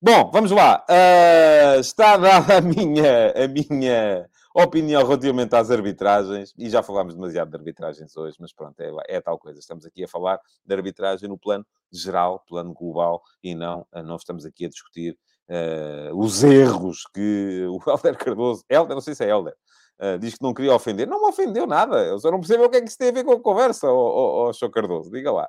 Bom, 0.00 0.30
vamos 0.30 0.50
lá. 0.50 0.84
Uh, 0.88 1.80
está 1.80 2.16
dada 2.16 2.58
a 2.58 2.60
minha, 2.60 3.32
a 3.32 3.48
minha 3.48 4.28
opinião 4.54 5.02
relativamente 5.02 5.54
às 5.54 5.70
arbitragens, 5.70 6.52
e 6.58 6.68
já 6.68 6.82
falámos 6.82 7.14
demasiado 7.14 7.50
de 7.50 7.56
arbitragens 7.56 8.16
hoje, 8.16 8.36
mas 8.40 8.52
pronto, 8.52 8.78
é, 8.80 8.90
é 9.08 9.20
tal 9.20 9.38
coisa. 9.38 9.58
Estamos 9.58 9.86
aqui 9.86 10.04
a 10.04 10.08
falar 10.08 10.40
de 10.64 10.74
arbitragem 10.74 11.28
no 11.28 11.38
plano 11.38 11.64
geral, 11.90 12.44
plano 12.46 12.72
global, 12.72 13.22
e 13.42 13.54
não, 13.54 13.86
não 14.04 14.16
estamos 14.16 14.44
aqui 14.44 14.66
a 14.66 14.68
discutir 14.68 15.16
uh, 15.48 16.16
os 16.16 16.42
erros 16.42 17.04
que 17.14 17.66
o 17.68 17.78
Helder 17.88 18.16
Cardoso, 18.16 18.64
Helder, 18.68 18.94
não 18.94 19.02
sei 19.02 19.14
se 19.14 19.24
é 19.24 19.28
Helder, 19.28 19.54
uh, 20.00 20.18
diz 20.18 20.34
que 20.34 20.42
não 20.42 20.54
queria 20.54 20.74
ofender. 20.74 21.06
Não 21.06 21.20
me 21.20 21.28
ofendeu 21.28 21.66
nada, 21.66 22.04
eu 22.04 22.18
só 22.18 22.30
não 22.30 22.40
percebo 22.40 22.64
o 22.64 22.70
que 22.70 22.76
é 22.76 22.80
que 22.80 22.88
isso 22.88 22.98
tem 22.98 23.08
a 23.08 23.12
ver 23.12 23.24
com 23.24 23.32
a 23.32 23.40
conversa, 23.40 23.88
ó, 23.90 24.50
ó, 24.50 24.70
Cardoso, 24.70 25.10
diga 25.10 25.32
lá. 25.32 25.48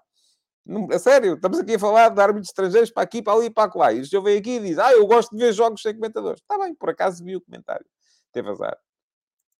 É 0.92 0.98
sério, 0.98 1.34
estamos 1.34 1.60
aqui 1.60 1.76
a 1.76 1.80
falar 1.80 2.08
de 2.10 2.22
árbitros 2.22 2.48
estrangeiros 2.48 2.90
para 2.90 3.04
aqui, 3.04 3.22
para 3.22 3.34
ali 3.34 3.50
para 3.50 3.70
lá. 3.76 3.92
E 3.92 4.00
o 4.00 4.06
senhor 4.06 4.22
vem 4.22 4.38
aqui 4.38 4.52
e 4.52 4.60
diz: 4.62 4.80
Ah, 4.80 4.94
eu 4.94 5.06
gosto 5.06 5.36
de 5.36 5.44
ver 5.44 5.52
jogos 5.52 5.82
sem 5.82 5.94
comentadores. 5.94 6.40
Está 6.42 6.58
bem, 6.58 6.74
por 6.74 6.90
acaso 6.90 7.22
vi 7.22 7.36
o 7.36 7.42
comentário. 7.42 7.86
Teve 8.32 8.50
azar. 8.50 8.78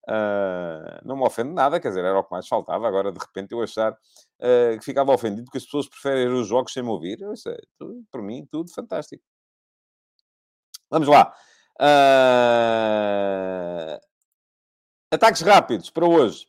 Uh, 0.10 1.00
não 1.06 1.16
me 1.16 1.26
ofende 1.26 1.54
nada, 1.54 1.80
quer 1.80 1.88
dizer, 1.90 2.04
era 2.04 2.20
o 2.20 2.24
que 2.24 2.32
mais 2.32 2.48
faltava. 2.48 2.88
Agora, 2.88 3.12
de 3.12 3.20
repente, 3.20 3.54
eu 3.54 3.62
achar 3.62 3.94
uh, 3.94 4.78
que 4.78 4.84
ficava 4.84 5.14
ofendido 5.14 5.46
porque 5.46 5.58
as 5.58 5.66
pessoas 5.66 5.88
preferem 5.88 6.28
os 6.28 6.48
jogos 6.48 6.74
sem 6.74 6.84
me 6.84 6.90
ouvir. 6.90 7.20
Isso 7.34 7.50
é, 7.50 7.58
tudo, 7.78 8.04
por 8.12 8.22
mim, 8.22 8.46
tudo 8.52 8.72
fantástico. 8.74 9.24
Vamos 10.90 11.08
lá. 11.08 11.34
Uh... 11.80 12.64
Ataques 15.12 15.42
rápidos 15.42 15.90
para 15.90 16.06
hoje. 16.06 16.48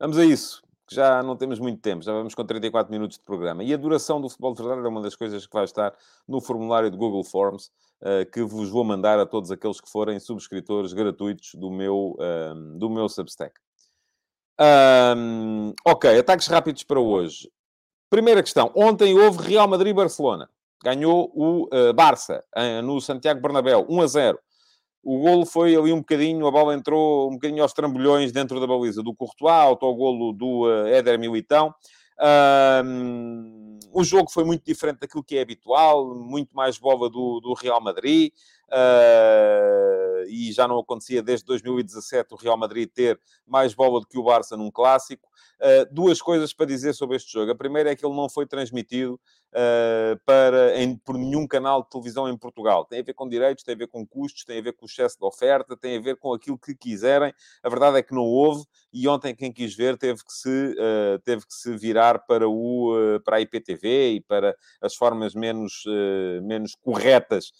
Vamos 0.00 0.16
a 0.18 0.24
isso, 0.24 0.62
que 0.88 0.94
já 0.94 1.22
não 1.22 1.36
temos 1.36 1.58
muito 1.58 1.80
tempo, 1.80 2.02
já 2.02 2.12
vamos 2.12 2.34
com 2.34 2.44
34 2.44 2.90
minutos 2.90 3.18
de 3.18 3.24
programa. 3.24 3.62
E 3.62 3.74
a 3.74 3.76
duração 3.76 4.20
do 4.20 4.28
futebol 4.28 4.54
de 4.54 4.62
verdade 4.62 4.86
é 4.86 4.88
uma 4.88 5.02
das 5.02 5.14
coisas 5.14 5.46
que 5.46 5.52
vai 5.52 5.64
estar 5.64 5.94
no 6.26 6.40
formulário 6.40 6.90
de 6.90 6.96
Google 6.96 7.22
Forms. 7.22 7.70
Eh, 8.00 8.24
que 8.26 8.42
vos 8.42 8.70
vou 8.70 8.84
mandar 8.84 9.18
a 9.18 9.26
todos 9.26 9.50
aqueles 9.50 9.80
que 9.80 9.90
forem 9.90 10.20
subscritores 10.20 10.92
gratuitos 10.92 11.54
do 11.54 11.68
meu, 11.70 12.16
ehm, 12.20 12.78
do 12.78 12.88
meu 12.88 13.08
Substack. 13.08 13.54
Um, 14.60 15.72
ok, 15.84 16.18
ataques 16.18 16.46
rápidos 16.46 16.84
para 16.84 17.00
hoje. 17.00 17.50
Primeira 18.10 18.42
questão. 18.42 18.72
Ontem 18.74 19.18
houve 19.18 19.42
Real 19.42 19.68
Madrid-Barcelona. 19.68 20.48
Ganhou 20.82 21.30
o 21.34 21.64
uh, 21.66 21.92
Barça 21.92 22.44
uh, 22.56 22.82
no 22.82 23.00
Santiago 23.00 23.40
Bernabéu, 23.40 23.84
1 23.88 24.00
a 24.00 24.06
0. 24.06 24.38
O 25.10 25.20
golo 25.20 25.46
foi 25.46 25.74
ali 25.74 25.90
um 25.90 26.00
bocadinho, 26.00 26.46
a 26.46 26.50
bola 26.50 26.74
entrou 26.74 27.30
um 27.30 27.32
bocadinho 27.32 27.62
aos 27.62 27.72
trambolhões 27.72 28.30
dentro 28.30 28.60
da 28.60 28.66
baliza 28.66 29.02
do 29.02 29.14
Courtois, 29.14 29.54
autogolo 29.54 30.34
do 30.34 30.66
uh, 30.66 30.86
Éder 30.86 31.18
Militão. 31.18 31.74
Um, 32.84 33.78
o 33.90 34.04
jogo 34.04 34.30
foi 34.30 34.44
muito 34.44 34.66
diferente 34.66 34.98
daquilo 34.98 35.24
que 35.24 35.38
é 35.38 35.40
habitual, 35.40 36.14
muito 36.14 36.54
mais 36.54 36.76
bola 36.76 37.08
do, 37.08 37.40
do 37.40 37.54
Real 37.54 37.80
Madrid. 37.80 38.32
Uh, 38.68 40.28
e 40.28 40.52
já 40.52 40.68
não 40.68 40.78
acontecia 40.78 41.22
desde 41.22 41.46
2017 41.46 42.34
o 42.34 42.36
Real 42.36 42.58
Madrid 42.58 42.86
ter 42.92 43.18
mais 43.46 43.72
bola 43.72 44.00
do 44.00 44.06
que 44.06 44.18
o 44.18 44.22
Barça 44.22 44.58
num 44.58 44.70
clássico. 44.70 45.26
Uh, 45.58 45.88
duas 45.90 46.20
coisas 46.20 46.52
para 46.52 46.66
dizer 46.66 46.92
sobre 46.92 47.16
este 47.16 47.32
jogo. 47.32 47.50
A 47.50 47.56
primeira 47.56 47.90
é 47.90 47.96
que 47.96 48.04
ele 48.04 48.14
não 48.14 48.28
foi 48.28 48.46
transmitido 48.46 49.18
para, 50.24 50.78
em, 50.80 50.96
por 50.96 51.16
nenhum 51.16 51.46
canal 51.46 51.82
de 51.82 51.90
televisão 51.90 52.28
em 52.28 52.36
Portugal. 52.36 52.84
Tem 52.84 53.00
a 53.00 53.02
ver 53.02 53.14
com 53.14 53.28
direitos, 53.28 53.64
tem 53.64 53.74
a 53.74 53.78
ver 53.78 53.88
com 53.88 54.06
custos, 54.06 54.44
tem 54.44 54.58
a 54.58 54.62
ver 54.62 54.72
com 54.72 54.84
o 54.84 54.88
excesso 54.88 55.18
de 55.18 55.24
oferta, 55.24 55.76
tem 55.76 55.96
a 55.96 56.00
ver 56.00 56.16
com 56.16 56.32
aquilo 56.32 56.58
que 56.58 56.74
quiserem. 56.74 57.32
A 57.62 57.68
verdade 57.68 57.98
é 57.98 58.02
que 58.02 58.14
não 58.14 58.22
houve 58.22 58.64
e 58.92 59.08
ontem 59.08 59.34
quem 59.34 59.52
quis 59.52 59.74
ver 59.74 59.96
teve 59.96 60.22
que 60.24 60.32
se, 60.32 60.48
uh, 60.48 61.18
teve 61.24 61.46
que 61.46 61.54
se 61.54 61.76
virar 61.76 62.20
para, 62.26 62.48
o, 62.48 63.20
para 63.24 63.36
a 63.36 63.40
IPTV 63.40 64.12
e 64.12 64.20
para 64.20 64.56
as 64.80 64.94
formas 64.94 65.34
menos, 65.34 65.84
menos 66.42 66.74
corretas 66.74 67.52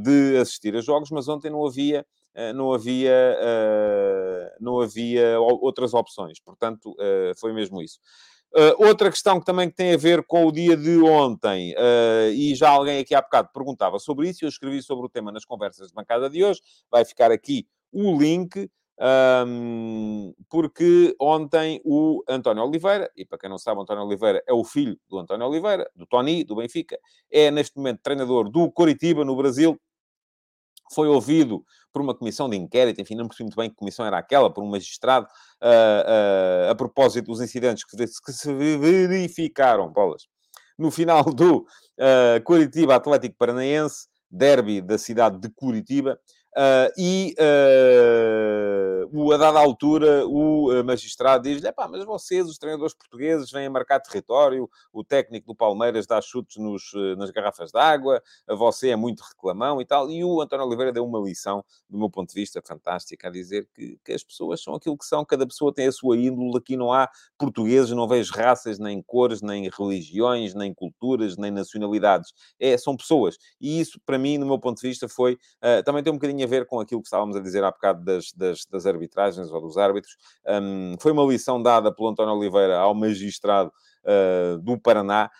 de 0.00 0.36
assistir 0.38 0.76
a 0.76 0.80
jogos, 0.80 1.10
mas 1.10 1.28
ontem 1.28 1.50
não 1.50 1.66
havia 1.66 2.06
eh, 2.34 2.52
não 2.52 2.72
havia, 2.72 3.10
eh, 3.12 4.56
não 4.58 4.80
havia 4.80 5.38
outras 5.40 5.92
opções. 5.92 6.40
Portanto, 6.40 6.94
eh, 6.98 7.32
foi 7.38 7.52
mesmo 7.52 7.82
isso. 7.82 7.98
Uh, 8.54 8.86
outra 8.86 9.10
questão 9.10 9.40
que 9.40 9.46
também 9.46 9.70
tem 9.70 9.94
a 9.94 9.96
ver 9.96 10.22
com 10.24 10.44
o 10.46 10.52
dia 10.52 10.76
de 10.76 11.00
ontem, 11.00 11.72
uh, 11.72 12.30
e 12.32 12.54
já 12.54 12.68
alguém 12.68 12.98
aqui 12.98 13.14
há 13.14 13.22
bocado 13.22 13.48
perguntava 13.52 13.98
sobre 13.98 14.28
isso, 14.28 14.44
eu 14.44 14.48
escrevi 14.48 14.82
sobre 14.82 15.06
o 15.06 15.08
tema 15.08 15.32
nas 15.32 15.44
conversas 15.44 15.88
de 15.88 15.94
bancada 15.94 16.28
de 16.28 16.44
hoje, 16.44 16.60
vai 16.90 17.04
ficar 17.04 17.30
aqui 17.30 17.66
o 17.90 18.16
link. 18.18 18.70
Um, 19.04 20.32
porque 20.48 21.16
ontem 21.18 21.80
o 21.82 22.22
António 22.28 22.62
Oliveira, 22.62 23.10
e 23.16 23.24
para 23.24 23.38
quem 23.38 23.50
não 23.50 23.58
sabe, 23.58 23.80
António 23.80 24.04
Oliveira 24.04 24.44
é 24.46 24.52
o 24.52 24.62
filho 24.62 24.96
do 25.08 25.18
António 25.18 25.46
Oliveira, 25.46 25.90
do 25.96 26.06
Tony, 26.06 26.44
do 26.44 26.54
Benfica, 26.54 26.96
é 27.30 27.50
neste 27.50 27.76
momento 27.76 28.00
treinador 28.00 28.48
do 28.48 28.70
Coritiba, 28.70 29.24
no 29.24 29.34
Brasil, 29.34 29.80
foi 30.92 31.08
ouvido 31.08 31.64
por 31.92 32.00
uma 32.02 32.14
comissão 32.14 32.48
de 32.48 32.56
inquérito, 32.56 33.00
enfim, 33.00 33.14
não 33.14 33.28
percebi 33.28 33.44
muito 33.44 33.56
bem 33.56 33.68
que 33.68 33.76
comissão 33.76 34.06
era 34.06 34.18
aquela, 34.18 34.52
por 34.52 34.64
um 34.64 34.70
magistrado, 34.70 35.26
uh, 35.62 36.68
uh, 36.68 36.70
a 36.70 36.74
propósito 36.74 37.26
dos 37.26 37.40
incidentes 37.40 37.84
que, 37.84 38.06
se 38.32 38.54
verificaram, 38.78 39.92
bolas, 39.92 40.26
no 40.78 40.90
final 40.90 41.22
do 41.24 41.58
uh, 41.58 42.42
Curitiba 42.44 42.94
Atlético 42.94 43.36
Paranaense, 43.38 44.06
derby 44.30 44.80
da 44.80 44.96
cidade 44.96 45.38
de 45.38 45.50
Curitiba, 45.50 46.18
Uh, 46.54 46.92
e 46.98 47.34
uh, 47.40 49.32
a 49.32 49.36
dada 49.38 49.58
altura 49.58 50.26
o 50.26 50.70
uh, 50.70 50.84
magistrado 50.84 51.44
diz-lhe: 51.44 51.72
mas 51.90 52.04
vocês, 52.04 52.46
os 52.46 52.58
treinadores 52.58 52.92
portugueses, 52.92 53.50
vêm 53.50 53.66
a 53.66 53.70
marcar 53.70 54.00
território, 54.00 54.68
o 54.92 55.02
técnico 55.02 55.46
do 55.46 55.54
Palmeiras 55.54 56.06
dá 56.06 56.20
chutes 56.20 56.58
nos, 56.58 56.92
nas 57.16 57.30
garrafas 57.30 57.72
d'água, 57.72 58.22
você 58.46 58.90
é 58.90 58.96
muito 58.96 59.22
reclamão 59.22 59.80
e 59.80 59.86
tal. 59.86 60.10
E 60.10 60.22
o 60.22 60.42
António 60.42 60.66
Oliveira 60.66 60.92
deu 60.92 61.06
uma 61.06 61.18
lição, 61.20 61.64
do 61.88 61.98
meu 61.98 62.10
ponto 62.10 62.28
de 62.28 62.34
vista, 62.34 62.60
fantástica, 62.62 63.28
a 63.28 63.30
dizer 63.30 63.66
que, 63.74 63.98
que 64.04 64.12
as 64.12 64.22
pessoas 64.22 64.62
são 64.62 64.74
aquilo 64.74 64.98
que 64.98 65.06
são, 65.06 65.24
cada 65.24 65.46
pessoa 65.46 65.72
tem 65.72 65.86
a 65.86 65.92
sua 65.92 66.18
índole, 66.18 66.58
aqui 66.58 66.76
não 66.76 66.92
há 66.92 67.08
portugueses, 67.38 67.92
não 67.92 68.06
vejo 68.06 68.30
raças, 68.34 68.78
nem 68.78 69.00
cores, 69.02 69.40
nem 69.40 69.70
religiões, 69.70 70.54
nem 70.54 70.74
culturas, 70.74 71.38
nem 71.38 71.50
nacionalidades. 71.50 72.30
É, 72.60 72.76
são 72.76 72.94
pessoas. 72.94 73.38
E 73.58 73.80
isso, 73.80 73.98
para 74.04 74.18
mim, 74.18 74.36
no 74.36 74.44
meu 74.44 74.58
ponto 74.58 74.82
de 74.82 74.86
vista, 74.86 75.08
foi. 75.08 75.38
também 75.86 76.02
tem 76.02 76.12
um 76.12 76.16
bocadinho 76.16 76.41
a 76.44 76.46
ver 76.46 76.66
com 76.66 76.80
aquilo 76.80 77.00
que 77.00 77.06
estávamos 77.06 77.36
a 77.36 77.40
dizer 77.40 77.64
há 77.64 77.70
bocado 77.70 78.04
das, 78.04 78.32
das, 78.32 78.64
das 78.66 78.86
arbitragens 78.86 79.50
ou 79.50 79.60
dos 79.60 79.76
árbitros. 79.76 80.16
Um, 80.46 80.96
foi 81.00 81.12
uma 81.12 81.24
lição 81.24 81.62
dada 81.62 81.94
pelo 81.94 82.08
António 82.08 82.34
Oliveira 82.34 82.78
ao 82.78 82.94
magistrado 82.94 83.72
uh, 84.04 84.58
do 84.58 84.78
Paraná, 84.78 85.30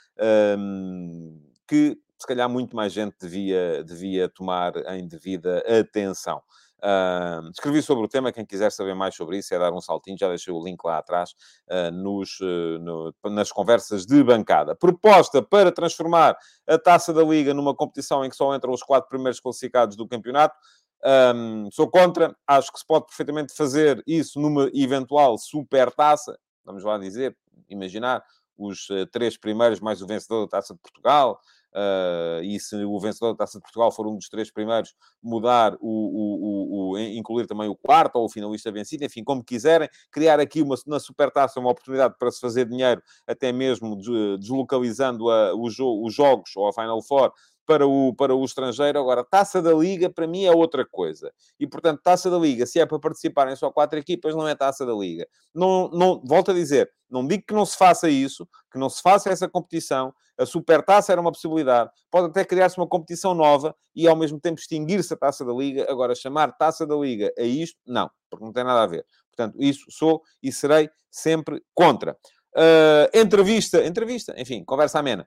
um, 0.58 1.40
que 1.66 1.98
se 2.18 2.26
calhar 2.26 2.48
muito 2.48 2.76
mais 2.76 2.92
gente 2.92 3.16
devia, 3.20 3.82
devia 3.84 4.28
tomar 4.28 4.72
em 4.94 5.06
devida 5.06 5.58
atenção. 5.80 6.40
Uh, 6.84 7.48
escrevi 7.50 7.80
sobre 7.80 8.04
o 8.04 8.08
tema, 8.08 8.32
quem 8.32 8.44
quiser 8.44 8.72
saber 8.72 8.92
mais 8.92 9.14
sobre 9.14 9.38
isso 9.38 9.54
é 9.54 9.58
dar 9.58 9.72
um 9.72 9.80
saltinho, 9.80 10.18
já 10.18 10.26
deixei 10.26 10.52
o 10.52 10.64
link 10.64 10.84
lá 10.84 10.98
atrás 10.98 11.30
uh, 11.70 11.92
nos, 11.92 12.40
uh, 12.40 12.78
no, 12.80 13.14
nas 13.30 13.52
conversas 13.52 14.04
de 14.04 14.22
bancada. 14.24 14.74
Proposta 14.74 15.40
para 15.40 15.70
transformar 15.70 16.36
a 16.66 16.76
Taça 16.76 17.12
da 17.12 17.22
Liga 17.22 17.54
numa 17.54 17.72
competição 17.72 18.24
em 18.24 18.30
que 18.30 18.34
só 18.34 18.52
entram 18.52 18.72
os 18.72 18.82
quatro 18.82 19.08
primeiros 19.08 19.38
classificados 19.38 19.96
do 19.96 20.08
campeonato. 20.08 20.56
Um, 21.04 21.68
sou 21.72 21.90
contra, 21.90 22.36
acho 22.46 22.72
que 22.72 22.78
se 22.78 22.86
pode 22.86 23.06
perfeitamente 23.06 23.52
fazer 23.54 24.02
isso 24.06 24.40
numa 24.40 24.70
eventual 24.72 25.36
super 25.36 25.90
taça, 25.90 26.38
vamos 26.64 26.84
lá 26.84 26.96
dizer, 26.96 27.36
imaginar 27.68 28.22
os 28.56 28.88
uh, 28.90 29.04
três 29.10 29.36
primeiros 29.36 29.80
mais 29.80 30.00
o 30.00 30.06
vencedor 30.06 30.42
da 30.42 30.58
Taça 30.58 30.74
de 30.74 30.80
Portugal, 30.80 31.40
uh, 31.74 32.44
e 32.44 32.60
se 32.60 32.76
o 32.84 33.00
vencedor 33.00 33.32
da 33.32 33.38
Taça 33.38 33.58
de 33.58 33.62
Portugal 33.62 33.90
for 33.90 34.06
um 34.06 34.14
dos 34.14 34.28
três 34.28 34.52
primeiros, 34.52 34.94
mudar 35.20 35.74
o, 35.80 35.88
o, 35.88 36.90
o, 36.90 36.90
o 36.92 36.98
incluir 36.98 37.48
também 37.48 37.68
o 37.68 37.74
quarto 37.74 38.16
ou 38.16 38.26
o 38.26 38.28
finalista 38.28 38.70
vencido, 38.70 39.04
enfim, 39.04 39.24
como 39.24 39.42
quiserem, 39.42 39.88
criar 40.10 40.38
aqui 40.38 40.62
uma, 40.62 40.76
na 40.86 41.00
Supertaça 41.00 41.58
uma 41.58 41.70
oportunidade 41.70 42.14
para 42.16 42.30
se 42.30 42.38
fazer 42.38 42.68
dinheiro, 42.68 43.02
até 43.26 43.50
mesmo 43.50 43.96
deslocalizando 44.38 45.28
a, 45.28 45.52
os 45.54 45.74
jogos 46.14 46.54
ou 46.54 46.68
a 46.68 46.72
Final 46.72 47.02
Four 47.02 47.32
para 47.72 47.86
o, 47.86 48.14
para 48.14 48.34
o 48.34 48.44
estrangeiro. 48.44 48.98
Agora, 48.98 49.24
taça 49.24 49.62
da 49.62 49.72
Liga, 49.72 50.10
para 50.10 50.26
mim, 50.26 50.44
é 50.44 50.52
outra 50.52 50.84
coisa. 50.84 51.32
E, 51.58 51.66
portanto, 51.66 52.02
taça 52.02 52.30
da 52.30 52.36
Liga, 52.36 52.66
se 52.66 52.78
é 52.78 52.84
para 52.84 52.98
participarem 52.98 53.56
só 53.56 53.70
quatro 53.70 53.98
equipas, 53.98 54.34
não 54.34 54.46
é 54.46 54.54
taça 54.54 54.84
da 54.84 54.92
Liga. 54.92 55.26
Não, 55.54 55.88
não, 55.88 56.22
volto 56.22 56.50
a 56.50 56.54
dizer, 56.54 56.90
não 57.10 57.26
digo 57.26 57.44
que 57.46 57.54
não 57.54 57.64
se 57.64 57.76
faça 57.76 58.10
isso, 58.10 58.46
que 58.70 58.78
não 58.78 58.90
se 58.90 59.00
faça 59.00 59.30
essa 59.30 59.48
competição. 59.48 60.12
A 60.38 60.44
supertaça 60.44 61.12
era 61.12 61.20
uma 61.20 61.32
possibilidade. 61.32 61.90
Pode 62.10 62.26
até 62.26 62.44
criar-se 62.44 62.76
uma 62.76 62.86
competição 62.86 63.32
nova 63.32 63.74
e, 63.96 64.06
ao 64.06 64.16
mesmo 64.16 64.38
tempo, 64.38 64.60
extinguir-se 64.60 65.14
a 65.14 65.16
taça 65.16 65.42
da 65.42 65.52
Liga. 65.52 65.86
Agora, 65.88 66.14
chamar 66.14 66.52
taça 66.52 66.86
da 66.86 66.94
Liga 66.94 67.32
a 67.38 67.42
isto, 67.42 67.78
não, 67.86 68.10
porque 68.28 68.44
não 68.44 68.52
tem 68.52 68.64
nada 68.64 68.82
a 68.82 68.86
ver. 68.86 69.06
Portanto, 69.34 69.56
isso 69.58 69.86
sou 69.88 70.20
e 70.42 70.52
serei 70.52 70.90
sempre 71.10 71.62
contra. 71.74 72.14
Uh, 72.54 73.18
entrevista, 73.18 73.82
entrevista, 73.86 74.34
enfim, 74.36 74.62
conversa 74.62 74.98
amena 74.98 75.26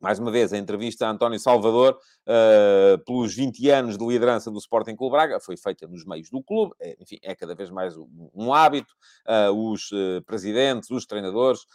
mais 0.00 0.18
uma 0.18 0.30
vez, 0.30 0.52
a 0.52 0.58
entrevista 0.58 1.06
a 1.06 1.10
António 1.10 1.38
Salvador, 1.38 1.98
uh, 2.26 3.04
pelos 3.04 3.34
20 3.34 3.68
anos 3.70 3.98
de 3.98 4.06
liderança 4.06 4.50
do 4.50 4.58
Sporting 4.58 4.96
Clube 4.96 5.12
Braga, 5.12 5.38
foi 5.38 5.56
feita 5.56 5.86
nos 5.86 6.04
meios 6.04 6.30
do 6.30 6.42
clube, 6.42 6.72
é, 6.80 6.96
enfim, 6.98 7.18
é 7.22 7.34
cada 7.34 7.54
vez 7.54 7.70
mais 7.70 7.96
um, 7.96 8.30
um 8.34 8.54
hábito. 8.54 8.94
Uh, 9.28 9.72
os 9.72 9.90
uh, 9.92 10.22
presidentes, 10.24 10.90
os 10.90 11.04
treinadores, 11.04 11.66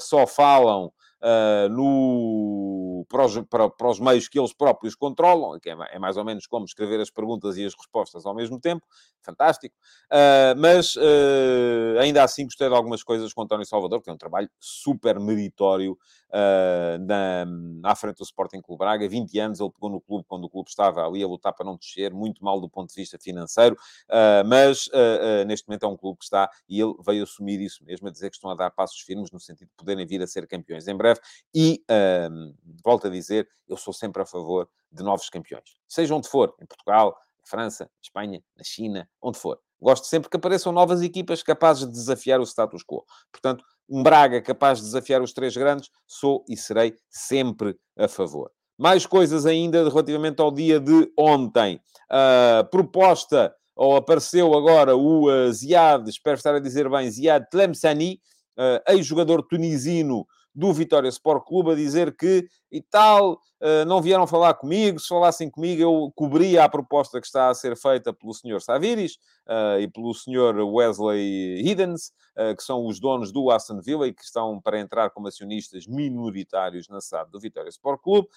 só 0.00 0.26
falam 0.26 0.92
uh, 1.22 1.68
para, 3.06 3.24
os, 3.24 3.38
para, 3.42 3.70
para, 3.70 3.88
os, 3.88 4.00
meios 4.00 4.28
que 4.28 4.38
eles 4.38 4.52
próprios 4.52 4.94
controlam, 4.94 5.58
que 5.60 5.70
é, 5.70 5.76
é, 5.92 5.98
mais 5.98 6.16
ou 6.16 6.24
menos 6.24 6.46
como 6.46 6.64
escrever 6.64 7.00
as 7.00 7.10
perguntas 7.10 7.56
e 7.56 7.64
as 7.64 7.74
respostas 7.74 8.24
ao 8.26 8.34
mesmo 8.34 8.60
tempo, 8.60 8.86
fantástico. 9.22 9.74
Uh, 10.06 10.58
mas 10.58 10.96
uh, 10.96 11.98
ainda 12.00 12.22
assim 12.22 12.44
gostei 12.44 12.68
de 12.68 12.74
algumas 12.74 13.02
coisas 13.02 13.32
com 13.32 13.42
António 13.42 13.66
Salvador, 13.66 14.02
que 14.02 14.10
é 14.10 14.12
um 14.12 14.18
trabalho 14.18 14.50
super 14.58 15.18
meritório 15.20 15.98
na, 17.00 17.46
à 17.90 17.94
frente 17.94 18.18
do 18.18 18.22
Sporting 18.22 18.60
Clube 18.60 18.80
Braga. 18.80 19.08
20 19.08 19.38
anos 19.38 19.60
ele 19.60 19.70
pegou 19.70 19.88
no 19.88 19.98
clube 19.98 20.24
quando 20.28 20.44
o 20.44 20.50
clube 20.50 20.68
estava 20.68 21.06
ali 21.06 21.22
a 21.22 21.26
lutar 21.26 21.54
para 21.54 21.64
não 21.64 21.76
descer, 21.76 22.12
muito 22.12 22.44
mal 22.44 22.60
do 22.60 22.68
ponto 22.68 22.90
de 22.90 22.94
vista 22.94 23.18
financeiro, 23.18 23.76
mas 24.46 24.90
neste 25.46 25.66
momento 25.66 25.86
é 25.86 25.88
um 25.88 25.96
clube 25.96 26.18
que 26.18 26.24
está 26.24 26.50
e 26.68 26.80
ele 26.80 26.94
veio 27.04 27.22
assumir 27.22 27.60
isso 27.60 27.82
mesmo, 27.84 28.08
a 28.08 28.10
dizer 28.10 28.30
que 28.30 28.36
estão 28.36 28.50
a 28.50 28.54
dar 28.54 28.70
passos 28.70 29.00
firmes 29.00 29.30
no 29.30 29.40
sentido 29.40 29.68
de 29.68 29.74
poderem 29.74 30.06
vir 30.06 30.22
a 30.22 30.26
ser 30.26 30.46
campeões 30.46 30.86
em 30.86 30.96
breve. 30.96 31.20
E, 31.54 31.82
volto 32.88 33.06
a 33.06 33.10
dizer, 33.10 33.46
eu 33.68 33.76
sou 33.76 33.92
sempre 33.92 34.22
a 34.22 34.24
favor 34.24 34.66
de 34.90 35.02
novos 35.02 35.28
campeões. 35.28 35.76
Seja 35.86 36.14
onde 36.14 36.26
for, 36.26 36.54
em 36.58 36.64
Portugal, 36.64 37.14
em 37.38 37.46
França, 37.46 37.90
Espanha, 38.02 38.42
na 38.56 38.64
China, 38.64 39.06
onde 39.20 39.38
for. 39.38 39.60
Gosto 39.78 40.06
sempre 40.06 40.30
que 40.30 40.38
apareçam 40.38 40.72
novas 40.72 41.02
equipas 41.02 41.42
capazes 41.42 41.84
de 41.84 41.92
desafiar 41.92 42.40
o 42.40 42.46
status 42.46 42.82
quo. 42.82 43.04
Portanto, 43.30 43.62
um 43.86 44.02
Braga 44.02 44.40
capaz 44.40 44.78
de 44.78 44.84
desafiar 44.86 45.20
os 45.20 45.34
três 45.34 45.54
grandes, 45.54 45.90
sou 46.06 46.46
e 46.48 46.56
serei 46.56 46.96
sempre 47.10 47.76
a 47.94 48.08
favor. 48.08 48.50
Mais 48.78 49.04
coisas 49.04 49.44
ainda 49.44 49.86
relativamente 49.86 50.40
ao 50.40 50.50
dia 50.50 50.80
de 50.80 51.12
ontem. 51.18 51.78
Uh, 52.10 52.68
proposta, 52.70 53.54
ou 53.76 53.96
apareceu 53.96 54.54
agora 54.54 54.96
o 54.96 55.28
uh, 55.28 55.52
Ziad, 55.52 56.08
espero 56.08 56.38
estar 56.38 56.54
a 56.54 56.60
dizer 56.60 56.88
bem, 56.88 57.10
Ziad 57.10 57.44
Tlemceni, 57.50 58.18
uh, 58.56 58.92
ex-jogador 58.92 59.42
tunisino 59.42 60.26
do 60.58 60.72
Vitória 60.72 61.08
Sport 61.08 61.46
Clube 61.46 61.70
a 61.70 61.74
dizer 61.76 62.16
que 62.16 62.48
e 62.70 62.82
tal, 62.82 63.40
eh, 63.60 63.84
não 63.84 64.02
vieram 64.02 64.26
falar 64.26 64.54
comigo, 64.54 64.98
se 64.98 65.06
falassem 65.08 65.48
comigo 65.48 65.80
eu 65.80 66.12
cobria 66.16 66.64
a 66.64 66.68
proposta 66.68 67.20
que 67.20 67.26
está 67.26 67.48
a 67.48 67.54
ser 67.54 67.76
feita 67.76 68.12
pelo 68.12 68.34
Sr. 68.34 68.60
Saviris 68.60 69.14
uh, 69.46 69.80
e 69.80 69.88
pelo 69.88 70.12
Sr. 70.12 70.56
Wesley 70.64 71.62
Hiddens, 71.64 72.12
uh, 72.36 72.56
que 72.56 72.62
são 72.62 72.84
os 72.86 72.98
donos 72.98 73.30
do 73.30 73.52
Aston 73.52 73.80
Villa 73.80 74.08
e 74.08 74.12
que 74.12 74.22
estão 74.22 74.60
para 74.60 74.80
entrar 74.80 75.10
como 75.10 75.28
acionistas 75.28 75.86
minoritários 75.86 76.88
na 76.88 77.00
SAD 77.00 77.30
do 77.30 77.38
Vitória 77.38 77.68
Sport 77.68 78.02
Clube. 78.02 78.28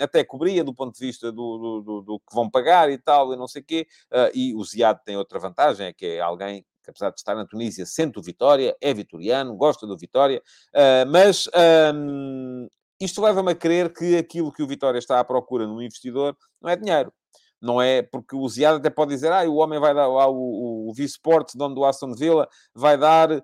Até 0.00 0.24
cobria 0.24 0.64
do 0.64 0.74
ponto 0.74 0.92
de 0.92 1.06
vista 1.06 1.30
do, 1.30 1.58
do, 1.58 1.80
do, 1.82 2.02
do, 2.02 2.18
que 2.18 2.34
vão 2.34 2.50
pagar 2.50 2.90
e 2.90 2.98
tal, 2.98 3.32
e 3.32 3.36
não 3.36 3.46
sei 3.46 3.62
o 3.62 3.64
quê. 3.64 3.86
E 4.34 4.54
o 4.54 4.64
Ziad 4.64 4.98
tem 5.04 5.16
outra 5.16 5.38
vantagem, 5.38 5.86
é 5.86 5.92
que 5.92 6.06
é 6.06 6.20
alguém 6.20 6.64
que 6.86 6.90
apesar 6.90 7.10
de 7.10 7.18
estar 7.18 7.34
na 7.34 7.44
Tunísia, 7.44 7.84
sente 7.84 8.18
o 8.18 8.22
Vitória, 8.22 8.76
é 8.80 8.94
vitoriano, 8.94 9.56
gosta 9.56 9.86
do 9.86 9.98
Vitória, 9.98 10.40
uh, 10.74 11.10
mas 11.10 11.48
um, 11.94 12.68
isto 13.00 13.20
leva-me 13.20 13.52
a 13.52 13.54
crer 13.54 13.92
que 13.92 14.16
aquilo 14.16 14.52
que 14.52 14.62
o 14.62 14.66
Vitória 14.66 14.98
está 14.98 15.18
à 15.18 15.24
procura 15.24 15.66
no 15.66 15.82
investidor 15.82 16.36
não 16.62 16.70
é 16.70 16.76
dinheiro. 16.76 17.12
Não 17.60 17.80
é 17.80 18.02
porque 18.02 18.36
o 18.36 18.46
Ziad 18.48 18.76
até 18.76 18.90
pode 18.90 19.14
dizer, 19.14 19.32
ah, 19.32 19.42
o 19.48 19.56
homem 19.56 19.80
vai 19.80 19.94
dar, 19.94 20.06
lá, 20.06 20.28
o, 20.28 20.88
o, 20.88 20.92
Vice-Sport, 20.94 21.52
dono 21.54 21.74
do 21.74 21.84
Aston 21.86 22.12
Villa, 22.12 22.46
vai 22.74 22.98
dar 22.98 23.32
uh, 23.32 23.42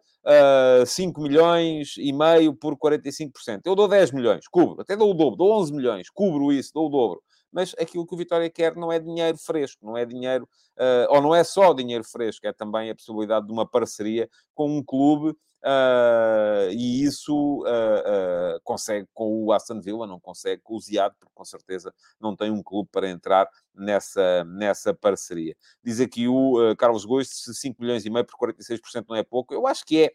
ah, 0.82 0.84
5 0.86 1.20
milhões 1.20 1.94
e 1.96 2.12
meio 2.12 2.54
por 2.54 2.76
45%. 2.76 3.62
Eu 3.64 3.74
dou 3.74 3.88
10 3.88 4.12
milhões, 4.12 4.46
cubro, 4.46 4.82
até 4.82 4.94
dou 4.96 5.10
o 5.10 5.14
dobro, 5.14 5.36
dou 5.36 5.60
11 5.60 5.72
milhões, 5.72 6.10
cubro 6.10 6.52
isso, 6.52 6.70
dou 6.74 6.86
o 6.86 6.90
dobro 6.90 7.22
mas 7.52 7.74
aquilo 7.78 8.06
que 8.06 8.14
o 8.14 8.16
Vitória 8.16 8.48
quer 8.48 8.74
não 8.74 8.90
é 8.90 8.98
dinheiro 8.98 9.36
fresco, 9.36 9.84
não 9.84 9.96
é 9.96 10.06
dinheiro, 10.06 10.48
uh, 10.78 11.14
ou 11.14 11.20
não 11.20 11.34
é 11.34 11.44
só 11.44 11.72
dinheiro 11.74 12.02
fresco, 12.02 12.46
é 12.46 12.52
também 12.52 12.90
a 12.90 12.94
possibilidade 12.94 13.46
de 13.46 13.52
uma 13.52 13.68
parceria 13.68 14.28
com 14.54 14.78
um 14.78 14.82
clube. 14.82 15.36
Uh, 15.64 16.72
e 16.72 17.04
isso 17.04 17.62
uh, 17.62 18.60
consegue 18.64 19.06
com 19.14 19.44
o 19.44 19.52
Aston 19.52 19.80
Villa, 19.80 20.08
não 20.08 20.18
consegue 20.18 20.60
com 20.60 20.74
o 20.74 20.80
Ziad, 20.80 21.14
porque 21.20 21.32
com 21.32 21.44
certeza 21.44 21.94
não 22.18 22.34
tem 22.34 22.50
um 22.50 22.60
clube 22.60 22.88
para 22.90 23.08
entrar 23.08 23.48
nessa, 23.72 24.42
nessa 24.44 24.92
parceria. 24.92 25.54
Diz 25.84 26.00
aqui 26.00 26.26
o 26.26 26.74
Carlos 26.76 27.04
Gomes, 27.04 27.28
5 27.28 27.80
milhões 27.80 28.04
e 28.04 28.10
meio 28.10 28.26
por 28.26 28.36
46% 28.48 29.04
não 29.08 29.14
é 29.14 29.22
pouco. 29.22 29.54
Eu 29.54 29.68
acho 29.68 29.84
que 29.84 30.02
é, 30.02 30.12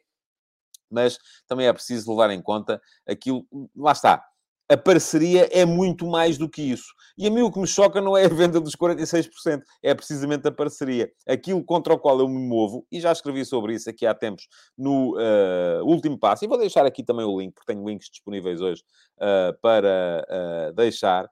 mas 0.89 1.17
também 1.47 1.67
é 1.67 1.71
preciso 1.71 2.11
levar 2.11 2.29
em 2.31 2.41
conta 2.41 2.81
aquilo. 3.05 3.47
Lá 3.73 3.93
está 3.93 4.25
a 4.70 4.76
parceria 4.76 5.47
é 5.51 5.65
muito 5.65 6.05
mais 6.05 6.38
do 6.38 6.49
que 6.49 6.61
isso. 6.61 6.93
E 7.18 7.26
a 7.26 7.32
mim 7.32 7.41
o 7.41 7.51
que 7.51 7.59
me 7.59 7.68
choca 7.68 8.01
não 8.01 8.18
é 8.18 8.26
a 8.26 8.30
venda 8.30 8.59
dos 8.59 8.76
46%, 8.76 9.61
é 9.82 9.95
precisamente 9.95 10.47
a 10.47 10.51
parceria. 10.51 11.11
Aquilo 11.28 11.63
contra 11.63 11.93
o 11.93 11.99
qual 11.99 12.20
eu 12.20 12.28
me 12.28 12.47
movo, 12.47 12.86
e 12.91 12.99
já 12.99 13.11
escrevi 13.11 13.45
sobre 13.45 13.74
isso 13.74 13.89
aqui 13.89 14.05
há 14.05 14.13
tempos 14.13 14.47
no 14.78 15.15
uh, 15.18 15.84
último 15.84 16.18
passo, 16.20 16.45
e 16.45 16.47
vou 16.47 16.57
deixar 16.57 16.86
aqui 16.86 17.03
também 17.03 17.26
o 17.26 17.39
link, 17.39 17.53
porque 17.53 17.74
tenho 17.74 17.88
links 17.88 18.09
disponíveis 18.09 18.61
hoje 18.61 18.84
uh, 19.18 19.57
para 19.61 20.26
uh, 20.30 20.74
deixar 20.74 21.28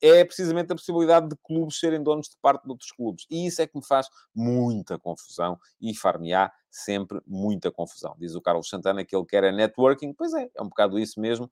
é 0.00 0.24
precisamente 0.24 0.72
a 0.72 0.74
possibilidade 0.74 1.28
de 1.28 1.36
clubes 1.42 1.78
serem 1.78 2.02
donos 2.02 2.28
de 2.28 2.36
parte 2.40 2.64
de 2.64 2.70
outros 2.70 2.90
clubes. 2.92 3.26
E 3.30 3.46
isso 3.46 3.60
é 3.60 3.66
que 3.66 3.76
me 3.76 3.86
faz 3.86 4.06
muita 4.34 4.98
confusão 4.98 5.58
e 5.80 5.94
far-me-á 5.94 6.50
sempre 6.70 7.20
muita 7.26 7.70
confusão. 7.70 8.14
Diz 8.18 8.34
o 8.34 8.40
Carlos 8.40 8.68
Santana 8.68 9.04
que 9.04 9.14
ele 9.14 9.24
quer 9.26 9.44
é 9.44 9.52
networking. 9.52 10.12
Pois 10.12 10.32
é, 10.34 10.48
é 10.56 10.62
um 10.62 10.68
bocado 10.68 10.98
isso 10.98 11.20
mesmo. 11.20 11.50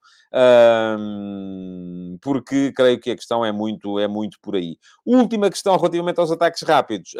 porque 2.21 2.71
creio 2.73 2.99
que 2.99 3.11
a 3.11 3.15
questão 3.15 3.43
é 3.43 3.51
muito, 3.51 3.99
é 3.99 4.07
muito 4.07 4.39
por 4.41 4.55
aí. 4.55 4.77
Última 5.05 5.49
questão 5.49 5.75
relativamente 5.75 6.19
aos 6.19 6.31
ataques 6.31 6.61
rápidos. 6.63 7.15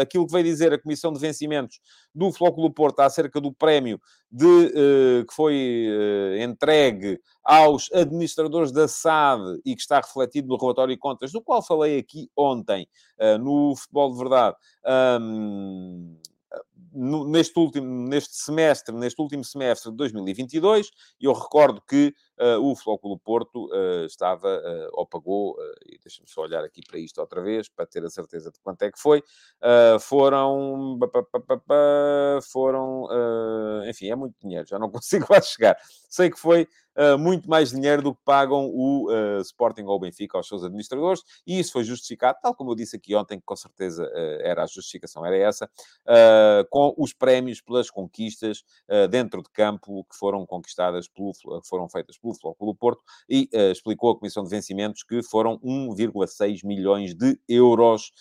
aquilo 0.00 0.26
que 0.26 0.32
veio 0.32 0.44
dizer 0.44 0.72
a 0.72 0.78
Comissão 0.78 1.12
de 1.12 1.18
Vencimentos 1.18 1.80
do 2.14 2.32
Flóculo 2.32 2.72
Porto 2.72 3.00
acerca 3.00 3.40
do 3.40 3.52
prémio 3.52 4.00
de, 4.30 4.46
uh, 4.46 5.26
que 5.26 5.34
foi 5.34 5.86
uh, 5.88 6.42
entregue 6.42 7.20
aos 7.42 7.90
administradores 7.92 8.72
da 8.72 8.88
SAD 8.88 9.60
e 9.64 9.74
que 9.74 9.80
está 9.80 9.98
refletido 9.98 10.48
no 10.48 10.56
relatório 10.56 10.94
de 10.94 10.98
contas, 10.98 11.30
do 11.32 11.42
qual 11.42 11.62
falei 11.62 11.98
aqui 11.98 12.28
ontem, 12.36 12.88
uh, 13.18 13.38
no 13.38 13.76
Futebol 13.76 14.12
de 14.12 14.18
Verdade. 14.18 14.56
Neste 16.96 17.58
último 17.58 18.08
neste 18.08 18.36
semestre, 18.36 18.94
neste 18.94 19.20
último 19.20 19.42
semestre 19.44 19.90
de 19.90 19.96
2022, 19.96 20.90
eu 21.20 21.32
recordo 21.32 21.82
que 21.88 22.14
o 22.60 22.74
Flóculo 22.74 23.18
Porto 23.18 23.66
uh, 23.66 24.04
estava, 24.04 24.48
uh, 24.48 24.88
ou 24.92 25.06
pagou, 25.06 25.56
e 25.86 25.98
deixa-me 25.98 26.28
só 26.28 26.42
olhar 26.42 26.64
aqui 26.64 26.80
para 26.86 26.98
isto 26.98 27.20
outra 27.20 27.40
vez, 27.40 27.68
para 27.68 27.86
ter 27.86 28.04
a 28.04 28.10
certeza 28.10 28.50
de 28.50 28.58
quanto 28.60 28.82
é 28.82 28.90
que 28.90 28.98
foi, 28.98 29.22
foram, 30.00 30.98
foram, 32.50 33.08
enfim, 33.88 34.10
é 34.10 34.16
muito 34.16 34.34
dinheiro, 34.40 34.66
já 34.66 34.78
não 34.78 34.90
consigo 34.90 35.26
lá 35.30 35.40
chegar. 35.40 35.76
Sei 36.08 36.30
que 36.30 36.38
foi 36.38 36.68
muito 37.18 37.48
mais 37.50 37.70
dinheiro 37.70 38.02
do 38.02 38.14
que 38.14 38.20
pagam 38.24 38.70
o 38.72 39.08
Sporting 39.40 39.82
ou 39.82 39.96
o 39.96 39.98
Benfica 39.98 40.36
aos 40.36 40.46
seus 40.46 40.62
administradores, 40.62 41.22
e 41.46 41.58
isso 41.58 41.72
foi 41.72 41.84
justificado, 41.84 42.38
tal 42.42 42.54
como 42.54 42.70
eu 42.70 42.74
disse 42.74 42.96
aqui 42.96 43.14
ontem, 43.14 43.38
que 43.38 43.44
com 43.44 43.56
certeza 43.56 44.08
era 44.40 44.62
a 44.62 44.66
justificação, 44.66 45.24
era 45.24 45.36
essa, 45.36 45.68
com 46.70 46.94
os 46.96 47.12
prémios 47.12 47.60
pelas 47.60 47.90
conquistas 47.90 48.62
dentro 49.10 49.42
de 49.42 49.50
campo 49.50 50.04
que 50.04 50.16
foram 50.16 50.46
conquistadas, 50.46 51.08
pelo, 51.08 51.32
que 51.32 51.68
foram 51.68 51.88
feitas 51.88 52.16
pelo 52.24 52.34
Flóculo 52.34 52.74
Porto, 52.74 53.02
e 53.28 53.48
explicou 53.70 54.10
a 54.10 54.18
Comissão 54.18 54.42
de 54.42 54.50
Vencimentos 54.50 55.02
que 55.02 55.22
foram 55.22 55.58
1,6 55.58 56.60
milhões 56.64 57.14
de 57.14 57.38
euros 57.48 58.12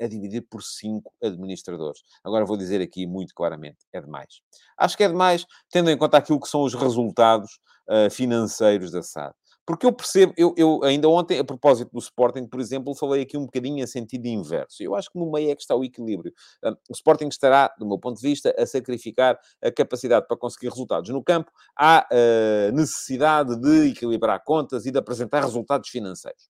a 0.00 0.06
dividir 0.06 0.46
por 0.48 0.62
cinco 0.62 1.12
administradores. 1.22 2.02
Agora 2.24 2.44
vou 2.44 2.56
dizer 2.56 2.80
aqui 2.80 3.06
muito 3.06 3.34
claramente, 3.34 3.78
é 3.92 4.00
demais. 4.00 4.40
Acho 4.78 4.96
que 4.96 5.04
é 5.04 5.08
demais, 5.08 5.44
tendo 5.70 5.90
em 5.90 5.98
conta 5.98 6.18
aquilo 6.18 6.40
que 6.40 6.48
são 6.48 6.62
os 6.62 6.74
resultados 6.74 7.58
uh, 7.88 8.10
financeiros 8.10 8.90
da 8.90 9.02
SAD. 9.02 9.34
Porque 9.68 9.84
eu 9.84 9.92
percebo, 9.92 10.32
eu, 10.34 10.54
eu, 10.56 10.82
ainda 10.82 11.10
ontem, 11.10 11.38
a 11.38 11.44
propósito 11.44 11.90
do 11.92 11.98
Sporting, 11.98 12.46
por 12.46 12.58
exemplo, 12.58 12.94
falei 12.94 13.20
aqui 13.20 13.36
um 13.36 13.44
bocadinho 13.44 13.84
em 13.84 13.86
sentido 13.86 14.24
inverso. 14.24 14.82
Eu 14.82 14.94
acho 14.94 15.12
que 15.12 15.18
no 15.18 15.30
meio 15.30 15.50
é 15.50 15.54
que 15.54 15.60
está 15.60 15.76
o 15.76 15.84
equilíbrio. 15.84 16.32
O 16.88 16.92
Sporting 16.94 17.28
estará, 17.28 17.70
do 17.78 17.86
meu 17.86 17.98
ponto 17.98 18.18
de 18.18 18.26
vista, 18.26 18.54
a 18.58 18.64
sacrificar 18.64 19.38
a 19.62 19.70
capacidade 19.70 20.26
para 20.26 20.38
conseguir 20.38 20.70
resultados 20.70 21.10
no 21.10 21.22
campo. 21.22 21.52
Há 21.78 22.08
uh, 22.10 22.72
necessidade 22.74 23.60
de 23.60 23.90
equilibrar 23.90 24.42
contas 24.42 24.86
e 24.86 24.90
de 24.90 24.98
apresentar 24.98 25.42
resultados 25.42 25.90
financeiros. 25.90 26.48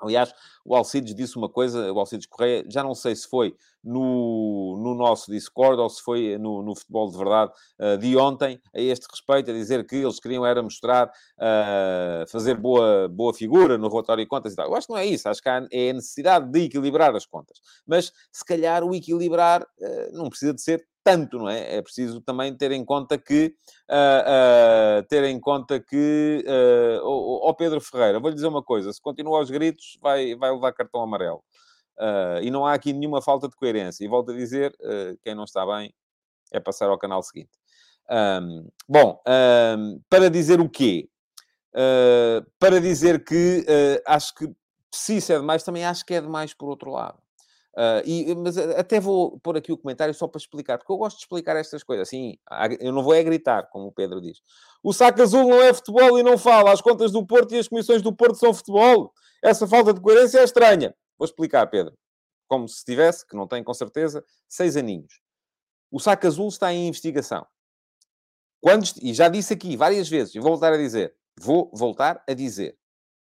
Aliás, 0.00 0.34
o 0.64 0.74
Alcides 0.74 1.14
disse 1.14 1.36
uma 1.36 1.48
coisa, 1.48 1.92
o 1.92 1.98
Alcides 1.98 2.26
Correia, 2.26 2.64
já 2.68 2.82
não 2.82 2.94
sei 2.94 3.14
se 3.16 3.26
foi 3.28 3.54
no, 3.82 4.78
no 4.82 4.94
nosso 4.94 5.30
Discord 5.30 5.80
ou 5.80 5.88
se 5.88 6.02
foi 6.02 6.36
no, 6.38 6.62
no 6.62 6.74
Futebol 6.74 7.10
de 7.10 7.16
Verdade 7.16 7.52
uh, 7.80 7.96
de 7.96 8.16
ontem, 8.16 8.60
a 8.74 8.80
este 8.80 9.06
respeito, 9.10 9.50
a 9.50 9.54
dizer 9.54 9.86
que 9.86 9.96
eles 9.96 10.18
queriam 10.18 10.44
era 10.44 10.62
mostrar, 10.62 11.06
uh, 11.08 12.28
fazer 12.28 12.56
boa, 12.56 13.08
boa 13.08 13.32
figura 13.32 13.78
no 13.78 13.88
relatório 13.88 14.24
de 14.24 14.28
contas 14.28 14.52
e 14.52 14.56
tal. 14.56 14.66
Eu 14.66 14.74
acho 14.74 14.86
que 14.86 14.92
não 14.92 14.98
é 14.98 15.06
isso, 15.06 15.28
acho 15.28 15.40
que 15.40 15.48
há, 15.48 15.66
é 15.70 15.90
a 15.90 15.94
necessidade 15.94 16.50
de 16.50 16.64
equilibrar 16.64 17.14
as 17.14 17.24
contas. 17.24 17.60
Mas, 17.86 18.12
se 18.32 18.44
calhar, 18.44 18.84
o 18.84 18.94
equilibrar 18.94 19.62
uh, 19.62 20.12
não 20.12 20.28
precisa 20.28 20.52
de 20.52 20.60
ser 20.60 20.84
tanto, 21.06 21.38
não 21.38 21.48
é? 21.48 21.76
É 21.76 21.82
preciso 21.82 22.20
também 22.20 22.52
ter 22.56 22.72
em 22.72 22.84
conta 22.84 23.16
que, 23.16 23.54
uh, 23.88 24.98
uh, 25.00 25.06
ter 25.08 25.22
em 25.22 25.38
conta 25.38 25.78
que, 25.78 26.44
uh, 26.44 27.00
oh, 27.04 27.48
oh, 27.48 27.54
Pedro 27.54 27.80
Ferreira, 27.80 28.18
vou-lhe 28.18 28.34
dizer 28.34 28.48
uma 28.48 28.62
coisa, 28.62 28.92
se 28.92 29.00
continuar 29.00 29.38
aos 29.38 29.48
gritos, 29.48 29.96
vai, 30.02 30.34
vai 30.34 30.50
levar 30.50 30.72
cartão 30.72 31.00
amarelo. 31.00 31.44
Uh, 31.96 32.42
e 32.42 32.50
não 32.50 32.66
há 32.66 32.74
aqui 32.74 32.92
nenhuma 32.92 33.22
falta 33.22 33.48
de 33.48 33.54
coerência. 33.54 34.04
E 34.04 34.08
volto 34.08 34.32
a 34.32 34.34
dizer, 34.34 34.76
quem 35.22 35.32
não 35.32 35.44
está 35.44 35.64
bem 35.64 35.94
é 36.52 36.58
passar 36.58 36.88
ao 36.88 36.98
canal 36.98 37.22
seguinte. 37.22 37.52
Um, 38.10 38.68
bom, 38.88 39.22
um, 39.78 40.00
para 40.10 40.28
dizer 40.28 40.60
o 40.60 40.68
quê? 40.68 41.08
para 42.58 42.80
dizer 42.80 43.22
que 43.22 43.66
acho 44.06 44.34
que 44.34 44.50
se 44.94 45.18
isso 45.18 45.30
é 45.30 45.38
demais, 45.38 45.62
também 45.62 45.84
acho 45.84 46.06
que 46.06 46.14
é 46.14 46.22
demais 46.22 46.54
por 46.54 46.70
outro 46.70 46.90
lado. 46.90 47.18
Uh, 47.76 48.00
e, 48.06 48.34
mas 48.34 48.56
até 48.56 48.98
vou 48.98 49.38
pôr 49.40 49.58
aqui 49.58 49.70
o 49.70 49.76
comentário 49.76 50.14
só 50.14 50.26
para 50.26 50.38
explicar, 50.38 50.78
porque 50.78 50.90
eu 50.90 50.96
gosto 50.96 51.18
de 51.18 51.24
explicar 51.24 51.56
estas 51.56 51.82
coisas. 51.82 52.08
Assim, 52.08 52.38
eu 52.80 52.90
não 52.90 53.02
vou 53.02 53.12
é 53.12 53.22
gritar, 53.22 53.68
como 53.68 53.88
o 53.88 53.92
Pedro 53.92 54.18
diz. 54.18 54.40
O 54.82 54.94
saco 54.94 55.20
azul 55.20 55.46
não 55.46 55.62
é 55.62 55.74
futebol 55.74 56.18
e 56.18 56.22
não 56.22 56.38
fala. 56.38 56.72
As 56.72 56.80
contas 56.80 57.12
do 57.12 57.26
Porto 57.26 57.54
e 57.54 57.58
as 57.58 57.68
comissões 57.68 58.00
do 58.00 58.14
Porto 58.14 58.36
são 58.36 58.54
futebol. 58.54 59.12
Essa 59.44 59.68
falta 59.68 59.92
de 59.92 60.00
coerência 60.00 60.38
é 60.38 60.44
estranha. 60.44 60.94
Vou 61.18 61.26
explicar, 61.26 61.66
Pedro. 61.66 61.92
Como 62.48 62.66
se 62.66 62.82
tivesse, 62.82 63.26
que 63.26 63.36
não 63.36 63.46
tem 63.46 63.62
com 63.62 63.74
certeza, 63.74 64.24
seis 64.48 64.74
aninhos. 64.76 65.20
O 65.90 66.00
saco 66.00 66.26
azul 66.26 66.48
está 66.48 66.72
em 66.72 66.88
investigação. 66.88 67.46
Quando, 68.62 68.86
e 69.02 69.12
já 69.12 69.28
disse 69.28 69.52
aqui 69.52 69.76
várias 69.76 70.08
vezes, 70.08 70.34
e 70.34 70.40
vou 70.40 70.52
voltar 70.52 70.72
a 70.72 70.78
dizer, 70.78 71.14
vou 71.38 71.70
voltar 71.74 72.24
a 72.26 72.32
dizer, 72.32 72.76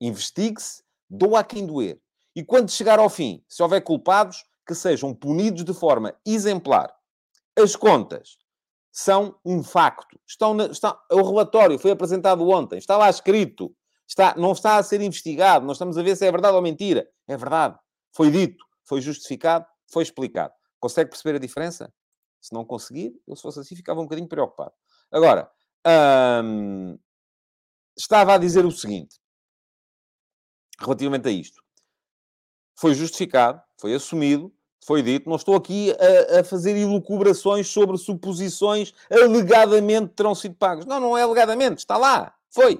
investigue-se, 0.00 0.82
doa 1.08 1.40
a 1.40 1.44
quem 1.44 1.66
doer. 1.66 2.00
E 2.38 2.44
quando 2.44 2.70
chegar 2.70 3.00
ao 3.00 3.10
fim, 3.10 3.44
se 3.48 3.60
houver 3.64 3.80
culpados, 3.80 4.44
que 4.64 4.72
sejam 4.72 5.12
punidos 5.12 5.64
de 5.64 5.74
forma 5.74 6.14
exemplar. 6.24 6.94
As 7.58 7.74
contas 7.74 8.38
são 8.92 9.36
um 9.44 9.60
facto. 9.60 10.16
Estão 10.24 10.54
na, 10.54 10.70
o 11.10 11.22
relatório 11.22 11.80
foi 11.80 11.90
apresentado 11.90 12.48
ontem, 12.48 12.78
está 12.78 12.96
lá 12.96 13.10
escrito. 13.10 13.74
Está, 14.06 14.36
não 14.36 14.52
está 14.52 14.76
a 14.76 14.82
ser 14.84 15.00
investigado, 15.00 15.66
nós 15.66 15.78
estamos 15.78 15.98
a 15.98 16.02
ver 16.04 16.14
se 16.14 16.24
é 16.24 16.30
verdade 16.30 16.54
ou 16.54 16.62
mentira. 16.62 17.10
É 17.26 17.36
verdade. 17.36 17.76
Foi 18.14 18.30
dito, 18.30 18.64
foi 18.84 19.00
justificado, 19.00 19.66
foi 19.92 20.04
explicado. 20.04 20.54
Consegue 20.78 21.10
perceber 21.10 21.38
a 21.38 21.40
diferença? 21.40 21.92
Se 22.40 22.54
não 22.54 22.64
conseguir, 22.64 23.20
eu 23.26 23.34
se 23.34 23.42
fosse 23.42 23.58
assim 23.58 23.74
ficava 23.74 23.98
um 23.98 24.04
bocadinho 24.04 24.28
preocupado. 24.28 24.74
Agora, 25.10 25.50
hum, 26.44 26.96
estava 27.96 28.34
a 28.34 28.38
dizer 28.38 28.64
o 28.64 28.70
seguinte, 28.70 29.16
relativamente 30.78 31.26
a 31.26 31.32
isto 31.32 31.66
foi 32.78 32.94
justificado, 32.94 33.60
foi 33.76 33.92
assumido, 33.92 34.52
foi 34.84 35.02
dito. 35.02 35.28
Não 35.28 35.36
estou 35.36 35.56
aqui 35.56 35.92
a, 35.92 36.40
a, 36.40 36.44
fazer 36.44 36.76
ilucubrações 36.76 37.66
sobre 37.66 37.98
suposições 37.98 38.94
alegadamente 39.10 40.14
terão 40.14 40.34
sido 40.34 40.54
pagos. 40.54 40.86
Não, 40.86 41.00
não 41.00 41.18
é 41.18 41.22
alegadamente, 41.22 41.78
está 41.78 41.96
lá, 41.96 42.32
foi. 42.50 42.76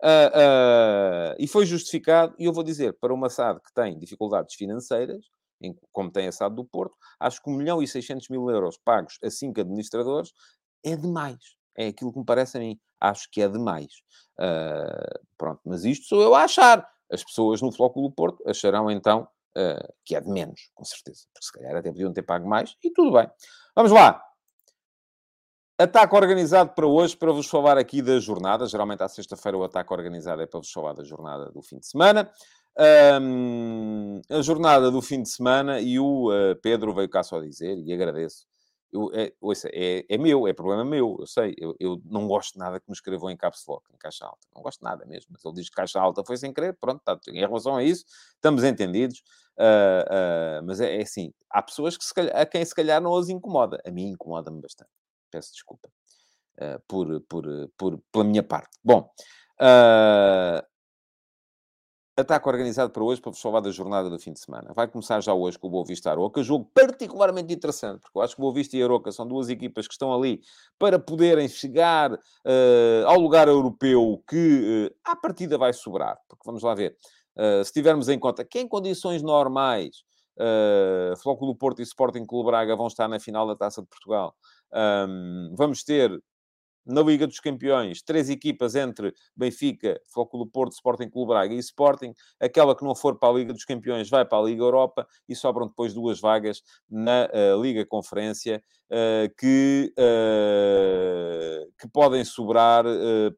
Uh, 0.00 0.30
uh, 0.30 1.34
e 1.38 1.48
foi 1.48 1.66
justificado, 1.66 2.34
e 2.38 2.44
eu 2.44 2.52
vou 2.52 2.62
dizer, 2.62 2.96
para 3.00 3.12
uma 3.12 3.28
SAD 3.28 3.60
que 3.60 3.72
tem 3.72 3.98
dificuldades 3.98 4.54
financeiras, 4.54 5.26
em, 5.60 5.76
como 5.92 6.10
tem 6.10 6.28
a 6.28 6.32
SAD 6.32 6.54
do 6.54 6.64
Porto, 6.64 6.94
acho 7.18 7.42
que 7.42 7.50
1 7.50 7.54
milhão 7.54 7.82
e 7.82 7.86
600 7.86 8.28
mil 8.28 8.48
euros 8.50 8.78
pagos 8.84 9.18
a 9.22 9.30
5 9.30 9.60
administradores 9.60 10.32
é 10.84 10.94
demais. 10.94 11.38
É 11.76 11.88
aquilo 11.88 12.12
que 12.12 12.18
me 12.18 12.24
parece 12.24 12.56
a 12.56 12.60
mim. 12.60 12.78
Acho 13.00 13.28
que 13.30 13.40
é 13.40 13.48
demais. 13.48 13.92
Uh, 14.38 15.20
pronto, 15.36 15.60
mas 15.64 15.84
isto 15.84 16.06
sou 16.06 16.22
eu 16.22 16.34
a 16.34 16.44
achar 16.44 16.88
as 17.10 17.24
pessoas 17.24 17.62
no 17.62 17.72
Flóculo 17.72 18.10
Porto 18.10 18.42
acharão 18.48 18.90
então 18.90 19.28
uh, 19.56 19.92
que 20.04 20.14
é 20.14 20.20
de 20.20 20.28
menos, 20.28 20.70
com 20.74 20.84
certeza. 20.84 21.22
Porque 21.32 21.46
se 21.46 21.52
calhar 21.52 21.76
até 21.76 21.90
podiam 21.90 22.12
ter 22.12 22.22
pago 22.22 22.48
mais 22.48 22.76
e 22.82 22.90
tudo 22.90 23.12
bem. 23.12 23.28
Vamos 23.74 23.92
lá. 23.92 24.22
Ataque 25.80 26.16
organizado 26.16 26.74
para 26.74 26.86
hoje, 26.86 27.16
para 27.16 27.30
vos 27.30 27.46
falar 27.46 27.78
aqui 27.78 28.02
da 28.02 28.18
jornada. 28.18 28.66
Geralmente 28.66 29.02
à 29.02 29.08
sexta-feira 29.08 29.56
o 29.56 29.62
ataque 29.62 29.92
organizado 29.92 30.42
é 30.42 30.46
para 30.46 30.58
vos 30.58 30.72
falar 30.72 30.92
da 30.92 31.04
jornada 31.04 31.52
do 31.52 31.62
fim 31.62 31.78
de 31.78 31.86
semana. 31.86 32.28
Um, 33.20 34.20
a 34.30 34.40
jornada 34.40 34.90
do 34.90 35.02
fim 35.02 35.22
de 35.22 35.28
semana 35.28 35.80
e 35.80 35.98
o 35.98 36.30
uh, 36.30 36.56
Pedro 36.62 36.94
veio 36.94 37.08
cá 37.08 37.22
só 37.24 37.40
dizer, 37.40 37.76
e 37.76 37.92
agradeço, 37.92 38.46
eu, 38.92 39.10
é, 39.14 39.32
ouça, 39.40 39.68
é, 39.72 40.04
é 40.08 40.18
meu, 40.18 40.48
é 40.48 40.52
problema 40.52 40.84
meu, 40.84 41.16
eu 41.20 41.26
sei. 41.26 41.54
Eu, 41.58 41.76
eu 41.78 42.00
não 42.04 42.26
gosto 42.26 42.58
nada 42.58 42.80
que 42.80 42.88
me 42.88 42.94
escrevam 42.94 43.30
em 43.30 43.36
caps 43.36 43.64
lock, 43.66 43.84
em 43.92 43.98
caixa 43.98 44.24
alta. 44.24 44.46
Não 44.54 44.62
gosto 44.62 44.82
nada 44.82 45.04
mesmo. 45.04 45.30
Mas 45.32 45.44
ele 45.44 45.54
diz 45.54 45.68
que 45.68 45.76
caixa 45.76 46.00
alta 46.00 46.24
foi 46.24 46.36
sem 46.36 46.52
querer, 46.52 46.74
pronto, 46.80 47.02
tá, 47.04 47.18
em 47.28 47.40
relação 47.40 47.76
a 47.76 47.84
isso, 47.84 48.04
estamos 48.34 48.64
entendidos. 48.64 49.22
Uh, 49.58 50.60
uh, 50.60 50.64
mas 50.64 50.80
é, 50.80 50.96
é, 50.96 51.02
assim, 51.02 51.32
há 51.50 51.60
pessoas 51.60 51.96
que 51.96 52.14
calhar, 52.14 52.36
a 52.36 52.46
quem 52.46 52.64
se 52.64 52.74
calhar 52.74 53.00
não 53.00 53.14
as 53.16 53.28
incomoda. 53.28 53.80
A 53.84 53.90
mim 53.90 54.10
incomoda-me 54.10 54.60
bastante. 54.60 54.90
Peço 55.30 55.52
desculpa 55.52 55.88
uh, 56.60 56.80
por, 56.88 57.20
por, 57.22 57.44
por, 57.76 58.02
pela 58.10 58.24
minha 58.24 58.42
parte. 58.42 58.78
Bom, 58.82 59.10
Ataque 62.20 62.48
organizado 62.48 62.90
para 62.90 63.04
hoje, 63.04 63.20
para 63.20 63.30
vos 63.30 63.40
salvar 63.40 63.62
da 63.62 63.70
jornada 63.70 64.10
do 64.10 64.18
fim 64.18 64.32
de 64.32 64.40
semana. 64.40 64.72
Vai 64.74 64.88
começar 64.88 65.20
já 65.22 65.32
hoje 65.32 65.56
com 65.56 65.68
o 65.68 65.70
Boa 65.70 65.84
Vista 65.84 66.10
Aroca, 66.10 66.42
jogo 66.42 66.68
particularmente 66.74 67.54
interessante, 67.54 68.00
porque 68.00 68.18
eu 68.18 68.22
acho 68.22 68.34
que 68.34 68.40
o 68.40 68.42
Boa 68.42 68.52
Vista 68.52 68.76
e 68.76 68.82
Aroca 68.82 69.12
são 69.12 69.24
duas 69.24 69.48
equipas 69.48 69.86
que 69.86 69.94
estão 69.94 70.12
ali 70.12 70.40
para 70.78 70.98
poderem 70.98 71.48
chegar 71.48 72.12
uh, 72.12 73.06
ao 73.06 73.20
lugar 73.20 73.46
europeu 73.46 74.20
que, 74.28 74.90
uh, 74.90 74.96
à 75.04 75.14
partida, 75.14 75.56
vai 75.56 75.72
sobrar. 75.72 76.18
Porque 76.28 76.42
vamos 76.44 76.64
lá 76.64 76.74
ver, 76.74 76.96
uh, 77.36 77.64
se 77.64 77.72
tivermos 77.72 78.08
em 78.08 78.18
conta 78.18 78.44
que 78.44 78.58
em 78.58 78.66
condições 78.66 79.22
normais, 79.22 80.02
uh, 80.38 81.16
Flóculo 81.18 81.54
Porto 81.54 81.78
e 81.78 81.84
Sporting 81.84 82.26
Clube 82.26 82.50
Braga 82.50 82.74
vão 82.74 82.88
estar 82.88 83.06
na 83.06 83.20
final 83.20 83.46
da 83.46 83.54
Taça 83.54 83.80
de 83.80 83.86
Portugal, 83.86 84.34
um, 85.08 85.54
vamos 85.56 85.84
ter 85.84 86.10
na 86.88 87.02
Liga 87.02 87.26
dos 87.26 87.38
Campeões, 87.38 88.00
três 88.02 88.30
equipas 88.30 88.74
entre 88.74 89.14
Benfica, 89.36 90.00
Flóculo 90.06 90.46
Porto, 90.46 90.72
Sporting 90.72 91.10
Clube 91.10 91.28
Braga 91.28 91.54
e 91.54 91.58
Sporting. 91.58 92.14
Aquela 92.40 92.74
que 92.74 92.82
não 92.82 92.94
for 92.94 93.18
para 93.18 93.28
a 93.28 93.36
Liga 93.36 93.52
dos 93.52 93.64
Campeões 93.64 94.08
vai 94.08 94.24
para 94.24 94.38
a 94.38 94.42
Liga 94.42 94.62
Europa 94.62 95.06
e 95.28 95.36
sobram 95.36 95.68
depois 95.68 95.92
duas 95.92 96.18
vagas 96.18 96.62
na 96.90 97.28
uh, 97.32 97.62
Liga 97.62 97.84
Conferência 97.84 98.62
que, 99.36 99.92
uh, 99.98 101.72
que 101.78 101.88
podem 101.88 102.24
sobrar 102.24 102.84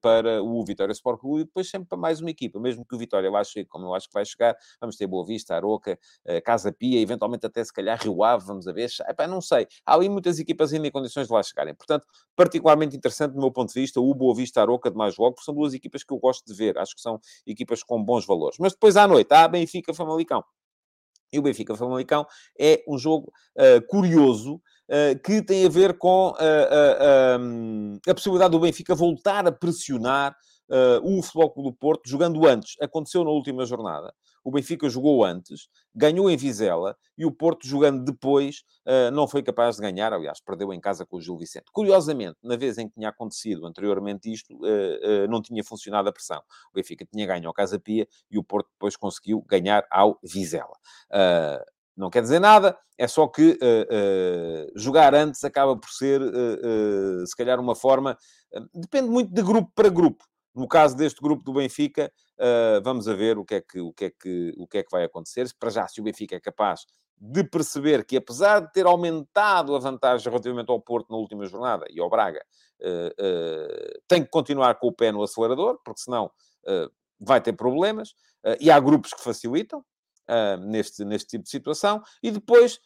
para 0.01 0.43
o 0.43 0.65
Vitória 0.65 0.93
Sport 0.93 1.21
Clube 1.21 1.43
e 1.43 1.45
depois 1.45 1.69
sempre 1.69 1.89
para 1.89 1.99
mais 1.99 2.21
uma 2.21 2.31
equipa. 2.31 2.61
Mesmo 2.61 2.85
que 2.85 2.95
o 2.95 2.99
Vitória 2.99 3.31
lá 3.31 3.43
chegue, 3.43 3.69
como 3.69 3.87
eu 3.87 3.95
acho 3.95 4.09
que 4.09 4.15
vai 4.15 4.25
chegar, 4.25 4.57
vamos 4.81 4.97
ter 4.97 5.07
Boa 5.07 5.27
Vista, 5.27 5.55
Aroca, 5.55 5.99
Casa 6.45 6.73
Pia, 6.73 7.01
eventualmente 7.01 7.47
até 7.47 7.63
se 7.65 7.73
calhar 7.73 7.99
Rio 8.01 8.23
Ave, 8.23 8.45
vamos 8.47 8.67
a 8.69 8.73
ver. 8.73 8.91
Epá, 9.09 9.27
não 9.27 9.41
sei. 9.41 9.67
Há 9.85 9.95
ali 9.95 10.09
muitas 10.09 10.39
equipas 10.39 10.73
ainda 10.73 10.87
em 10.87 10.91
condições 10.91 11.27
de 11.27 11.33
lá 11.33 11.43
chegarem. 11.43 11.75
Portanto, 11.75 12.07
particularmente 12.37 12.97
interessante 12.97 13.33
do 13.33 13.41
meu 13.41 13.51
ponto 13.51 13.73
de 13.73 13.81
vista, 13.81 14.01
o 14.01 14.15
Boa 14.15 14.35
Vista 14.35 14.61
Aroca 14.61 14.91
de 14.91 14.97
mais 14.97 15.17
logo, 15.17 15.35
porque 15.35 15.45
são 15.45 15.55
duas 15.55 15.75
equipas 15.75 16.05
que 16.05 16.13
eu 16.13 16.19
gosto 16.19 16.45
de 16.47 16.55
ver. 16.55 16.79
Acho 16.79 16.95
que 16.95 17.01
são 17.01 17.21
equipas 17.47 17.83
com 17.83 18.03
bons 18.03 18.27
valores. 18.27 18.57
Mas 18.59 18.73
depois 18.73 18.97
à 18.97 19.07
noite, 19.07 19.33
há 19.33 19.47
Benfica 19.49 19.93
Famalicão. 19.93 20.45
E 21.33 21.39
o 21.39 21.43
Benfica 21.43 21.77
Famalicão 21.77 22.27
é 22.59 22.83
um 22.89 22.99
jogo 22.99 23.33
uh, 23.57 23.87
curioso 23.87 24.61
que 25.23 25.43
tem 25.43 25.65
a 25.65 25.69
ver 25.69 25.97
com 25.99 26.31
uh, 26.31 28.01
a 28.09 28.15
possibilidade 28.15 28.53
do 28.53 28.61
Benfica 28.61 28.95
voltar 28.95 29.47
a 29.47 29.53
pressionar 29.53 30.35
o 31.03 31.21
Futebol 31.23 31.53
do 31.65 31.73
Porto 31.73 32.09
jogando 32.09 32.47
antes. 32.47 32.77
Aconteceu 32.81 33.25
na 33.25 33.31
última 33.31 33.67
jornada 33.67 34.13
o 34.45 34.51
Benfica 34.51 34.89
jogou 34.89 35.25
antes, 35.25 35.69
ganhou 35.95 36.31
em 36.31 36.37
Vizela 36.37 36.97
e 37.17 37.25
o 37.25 37.33
Porto, 37.33 37.67
jogando 37.67 38.05
depois, 38.05 38.63
não 39.13 39.29
foi 39.29 39.43
capaz 39.43 39.77
de 39.77 39.83
ganhar. 39.83 40.13
Aliás, 40.13 40.41
perdeu 40.41 40.73
em 40.73 40.81
casa 40.81 41.05
com 41.05 41.17
o 41.17 41.21
Gil 41.21 41.37
Vicente. 41.37 41.67
Curiosamente, 41.73 42.39
na 42.43 42.57
vez 42.57 42.79
em 42.79 42.89
que 42.89 42.95
tinha 42.95 43.09
acontecido 43.09 43.67
anteriormente 43.67 44.33
isto, 44.33 44.59
não 45.29 45.43
tinha 45.43 45.63
funcionado 45.63 46.09
a 46.09 46.13
pressão. 46.13 46.43
O 46.73 46.75
Benfica 46.75 47.07
tinha 47.07 47.27
ganho 47.27 47.47
ao 47.47 47.55
Casa 47.55 47.79
Pia 47.79 48.07
e 48.31 48.39
o 48.39 48.45
Porto 48.45 48.69
depois 48.73 48.97
conseguiu 48.97 49.43
ganhar 49.43 49.87
ao 49.91 50.19
Vizela. 50.23 50.77
Não 51.97 52.11
quer 52.11 52.23
dizer 52.23 52.41
nada, 52.41 52.79
é 52.97 53.07
só 53.09 53.27
que 53.27 53.53
uh, 53.53 53.55
uh, 53.55 54.79
jogar 54.79 55.15
antes 55.15 55.45
acaba 55.45 55.77
por 55.77 55.91
ser, 55.91 56.21
uh, 56.21 57.27
se 57.27 57.37
calhar, 57.37 57.59
uma 57.61 57.75
forma. 57.75 58.17
depende 58.75 59.09
muito 59.09 59.33
de 59.33 59.43
grupo 59.43 59.71
para 59.75 59.89
grupo. 59.89 60.25
No 60.55 60.67
caso 60.67 60.97
deste 60.97 61.21
grupo 61.21 61.45
do 61.45 61.53
Benfica, 61.53 62.13
uh, 62.39 62.83
vamos 62.83 63.07
a 63.07 63.15
ver 63.15 63.39
o 63.39 63.45
que, 63.45 63.55
é 63.55 63.61
que, 63.61 63.81
o, 63.81 63.93
que 63.93 64.07
é 64.07 64.11
que, 64.11 64.53
o 64.57 64.67
que 64.67 64.79
é 64.79 64.83
que 64.83 64.91
vai 64.91 65.05
acontecer. 65.05 65.49
Para 65.59 65.71
já, 65.71 65.87
se 65.87 66.01
o 66.01 66.05
Benfica 66.05 66.35
é 66.37 66.41
capaz 66.41 66.87
de 67.17 67.45
perceber 67.45 68.05
que, 68.05 68.17
apesar 68.17 68.61
de 68.61 68.73
ter 68.73 68.87
aumentado 68.87 69.77
a 69.77 69.79
vantagem 69.79 70.29
relativamente 70.29 70.71
ao 70.71 70.81
Porto 70.81 71.11
na 71.11 71.19
última 71.19 71.45
jornada 71.47 71.87
e 71.91 72.01
ao 72.01 72.11
Braga, 72.11 72.45
uh, 72.81 73.09
uh, 73.09 74.01
tem 74.09 74.25
que 74.25 74.31
continuar 74.31 74.75
com 74.77 74.89
o 74.89 74.93
pé 74.93 75.13
no 75.13 75.23
acelerador, 75.23 75.79
porque 75.85 76.01
senão 76.01 76.31
vai 77.19 77.41
ter 77.41 77.55
problemas. 77.55 78.15
e 78.61 78.71
há 78.71 78.79
grupos 78.79 79.15
que 79.15 79.23
facilitam 79.23 79.83
neste, 80.61 81.05
neste 81.05 81.29
tipo 81.29 81.45
de 81.45 81.51
situação. 81.51 82.03
E 82.23 82.31
depois, 82.31 82.79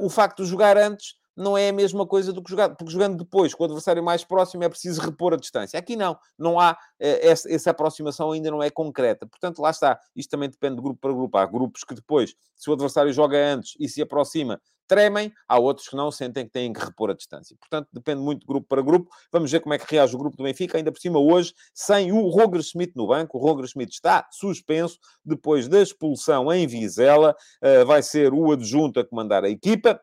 o 0.00 0.08
facto 0.08 0.42
de 0.42 0.48
jogar 0.48 0.76
antes 0.76 1.14
não 1.36 1.56
é 1.56 1.68
a 1.68 1.72
mesma 1.72 2.06
coisa 2.06 2.32
do 2.32 2.42
que 2.42 2.50
jogar, 2.50 2.74
porque 2.74 2.90
jogando 2.90 3.18
depois 3.18 3.52
com 3.52 3.62
o 3.62 3.66
adversário 3.66 4.02
mais 4.02 4.24
próximo 4.24 4.64
é 4.64 4.68
preciso 4.68 5.02
repor 5.02 5.34
a 5.34 5.36
distância. 5.36 5.78
Aqui 5.78 5.94
não, 5.94 6.18
não 6.38 6.58
há, 6.58 6.76
eh, 6.98 7.28
essa, 7.28 7.52
essa, 7.52 7.70
aproximação 7.70 8.32
ainda 8.32 8.50
não 8.50 8.62
é 8.62 8.70
concreta. 8.70 9.26
Portanto, 9.26 9.60
lá 9.60 9.70
está, 9.70 10.00
isto 10.16 10.30
também 10.30 10.48
depende 10.48 10.76
de 10.76 10.82
grupo 10.82 10.98
para 10.98 11.12
grupo. 11.12 11.36
Há 11.36 11.44
grupos 11.44 11.84
que 11.84 11.94
depois, 11.94 12.34
se 12.56 12.70
o 12.70 12.72
adversário 12.72 13.12
joga 13.12 13.36
antes 13.36 13.74
e 13.78 13.86
se 13.86 14.00
aproxima, 14.00 14.58
tremem, 14.86 15.32
há 15.48 15.58
outros 15.58 15.88
que 15.88 15.96
não, 15.96 16.10
sentem 16.10 16.44
que 16.44 16.52
têm 16.52 16.72
que 16.72 16.80
repor 16.80 17.10
a 17.10 17.14
distância. 17.14 17.56
Portanto, 17.58 17.88
depende 17.92 18.20
muito 18.20 18.40
de 18.40 18.46
grupo 18.46 18.66
para 18.68 18.82
grupo. 18.82 19.10
Vamos 19.32 19.50
ver 19.50 19.60
como 19.60 19.74
é 19.74 19.78
que 19.78 19.86
reage 19.88 20.14
o 20.14 20.18
grupo 20.18 20.36
do 20.36 20.44
Benfica, 20.44 20.78
ainda 20.78 20.92
por 20.92 21.00
cima 21.00 21.18
hoje, 21.18 21.52
sem 21.74 22.12
o 22.12 22.28
Roger 22.28 22.62
Schmidt 22.62 22.92
no 22.96 23.06
banco. 23.06 23.38
O 23.38 23.40
Roger 23.40 23.66
Schmidt 23.66 23.92
está 23.92 24.26
suspenso 24.30 24.98
depois 25.24 25.68
da 25.68 25.80
expulsão 25.80 26.52
em 26.52 26.66
Vizela. 26.66 27.34
Uh, 27.62 27.84
vai 27.86 28.02
ser 28.02 28.32
o 28.32 28.52
adjunto 28.52 29.00
a 29.00 29.04
comandar 29.04 29.44
a 29.44 29.48
equipa. 29.48 30.00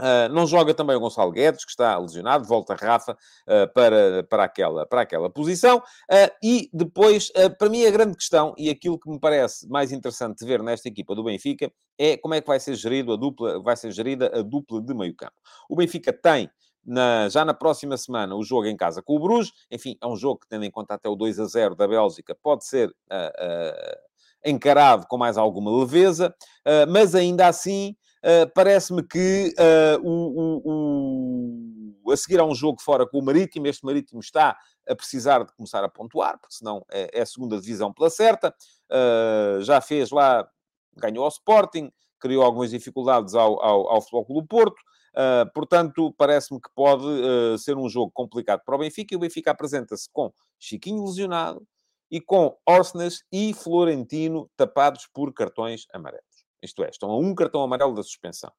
Uh, 0.00 0.32
não 0.32 0.46
joga 0.46 0.72
também 0.72 0.96
o 0.96 1.00
Gonçalo 1.00 1.30
Guedes, 1.30 1.64
que 1.64 1.70
está 1.70 1.98
lesionado, 1.98 2.46
volta 2.46 2.74
Rafa 2.74 3.12
uh, 3.12 3.72
para, 3.74 4.24
para, 4.24 4.44
aquela, 4.44 4.86
para 4.86 5.02
aquela 5.02 5.28
posição. 5.28 5.78
Uh, 5.78 6.32
e 6.42 6.70
depois, 6.72 7.30
para 7.58 7.68
mim, 7.68 7.84
a 7.84 7.90
grande 7.90 8.16
questão, 8.16 8.54
e 8.56 8.70
aquilo 8.70 8.98
que 8.98 9.10
me 9.10 9.20
parece 9.20 9.68
mais 9.68 9.92
interessante 9.92 10.44
ver 10.44 10.62
nesta 10.62 10.88
equipa 10.88 11.14
do 11.14 11.22
Benfica, 11.22 11.70
é 11.98 12.16
como 12.16 12.34
é 12.34 12.40
que 12.40 12.46
vai 12.46 12.58
ser, 12.58 12.74
gerido 12.74 13.12
a 13.12 13.16
dupla, 13.16 13.62
vai 13.62 13.76
ser 13.76 13.92
gerida 13.92 14.30
a 14.38 14.42
dupla 14.42 14.80
de 14.80 14.94
meio 14.94 15.14
campo. 15.14 15.34
O 15.68 15.76
Benfica 15.76 16.12
tem 16.12 16.50
na, 16.84 17.28
já 17.28 17.44
na 17.44 17.54
próxima 17.54 17.96
semana 17.96 18.34
o 18.34 18.42
jogo 18.42 18.66
em 18.66 18.76
casa 18.76 19.02
com 19.02 19.16
o 19.16 19.20
Bruges. 19.20 19.52
Enfim, 19.70 19.96
é 20.00 20.06
um 20.06 20.16
jogo 20.16 20.40
que, 20.40 20.48
tendo 20.48 20.64
em 20.64 20.70
conta 20.70 20.94
até 20.94 21.08
o 21.08 21.14
2 21.14 21.38
a 21.40 21.44
0 21.44 21.74
da 21.74 21.86
Bélgica, 21.86 22.36
pode 22.42 22.64
ser 22.64 22.88
uh, 22.88 22.92
uh, 22.92 23.98
encarado 24.44 25.06
com 25.06 25.18
mais 25.18 25.36
alguma 25.36 25.76
leveza, 25.78 26.34
uh, 26.66 26.90
mas 26.90 27.14
ainda 27.14 27.46
assim 27.46 27.94
Uh, 28.22 28.50
Parece-me 28.54 29.02
que 29.02 29.54
uh, 29.58 30.06
o, 30.06 30.62
o, 30.64 32.02
o, 32.04 32.12
a 32.12 32.16
seguir 32.16 32.38
a 32.38 32.44
um 32.44 32.54
jogo 32.54 32.80
fora 32.82 33.06
com 33.06 33.18
o 33.18 33.24
Marítimo, 33.24 33.66
este 33.66 33.84
Marítimo 33.84 34.20
está 34.20 34.56
a 34.88 34.94
precisar 34.94 35.44
de 35.44 35.52
começar 35.54 35.82
a 35.84 35.88
pontuar, 35.88 36.38
porque 36.38 36.54
senão 36.54 36.84
é, 36.90 37.18
é 37.18 37.22
a 37.22 37.26
segunda 37.26 37.58
divisão 37.60 37.92
pela 37.92 38.10
certa. 38.10 38.54
Uh, 38.90 39.62
já 39.62 39.80
fez 39.80 40.10
lá, 40.10 40.48
ganhou 40.96 41.24
ao 41.24 41.30
Sporting, 41.30 41.90
criou 42.18 42.42
algumas 42.44 42.70
dificuldades 42.70 43.34
ao, 43.34 43.62
ao, 43.62 43.88
ao 43.88 44.02
Futebol 44.02 44.42
do 44.42 44.46
Porto. 44.46 44.80
Uh, 45.10 45.50
portanto, 45.52 46.14
parece-me 46.16 46.60
que 46.60 46.70
pode 46.74 47.04
uh, 47.04 47.58
ser 47.58 47.76
um 47.76 47.88
jogo 47.88 48.12
complicado 48.12 48.62
para 48.64 48.76
o 48.76 48.78
Benfica. 48.78 49.14
E 49.14 49.16
o 49.16 49.20
Benfica 49.20 49.50
apresenta-se 49.50 50.08
com 50.12 50.32
Chiquinho 50.58 51.04
lesionado 51.04 51.66
e 52.10 52.20
com 52.20 52.56
Orsnes 52.68 53.24
e 53.32 53.54
Florentino 53.54 54.50
tapados 54.56 55.08
por 55.12 55.32
cartões 55.32 55.86
amarelos. 55.92 56.29
Isto 56.62 56.84
é, 56.84 56.90
estão 56.90 57.10
a 57.10 57.18
um 57.18 57.34
cartão 57.34 57.62
amarelo 57.62 57.94
da 57.94 58.02
suspensão. 58.02 58.52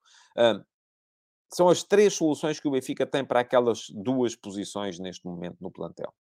São 1.54 1.68
as 1.68 1.84
três 1.84 2.14
soluções 2.14 2.60
que 2.60 2.68
o 2.68 2.72
Benfica 2.72 3.06
tem 3.06 3.26
para 3.26 3.41
aquelas 3.41 3.88
duas 3.89 4.36
posições 4.36 4.99
neste 4.99 5.26
momento 5.26 5.58
no 5.60 5.70
plantel. 5.70 6.14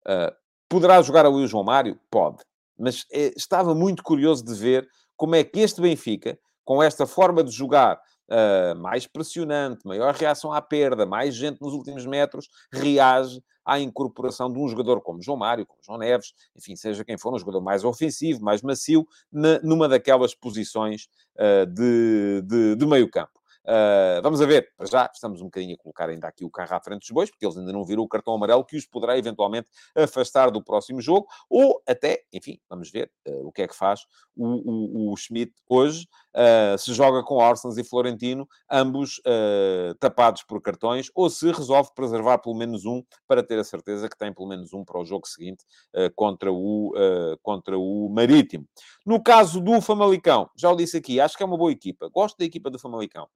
Uh, 0.00 0.34
poderá 0.68 1.00
jogar 1.00 1.24
ali 1.24 1.36
o 1.36 1.46
João 1.46 1.62
Mário? 1.62 1.98
Pode. 2.10 2.38
Mas 2.76 3.06
é, 3.12 3.32
estava 3.36 3.74
muito 3.74 4.02
curioso 4.02 4.44
de 4.44 4.54
ver 4.54 4.88
como 5.16 5.36
é 5.36 5.44
que 5.44 5.60
este 5.60 5.80
Benfica, 5.80 6.38
com 6.64 6.82
esta 6.82 7.06
forma 7.06 7.44
de 7.44 7.52
jogar 7.52 8.00
uh, 8.30 8.76
mais 8.80 9.06
pressionante, 9.06 9.86
maior 9.86 10.12
reação 10.14 10.52
à 10.52 10.60
perda, 10.60 11.06
mais 11.06 11.36
gente 11.36 11.60
nos 11.60 11.72
últimos 11.72 12.04
metros, 12.04 12.48
reage 12.72 13.40
à 13.68 13.78
incorporação 13.78 14.50
de 14.50 14.58
um 14.58 14.66
jogador 14.66 15.02
como 15.02 15.22
João 15.22 15.36
Mário, 15.36 15.66
como 15.66 15.78
João 15.82 15.98
Neves, 15.98 16.32
enfim, 16.56 16.74
seja 16.74 17.04
quem 17.04 17.18
for, 17.18 17.34
um 17.34 17.38
jogador 17.38 17.60
mais 17.60 17.84
ofensivo, 17.84 18.42
mais 18.42 18.62
macio, 18.62 19.06
na, 19.30 19.58
numa 19.60 19.86
daquelas 19.86 20.34
posições 20.34 21.06
uh, 21.36 21.66
de, 21.66 22.40
de, 22.46 22.76
de 22.76 22.86
meio 22.86 23.10
campo. 23.10 23.37
Uh, 23.68 24.22
vamos 24.22 24.40
a 24.40 24.46
ver, 24.46 24.72
para 24.78 24.86
já 24.86 25.10
estamos 25.12 25.42
um 25.42 25.44
bocadinho 25.44 25.74
a 25.74 25.76
colocar 25.76 26.08
ainda 26.08 26.26
aqui 26.26 26.42
o 26.42 26.48
carro 26.48 26.74
à 26.74 26.80
frente 26.80 27.00
dos 27.00 27.10
bois, 27.10 27.30
porque 27.30 27.44
eles 27.44 27.58
ainda 27.58 27.70
não 27.70 27.84
viram 27.84 28.02
o 28.02 28.08
cartão 28.08 28.32
amarelo 28.32 28.64
que 28.64 28.78
os 28.78 28.86
poderá 28.86 29.18
eventualmente 29.18 29.68
afastar 29.94 30.50
do 30.50 30.64
próximo 30.64 31.02
jogo, 31.02 31.26
ou 31.50 31.82
até, 31.86 32.22
enfim, 32.32 32.58
vamos 32.66 32.90
ver 32.90 33.12
uh, 33.28 33.46
o 33.46 33.52
que 33.52 33.60
é 33.60 33.68
que 33.68 33.76
faz 33.76 34.06
o, 34.34 34.46
o, 34.46 35.12
o 35.12 35.16
Schmidt 35.18 35.52
hoje, 35.68 36.08
uh, 36.34 36.78
se 36.78 36.94
joga 36.94 37.22
com 37.22 37.34
Orsens 37.34 37.76
e 37.76 37.84
Florentino, 37.84 38.48
ambos 38.70 39.20
tapados 40.00 40.42
por 40.44 40.62
cartões, 40.62 41.10
ou 41.14 41.28
se 41.28 41.50
resolve 41.52 41.90
preservar 41.94 42.38
pelo 42.38 42.54
menos 42.54 42.86
um, 42.86 43.02
para 43.26 43.42
ter 43.42 43.58
a 43.58 43.64
certeza 43.64 44.08
que 44.08 44.16
tem 44.16 44.32
pelo 44.32 44.48
menos 44.48 44.72
um 44.72 44.82
para 44.84 44.98
o 44.98 45.04
jogo 45.04 45.26
seguinte 45.26 45.64
contra, 46.14 46.50
o, 46.52 46.94
contra 47.42 47.78
o 47.78 48.08
Marítimo. 48.08 48.66
No 49.04 49.22
caso 49.22 49.60
do 49.60 49.80
Famalicão, 49.80 50.48
já 50.56 50.70
o 50.70 50.76
disse 50.76 50.96
aqui, 50.96 51.20
acho 51.20 51.36
que 51.36 51.42
é 51.42 51.46
uma 51.46 51.58
boa 51.58 51.72
equipa, 51.72 52.08
gosto 52.08 52.38
da 52.38 52.44
equipa 52.44 52.70
do 52.70 52.78
Famalicão 52.78 53.28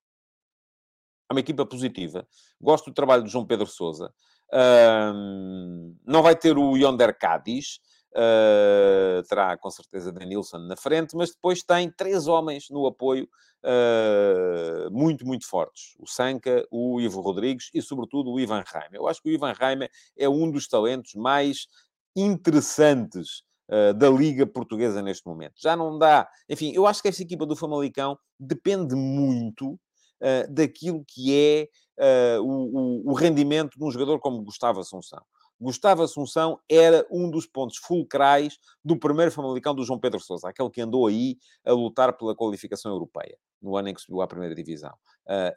uma 1.32 1.40
equipa 1.40 1.66
positiva. 1.66 2.26
Gosto 2.60 2.90
do 2.90 2.94
trabalho 2.94 3.24
de 3.24 3.30
João 3.30 3.46
Pedro 3.46 3.66
Sousa. 3.66 4.12
Uh, 4.52 5.96
não 6.04 6.22
vai 6.22 6.36
ter 6.36 6.56
o 6.56 6.76
Yonder 6.76 7.16
Cádiz. 7.18 7.80
Uh, 8.14 9.22
terá 9.26 9.56
com 9.56 9.70
certeza 9.70 10.12
Denilson 10.12 10.58
na 10.58 10.76
frente, 10.76 11.16
mas 11.16 11.30
depois 11.30 11.62
tem 11.62 11.90
três 11.90 12.26
homens 12.28 12.68
no 12.68 12.86
apoio 12.86 13.26
uh, 13.64 14.90
muito, 14.90 15.26
muito 15.26 15.48
fortes: 15.48 15.94
o 15.98 16.06
Sanca, 16.06 16.66
o 16.70 17.00
Ivo 17.00 17.20
Rodrigues 17.20 17.70
e, 17.72 17.80
sobretudo, 17.80 18.30
o 18.30 18.38
Ivan 18.38 18.62
Raime. 18.66 18.96
Eu 18.96 19.08
acho 19.08 19.22
que 19.22 19.30
o 19.30 19.32
Ivan 19.32 19.52
Raime 19.52 19.88
é 20.16 20.28
um 20.28 20.50
dos 20.50 20.68
talentos 20.68 21.14
mais 21.14 21.66
interessantes 22.14 23.42
uh, 23.70 23.94
da 23.94 24.10
Liga 24.10 24.46
Portuguesa 24.46 25.00
neste 25.00 25.26
momento. 25.26 25.54
Já 25.56 25.74
não 25.74 25.98
dá. 25.98 26.28
Enfim, 26.48 26.72
eu 26.74 26.86
acho 26.86 27.00
que 27.00 27.08
esta 27.08 27.22
equipa 27.22 27.46
do 27.46 27.56
Famalicão 27.56 28.18
depende 28.38 28.94
muito 28.94 29.78
uh, 30.22 30.50
daquilo 30.52 31.04
que 31.06 31.68
é 31.98 32.38
uh, 32.38 32.42
o, 32.42 33.10
o, 33.10 33.14
rendimento 33.14 33.78
de 33.78 33.84
um 33.84 33.90
jogador 33.90 34.18
como 34.20 34.42
Gustavo 34.42 34.80
Assunção. 34.80 35.22
Gustavo 35.60 36.02
Assunção 36.02 36.58
era 36.68 37.06
um 37.10 37.30
dos 37.30 37.46
pontos 37.46 37.76
fulcrais 37.76 38.58
do 38.84 38.96
primeiro 38.96 39.30
Famalicão 39.30 39.74
do 39.74 39.84
João 39.84 39.98
Pedro 39.98 40.20
Sousa, 40.20 40.48
aquele 40.48 40.70
que 40.70 40.80
andou 40.80 41.06
aí 41.06 41.36
a 41.64 41.72
lutar 41.72 42.16
pela 42.16 42.34
qualificação 42.34 42.90
europeia, 42.90 43.36
no 43.60 43.76
ano 43.76 43.88
em 43.88 43.94
que 43.94 44.00
subiu 44.00 44.22
à 44.22 44.26
primeira 44.26 44.54
divisão. 44.54 44.92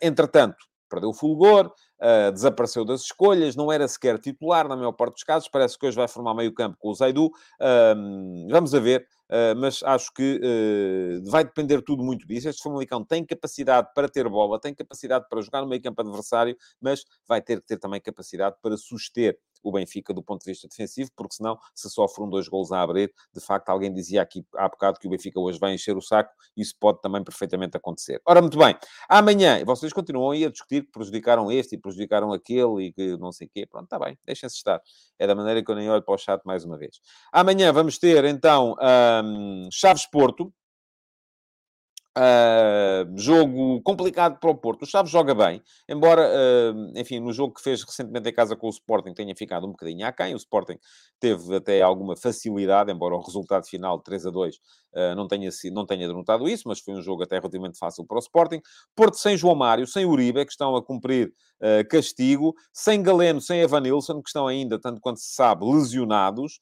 entretanto, 0.01 0.57
perdeu 0.89 1.09
o 1.09 1.13
fulgor, 1.13 1.71
uh, 1.99 2.31
desapareceu 2.31 2.85
das 2.85 3.01
escolhas, 3.01 3.55
não 3.55 3.71
era 3.71 3.87
sequer 3.87 4.19
titular 4.19 4.67
na 4.67 4.75
maior 4.75 4.91
parte 4.91 5.13
dos 5.13 5.23
casos, 5.23 5.49
parece 5.49 5.77
que 5.77 5.85
hoje 5.85 5.95
vai 5.95 6.07
formar 6.07 6.33
meio 6.33 6.53
campo 6.53 6.77
com 6.79 6.89
o 6.89 6.93
Zaidu, 6.93 7.27
uh, 7.27 8.49
vamos 8.49 8.73
a 8.73 8.79
ver, 8.79 9.07
uh, 9.29 9.55
mas 9.57 9.81
acho 9.83 10.11
que 10.13 10.39
uh, 10.41 11.29
vai 11.29 11.43
depender 11.43 11.81
tudo 11.81 12.03
muito 12.03 12.27
disso. 12.27 12.49
Este 12.49 12.61
Famalicão 12.63 13.03
tem 13.03 13.25
capacidade 13.25 13.89
para 13.93 14.09
ter 14.09 14.27
bola, 14.29 14.59
tem 14.59 14.73
capacidade 14.73 15.25
para 15.29 15.41
jogar 15.41 15.61
no 15.61 15.67
meio 15.67 15.81
campo 15.81 16.01
adversário, 16.01 16.55
mas 16.81 17.03
vai 17.27 17.41
ter 17.41 17.61
que 17.61 17.67
ter 17.67 17.77
também 17.77 18.01
capacidade 18.01 18.55
para 18.61 18.77
suster 18.77 19.37
o 19.65 19.71
Benfica 19.71 20.13
do 20.13 20.21
ponto 20.21 20.43
de 20.43 20.51
vista 20.51 20.67
defensivo, 20.67 21.09
porque 21.15 21.35
senão, 21.35 21.57
se 21.73 21.89
sofre 21.89 22.23
um, 22.23 22.29
dois 22.29 22.47
gols 22.47 22.71
a 22.71 22.81
abrir, 22.81 23.11
de 23.33 23.41
facto, 23.41 23.69
alguém 23.69 23.91
dizia 23.91 24.21
aqui 24.21 24.45
há 24.55 24.69
bocado 24.69 24.99
que 24.99 25.07
o 25.07 25.09
Benfica 25.09 25.39
hoje 25.39 25.57
vai 25.57 25.73
encher 25.73 25.97
o 25.97 26.01
saco, 26.01 26.31
isso 26.55 26.75
pode 26.79 27.01
também 27.01 27.23
perfeitamente 27.23 27.75
acontecer. 27.75 28.21
Ora, 28.25 28.41
muito 28.41 28.57
bem, 28.57 28.77
amanhã, 29.09 29.63
vocês 29.65 29.91
continuam 29.91 30.31
aí 30.31 30.45
a 30.45 30.51
discutir 30.51 30.83
que 30.83 30.91
prejudicaram 30.91 31.51
este 31.51 31.75
e 31.75 31.77
prejudicaram 31.79 32.31
aquele 32.31 32.85
e 32.85 32.93
que 32.93 33.17
não 33.17 33.31
sei 33.31 33.47
o 33.47 33.49
quê, 33.49 33.65
pronto, 33.65 33.85
está 33.85 33.97
bem, 33.97 34.17
deixem-se 34.23 34.55
estar. 34.55 34.79
É 35.17 35.25
da 35.25 35.33
maneira 35.33 35.63
que 35.63 35.71
eu 35.71 35.75
nem 35.75 35.89
olho 35.89 36.03
para 36.03 36.13
o 36.13 36.17
chat 36.17 36.41
mais 36.45 36.63
uma 36.63 36.77
vez. 36.77 36.99
Amanhã 37.31 37.73
vamos 37.73 37.97
ter, 37.97 38.23
então, 38.25 38.75
um, 39.23 39.67
Chaves 39.71 40.05
Porto, 40.05 40.53
Uh, 42.17 43.11
jogo 43.17 43.81
complicado 43.81 44.39
para 44.39 44.49
o 44.49 44.55
Porto. 44.55 44.83
O 44.83 44.85
Chaves 44.85 45.11
joga 45.11 45.35
bem, 45.35 45.61
embora, 45.87 46.21
uh, 46.21 46.97
enfim, 46.97 47.19
no 47.19 47.33
jogo 47.33 47.53
que 47.53 47.61
fez 47.61 47.83
recentemente 47.83 48.29
em 48.29 48.33
casa 48.33 48.55
com 48.55 48.67
o 48.67 48.69
Sporting 48.69 49.13
tenha 49.13 49.35
ficado 49.35 49.67
um 49.67 49.71
bocadinho 49.71 50.07
aquém. 50.07 50.33
O 50.33 50.37
Sporting 50.37 50.79
teve 51.19 51.57
até 51.57 51.81
alguma 51.81 52.15
facilidade, 52.15 52.89
embora 52.89 53.15
o 53.15 53.21
resultado 53.21 53.67
final 53.67 53.99
3 53.99 54.27
a 54.27 54.29
2 54.31 54.55
uh, 54.55 54.59
não, 55.15 55.27
tenha, 55.27 55.49
não 55.71 55.85
tenha 55.85 56.07
denotado 56.07 56.47
isso, 56.47 56.67
mas 56.67 56.79
foi 56.79 56.93
um 56.93 57.01
jogo 57.01 57.23
até 57.23 57.37
relativamente 57.37 57.77
fácil 57.77 58.05
para 58.05 58.17
o 58.17 58.19
Sporting. 58.19 58.61
Porto 58.95 59.17
sem 59.17 59.37
João 59.37 59.55
Mário, 59.55 59.85
sem 59.85 60.05
Uribe, 60.05 60.45
que 60.45 60.51
estão 60.51 60.75
a 60.75 60.83
cumprir 60.83 61.33
castigo, 61.89 62.55
sem 62.73 63.01
Galeno, 63.01 63.41
sem 63.41 63.61
Evanilson, 63.61 64.21
que 64.21 64.29
estão 64.29 64.47
ainda, 64.47 64.79
tanto 64.79 65.01
quanto 65.01 65.19
se 65.19 65.33
sabe, 65.33 65.65
lesionados, 65.65 66.59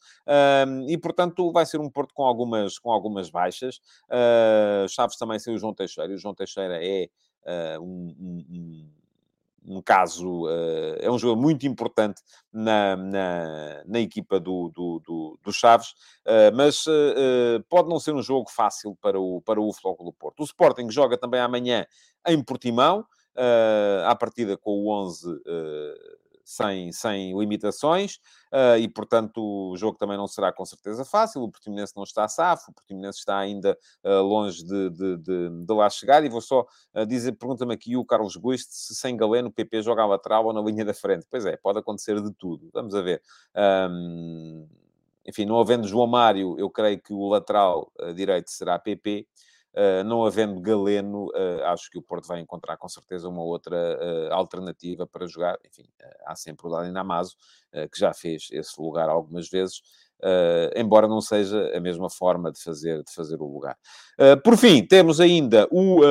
e 0.88 0.98
portanto 0.98 1.52
vai 1.52 1.66
ser 1.66 1.80
um 1.80 1.90
Porto 1.90 2.14
com 2.14 2.24
algumas, 2.24 2.78
com 2.80 2.92
algumas 2.92 3.30
baixas. 3.30 3.80
Chaves 4.90 5.18
também 5.18 5.40
sem 5.40 5.54
o 5.54 5.58
João 5.58 5.74
Teixeira, 5.74 6.12
e 6.12 6.16
o 6.16 6.18
João 6.18 6.36
Teixeira 6.36 6.80
é 6.82 7.10
uh, 7.46 7.82
um, 7.82 8.46
um, 8.50 8.90
um, 9.66 9.82
caso, 9.82 10.45
uh, 10.45 10.95
é 10.99 11.09
um 11.09 11.18
jogador 11.18 11.41
muito 11.41 11.66
importante 11.68 12.22
na, 12.51 12.95
na, 12.95 13.84
na 13.86 13.99
equipa 13.99 14.39
do, 14.39 14.70
do, 14.70 15.01
do, 15.05 15.39
do 15.43 15.53
Chaves, 15.53 15.89
uh, 16.28 16.55
mas 16.55 16.86
pode 17.70 17.89
não 17.89 17.99
ser 17.99 18.14
um 18.14 18.22
jogo 18.22 18.49
fácil 18.49 18.97
para 19.01 19.20
o, 19.20 19.41
para 19.41 19.59
o 19.59 19.72
do 20.03 20.14
Porto. 20.14 20.41
O 20.41 20.43
Sporting 20.43 20.89
joga 20.89 21.18
também 21.18 21.39
amanhã 21.39 21.86
em 22.28 22.41
Portimão, 22.43 23.05
uh, 23.36 24.07
à 24.07 24.16
partida 24.16 24.57
com 24.57 24.72
o 24.72 24.89
11 24.89 25.28
sem, 26.44 26.91
sem 26.91 27.38
limitações 27.38 28.20
uh, 28.52 28.78
e, 28.78 28.88
portanto, 28.88 29.72
o 29.72 29.78
jogo 29.78 29.98
também 29.98 30.18
não 30.18 30.28
será 30.28 30.52
com 30.52 30.66
certeza 30.66 31.06
fácil. 31.06 31.44
O 31.44 31.52
Portimonense 31.52 31.94
não 31.96 32.04
está 32.04 32.28
safo, 32.28 32.72
o 32.72 32.74
Portimonense 32.74 33.20
está 33.20 33.38
ainda 33.38 33.78
uh, 34.04 34.22
longe 34.22 34.64
de, 34.64 34.89
de, 34.89 35.18
de, 35.18 35.66
de, 35.66 35.74
lá 35.74 35.89
chegar. 35.89 36.24
E 36.24 36.30
vou 36.30 36.41
só 36.41 36.66
uh, 36.94 37.06
dizer, 37.06 37.34
pergunta-me 37.34 37.74
aqui 37.74 37.96
o 37.96 38.06
Carlos 38.06 38.36
Guiste 38.36 38.74
se 38.74 38.96
sem 38.96 39.16
Galeno 39.16 39.48
o 39.48 39.52
PP 39.52 39.82
joga 39.82 40.04
à 40.04 40.06
lateral 40.06 40.46
ou 40.46 40.54
na 40.54 40.62
linha 40.62 40.84
da 40.84 40.94
frente. 40.94 41.26
Pois 41.30 41.46
é, 41.46 41.56
pode 41.58 41.80
acontecer 41.80 42.22
de 42.22 42.32
tudo. 42.34 42.70
Vamos 42.74 42.94
a 42.96 43.02
ver. 43.02 43.22
Um, 43.89 44.68
enfim, 45.26 45.46
não 45.46 45.60
havendo 45.60 45.88
João 45.88 46.08
Mário, 46.08 46.60
eu 46.60 46.70
creio 46.70 47.00
que 47.02 47.14
o 47.14 47.30
lateral 47.30 47.89
direito 48.14 48.52
será 48.52 48.78
PP. 48.78 49.26
Uh, 49.76 50.04
não 50.04 50.24
havendo 50.24 50.62
Galeno, 50.62 51.30
uh, 51.30 51.64
acho 51.66 51.90
que 51.90 51.98
o 51.98 52.02
Porto 52.02 52.28
vai 52.28 52.40
encontrar 52.40 52.78
com 52.78 52.88
certeza 52.88 53.28
uma 53.28 53.42
outra 53.42 53.76
uh, 53.76 54.34
alternativa 54.34 55.08
para 55.08 55.26
jogar. 55.26 55.58
Enfim, 55.66 55.90
há 56.28 56.36
sempre 56.36 56.68
o 56.68 56.70
Dani 56.70 56.92
Namazo, 56.92 57.36
que 57.92 58.00
já 58.00 58.14
fez 58.14 58.50
esse 58.52 58.80
lugar 58.80 59.10
algumas 59.10 59.50
vezes, 59.50 59.82
embora 60.76 61.08
não 61.08 61.20
seja 61.20 61.76
a 61.76 61.80
mesma 61.80 62.08
forma 62.08 62.52
de 62.52 62.62
fazer, 62.62 63.04
de 63.04 63.12
fazer 63.12 63.42
o 63.42 63.52
lugar. 63.52 63.76
por 64.44 64.56
fim, 64.56 64.86
temos 64.86 65.20
ainda 65.20 65.68
o 65.72 66.04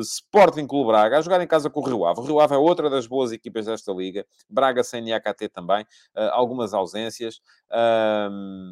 Sporting 0.00 0.66
Clube 0.66 0.88
Braga 0.88 1.16
a 1.16 1.22
jogar 1.22 1.40
em 1.42 1.46
casa 1.46 1.70
com 1.70 1.80
o 1.80 1.82
Rio 1.82 2.04
Ave. 2.04 2.20
O 2.20 2.24
Rio 2.24 2.40
Ave 2.40 2.54
é 2.54 2.58
outra 2.58 2.90
das 2.90 3.06
boas 3.06 3.32
equipas 3.32 3.64
desta 3.64 3.90
liga. 3.90 4.26
Braga 4.50 4.84
sem 4.84 5.00
NAKT 5.00 5.48
também, 5.48 5.86
algumas 6.32 6.74
ausências. 6.74 7.40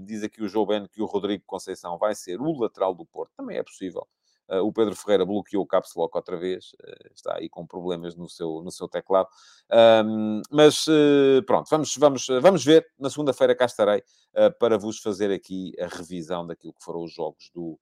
diz 0.05 0.23
aqui 0.23 0.43
o 0.43 0.49
João 0.49 0.67
Beno 0.67 0.89
que 0.91 1.01
o 1.01 1.07
Rodrigo 1.07 1.43
Conceição 1.47 1.97
vai 1.97 2.15
ser 2.15 2.39
o 2.39 2.53
lateral 2.61 2.95
do 2.95 3.07
Porto. 3.07 3.33
Também 3.35 3.57
é 3.57 3.63
possível. 3.63 4.07
Uh, 4.49 4.61
o 4.61 4.73
Pedro 4.73 4.95
Ferreira 4.95 5.25
bloqueou 5.25 5.65
o 5.65 5.67
Caps 5.67 5.95
Lock 5.97 6.17
outra 6.17 6.37
vez, 6.37 6.73
uh, 6.75 7.13
está 7.15 7.37
aí 7.37 7.49
com 7.49 7.67
problemas 7.67 8.15
no 8.15 8.29
seu, 8.29 8.63
no 8.63 8.71
seu 8.71 8.89
teclado. 8.89 9.29
Um, 10.05 10.41
mas 10.51 10.87
uh, 10.87 11.43
pronto, 11.47 11.69
vamos, 11.69 11.95
vamos, 11.97 12.27
vamos 12.41 12.65
ver. 12.65 12.87
Na 12.99 13.11
segunda-feira 13.11 13.55
cá 13.55 13.65
estarei 13.65 14.03
para 14.59 14.77
vos 14.77 14.99
fazer 14.99 15.33
aqui 15.33 15.73
a 15.81 15.87
revisão 15.87 16.47
daquilo 16.47 16.75
que 16.75 16.85
foram 16.85 17.03
os 17.03 17.13
jogos 17.13 17.51
do, 17.55 17.79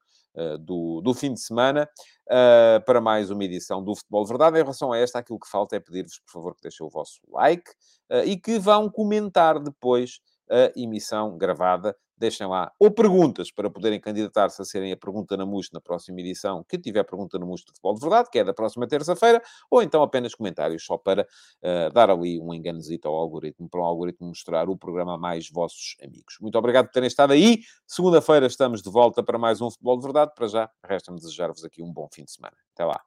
do, 0.61 1.01
do, 1.01 1.13
fim 1.13 1.35
de 1.35 1.41
semana 1.41 1.89
uh, 2.27 2.85
para 2.85 3.01
mais 3.01 3.29
uma 3.29 3.43
edição 3.43 3.83
do 3.83 3.95
Futebol 3.95 4.25
Verdade. 4.25 4.57
Em 4.57 4.63
relação 4.63 4.93
a 4.93 4.99
esta, 4.99 5.19
aquilo 5.19 5.41
que 5.41 5.49
falta 5.49 5.75
é 5.75 5.81
pedir-vos, 5.81 6.21
por 6.21 6.33
favor, 6.33 6.55
que 6.55 6.63
deixem 6.63 6.87
o 6.87 6.91
vosso 6.91 7.21
like 7.29 7.69
uh, 8.09 8.25
e 8.25 8.37
que 8.37 8.59
vão 8.59 8.89
comentar 8.89 9.59
depois 9.59 10.21
a 10.49 10.79
emissão 10.79 11.37
gravada 11.37 11.97
deixem 12.17 12.47
lá 12.47 12.73
ou 12.79 12.91
perguntas 12.91 13.51
para 13.51 13.71
poderem 13.71 14.01
candidatar-se 14.01 14.61
a 14.61 14.65
serem 14.65 14.93
a 14.93 14.97
Pergunta 14.97 15.37
na 15.37 15.45
MUS 15.45 15.71
na 15.73 15.81
próxima 15.81 16.21
edição, 16.21 16.65
que 16.69 16.79
tiver 16.79 17.05
Pergunta 17.05 17.39
na 17.39 17.47
MUS 17.47 17.61
de 17.61 17.67
Futebol 17.69 17.95
de 17.95 18.01
Verdade, 18.01 18.29
que 18.31 18.39
é 18.39 18.45
da 18.45 18.55
próxima 18.55 18.87
terça-feira, 18.87 19.43
ou 19.71 19.83
então 19.83 20.03
apenas 20.03 20.35
comentários 20.35 20.85
só 20.85 20.97
para 20.97 21.23
uh, 21.23 21.93
dar 21.93 22.11
ali 22.11 22.41
um 22.41 22.53
enganozito 22.53 23.09
ao 23.09 23.15
algoritmo, 23.15 23.69
para 23.69 23.81
o 23.81 23.85
algoritmo 23.85 24.29
mostrar 24.29 24.69
o 24.69 24.77
programa 24.77 25.15
a 25.15 25.19
mais 25.19 25.51
vossos 25.51 25.97
amigos. 26.03 26.37
Muito 26.41 26.57
obrigado 26.59 26.87
por 26.87 26.93
terem 26.93 27.07
estado 27.07 27.33
aí. 27.33 27.61
Segunda-feira 27.87 28.47
estamos 28.47 28.83
de 28.83 28.91
volta 28.91 29.23
para 29.23 29.39
mais 29.39 29.61
um 29.61 29.71
Futebol 29.71 29.97
de 29.99 30.05
Verdade. 30.05 30.33
Para 30.35 30.49
já, 30.49 30.71
resta-me 30.85 31.19
desejar-vos 31.19 31.65
aqui 31.65 31.83
um 31.83 31.93
bom 31.93 32.09
fim 32.13 32.25
de 32.25 32.33
semana. 32.33 32.57
Até 32.75 32.85
lá. 32.85 33.01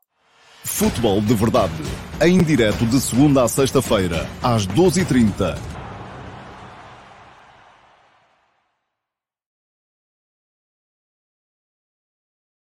Futebol 0.64 1.22
de 1.22 1.34
Verdade, 1.34 1.74
em 2.22 2.43
direto 2.43 2.86
de 2.86 2.99
segunda 2.99 3.43
a 3.43 3.47
sexta-feira, 3.47 4.28
às 4.43 4.68
12h30 4.68 5.76